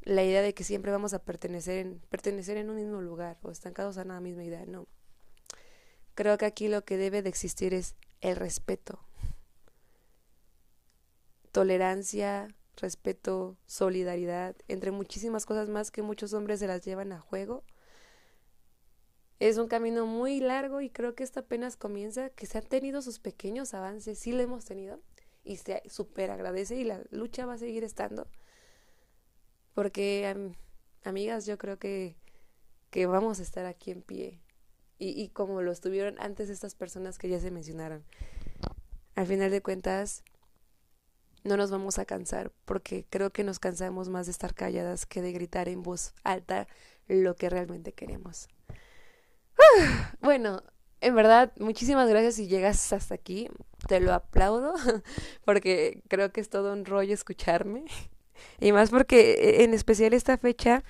la 0.05 0.25
idea 0.25 0.43
de 0.43 0.55
que 0.55 0.65
siempre 0.65 0.93
vamos 0.93 1.15
a 1.15 1.21
pertenecer 1.21 1.79
en, 1.79 2.01
pertenecer 2.09 2.57
en 2.57 2.71
un 2.71 2.77
mismo 2.77 3.01
lugar 3.01 3.39
o 3.43 3.51
estancados 3.51 3.99
a 3.99 4.05
la 4.05 4.21
misma 4.21 4.45
idea, 4.45 4.65
no. 4.67 4.87
Creo 6.15 6.37
que 6.39 6.47
aquí 6.47 6.69
lo 6.69 6.85
que 6.85 6.97
debe 6.97 7.23
de 7.23 7.29
existir 7.29 7.73
es 7.75 7.97
el 8.21 8.37
respeto, 8.37 9.01
tolerancia, 11.53 12.49
respeto, 12.83 13.57
solidaridad, 13.67 14.57
entre 14.69 14.91
muchísimas 14.91 15.47
cosas 15.47 15.69
más 15.69 15.91
que 15.91 16.03
muchos 16.03 16.35
hombres 16.35 16.61
se 16.61 16.67
las 16.67 16.85
llevan 16.85 17.13
a 17.13 17.21
juego. 17.21 17.65
Es 19.39 19.57
un 19.57 19.69
camino 19.69 20.05
muy 20.05 20.41
largo 20.41 20.81
y 20.81 20.91
creo 20.91 21.15
que 21.15 21.25
esto 21.25 21.41
apenas 21.41 21.77
comienza, 21.77 22.31
que 22.31 22.47
se 22.47 22.59
han 22.59 22.67
tenido 22.67 23.01
sus 23.01 23.19
pequeños 23.19 23.73
avances, 23.73 24.19
sí 24.19 24.33
lo 24.33 24.41
hemos 24.41 24.65
tenido 24.65 25.01
y 25.45 25.57
se 25.57 25.83
súper 25.89 26.31
agradece 26.31 26.77
y 26.77 26.85
la 26.85 27.01
lucha 27.11 27.47
va 27.47 27.55
a 27.55 27.59
seguir 27.59 27.85
estando. 27.85 28.29
Porque, 29.75 30.53
amigas, 31.05 31.47
yo 31.47 31.57
creo 31.59 31.79
que, 31.79 32.17
que 32.91 33.07
vamos 33.07 33.41
a 33.41 33.43
estar 33.43 33.65
aquí 33.65 33.91
en 33.91 34.03
pie 34.03 34.43
y 35.05 35.31
como 35.31 35.63
lo 35.63 35.73
estuvieron 35.73 36.15
antes 36.21 36.49
estas 36.49 36.77
personas 36.77 37.19
que 37.19 37.29
ya 37.29 37.41
se 37.41 37.51
mencionaron. 37.51 38.05
Al 39.17 39.27
final 39.27 39.51
de 39.51 39.61
cuentas, 39.61 40.23
no 41.45 41.57
nos 41.57 41.71
vamos 41.71 41.99
a 41.99 42.05
cansar 42.05 42.53
porque 42.65 43.07
creo 43.11 43.31
que 43.31 43.45
nos 43.45 43.59
cansamos 43.59 44.09
más 44.09 44.27
de 44.27 44.33
estar 44.33 44.55
calladas 44.55 45.07
que 45.07 45.23
de 45.23 45.33
gritar 45.33 45.69
en 45.69 45.83
voz 45.83 46.15
alta 46.25 46.69
lo 47.09 47.35
que 47.35 47.51
realmente 47.51 47.93
queremos. 47.93 48.49
bueno, 50.21 50.63
en 51.01 51.15
verdad, 51.15 51.53
muchísimas 51.59 52.09
gracias 52.09 52.37
si 52.37 52.47
llegas 52.47 52.93
hasta 52.93 53.15
aquí. 53.15 53.49
Te 53.89 54.01
lo 54.01 54.13
aplaudo 54.13 54.75
porque 55.45 56.03
creo 56.09 56.33
que 56.33 56.41
es 56.41 56.49
todo 56.49 56.73
un 56.73 56.85
rollo 56.85 57.13
escucharme. 57.13 57.85
Y 58.61 58.73
más 58.73 58.91
porque 58.91 59.33
e, 59.33 59.65
en 59.65 59.75
especial 59.75 60.15
esta 60.15 60.39
fecha 60.39 60.85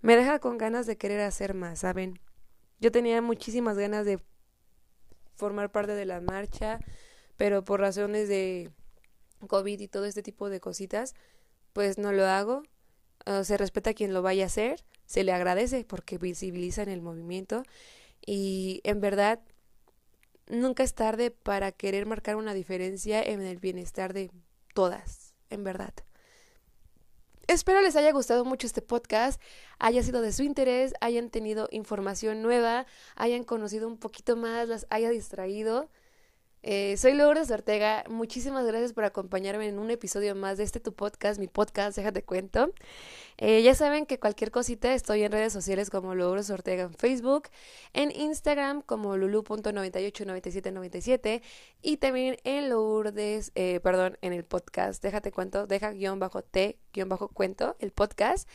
me 0.00 0.16
deja 0.16 0.38
con 0.38 0.58
ganas 0.58 0.86
de 0.86 0.96
querer 0.96 1.20
hacer 1.20 1.54
más, 1.54 1.80
¿saben? 1.80 2.20
Yo 2.80 2.92
tenía 2.92 3.20
muchísimas 3.20 3.76
ganas 3.76 4.06
de 4.06 4.20
formar 5.34 5.70
parte 5.70 5.92
de 5.94 6.04
la 6.04 6.20
marcha, 6.20 6.78
pero 7.36 7.64
por 7.64 7.80
razones 7.80 8.28
de 8.28 8.70
COVID 9.46 9.78
y 9.80 9.88
todo 9.88 10.04
este 10.04 10.22
tipo 10.22 10.50
de 10.50 10.60
cositas, 10.60 11.14
pues 11.72 11.98
no 11.98 12.12
lo 12.12 12.26
hago. 12.26 12.62
Se 13.42 13.56
respeta 13.56 13.90
a 13.90 13.94
quien 13.94 14.14
lo 14.14 14.22
vaya 14.22 14.44
a 14.44 14.46
hacer, 14.46 14.84
se 15.04 15.22
le 15.22 15.32
agradece 15.32 15.84
porque 15.84 16.16
visibilizan 16.16 16.88
el 16.88 17.02
movimiento 17.02 17.62
y 18.24 18.80
en 18.84 19.00
verdad 19.00 19.40
nunca 20.46 20.82
es 20.82 20.94
tarde 20.94 21.30
para 21.30 21.72
querer 21.72 22.06
marcar 22.06 22.36
una 22.36 22.54
diferencia 22.54 23.22
en 23.22 23.42
el 23.42 23.58
bienestar 23.58 24.14
de 24.14 24.30
todas, 24.72 25.34
en 25.50 25.62
verdad. 25.62 25.92
Espero 27.48 27.80
les 27.82 27.96
haya 27.96 28.12
gustado 28.12 28.44
mucho 28.44 28.66
este 28.66 28.82
podcast, 28.82 29.40
haya 29.78 30.02
sido 30.02 30.20
de 30.20 30.32
su 30.32 30.42
interés, 30.42 30.94
hayan 31.00 31.30
tenido 31.30 31.68
información 31.70 32.40
nueva, 32.42 32.86
hayan 33.16 33.44
conocido 33.44 33.88
un 33.88 33.98
poquito 33.98 34.36
más, 34.36 34.68
las 34.68 34.86
haya 34.90 35.10
distraído. 35.10 35.90
Eh, 36.62 36.96
soy 36.96 37.14
Lourdes 37.14 37.50
Ortega, 37.50 38.04
muchísimas 38.10 38.66
gracias 38.66 38.92
por 38.92 39.04
acompañarme 39.04 39.68
en 39.68 39.78
un 39.78 39.90
episodio 39.90 40.34
más 40.34 40.58
de 40.58 40.64
este 40.64 40.80
tu 40.80 40.92
podcast, 40.92 41.38
mi 41.38 41.46
podcast, 41.46 41.96
déjate 41.96 42.22
cuento. 42.24 42.72
Eh, 43.38 43.62
ya 43.62 43.74
saben 43.74 44.04
que 44.04 44.18
cualquier 44.18 44.50
cosita 44.50 44.92
estoy 44.94 45.22
en 45.22 45.30
redes 45.30 45.52
sociales 45.52 45.90
como 45.90 46.16
Lourdes 46.16 46.50
Ortega 46.50 46.82
en 46.82 46.92
Facebook, 46.92 47.44
en 47.92 48.10
Instagram 48.10 48.82
como 48.82 49.16
lulu.989797 49.16 51.40
y 51.80 51.98
también 51.98 52.36
en 52.42 52.68
Lourdes, 52.68 53.52
eh, 53.54 53.78
perdón, 53.80 54.18
en 54.22 54.32
el 54.32 54.44
podcast, 54.44 55.00
déjate 55.02 55.30
cuento, 55.30 55.68
deja 55.68 55.92
guion 55.92 56.18
bajo 56.18 56.42
T 56.42 56.76
guion 56.92 57.08
bajo 57.08 57.28
cuento, 57.28 57.76
el 57.78 57.92
podcast. 57.92 58.48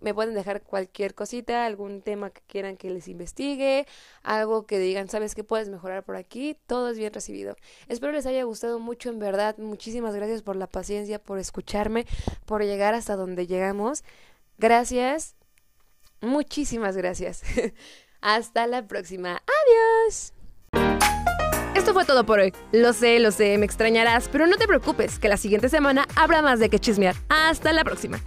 Me 0.00 0.14
pueden 0.14 0.34
dejar 0.34 0.62
cualquier 0.62 1.14
cosita, 1.14 1.66
algún 1.66 2.00
tema 2.00 2.30
que 2.30 2.40
quieran 2.46 2.78
que 2.78 2.88
les 2.90 3.08
investigue, 3.08 3.86
algo 4.22 4.64
que 4.66 4.78
digan, 4.78 5.10
sabes 5.10 5.34
que 5.34 5.44
puedes 5.44 5.68
mejorar 5.68 6.02
por 6.04 6.16
aquí, 6.16 6.56
todo 6.66 6.88
es 6.88 6.96
bien 6.96 7.12
recibido. 7.12 7.56
Espero 7.88 8.12
les 8.12 8.24
haya 8.24 8.44
gustado 8.44 8.78
mucho, 8.78 9.10
en 9.10 9.18
verdad. 9.18 9.58
Muchísimas 9.58 10.14
gracias 10.14 10.40
por 10.42 10.56
la 10.56 10.66
paciencia, 10.66 11.18
por 11.18 11.38
escucharme, 11.38 12.06
por 12.46 12.64
llegar 12.64 12.94
hasta 12.94 13.16
donde 13.16 13.46
llegamos. 13.46 14.02
Gracias. 14.60 15.36
Muchísimas 16.20 16.96
gracias. 16.96 17.42
hasta 18.20 18.66
la 18.66 18.86
próxima. 18.86 19.42
Adiós. 20.02 20.34
Esto 21.74 21.94
fue 21.94 22.04
todo 22.04 22.26
por 22.26 22.40
hoy. 22.40 22.52
Lo 22.72 22.92
sé, 22.92 23.18
lo 23.20 23.32
sé, 23.32 23.56
me 23.56 23.64
extrañarás, 23.64 24.28
pero 24.28 24.46
no 24.46 24.56
te 24.56 24.66
preocupes, 24.66 25.18
que 25.18 25.28
la 25.28 25.38
siguiente 25.38 25.70
semana 25.70 26.06
habrá 26.14 26.42
más 26.42 26.60
de 26.60 26.68
que 26.68 26.78
chismear. 26.78 27.16
Hasta 27.30 27.72
la 27.72 27.84
próxima. 27.84 28.20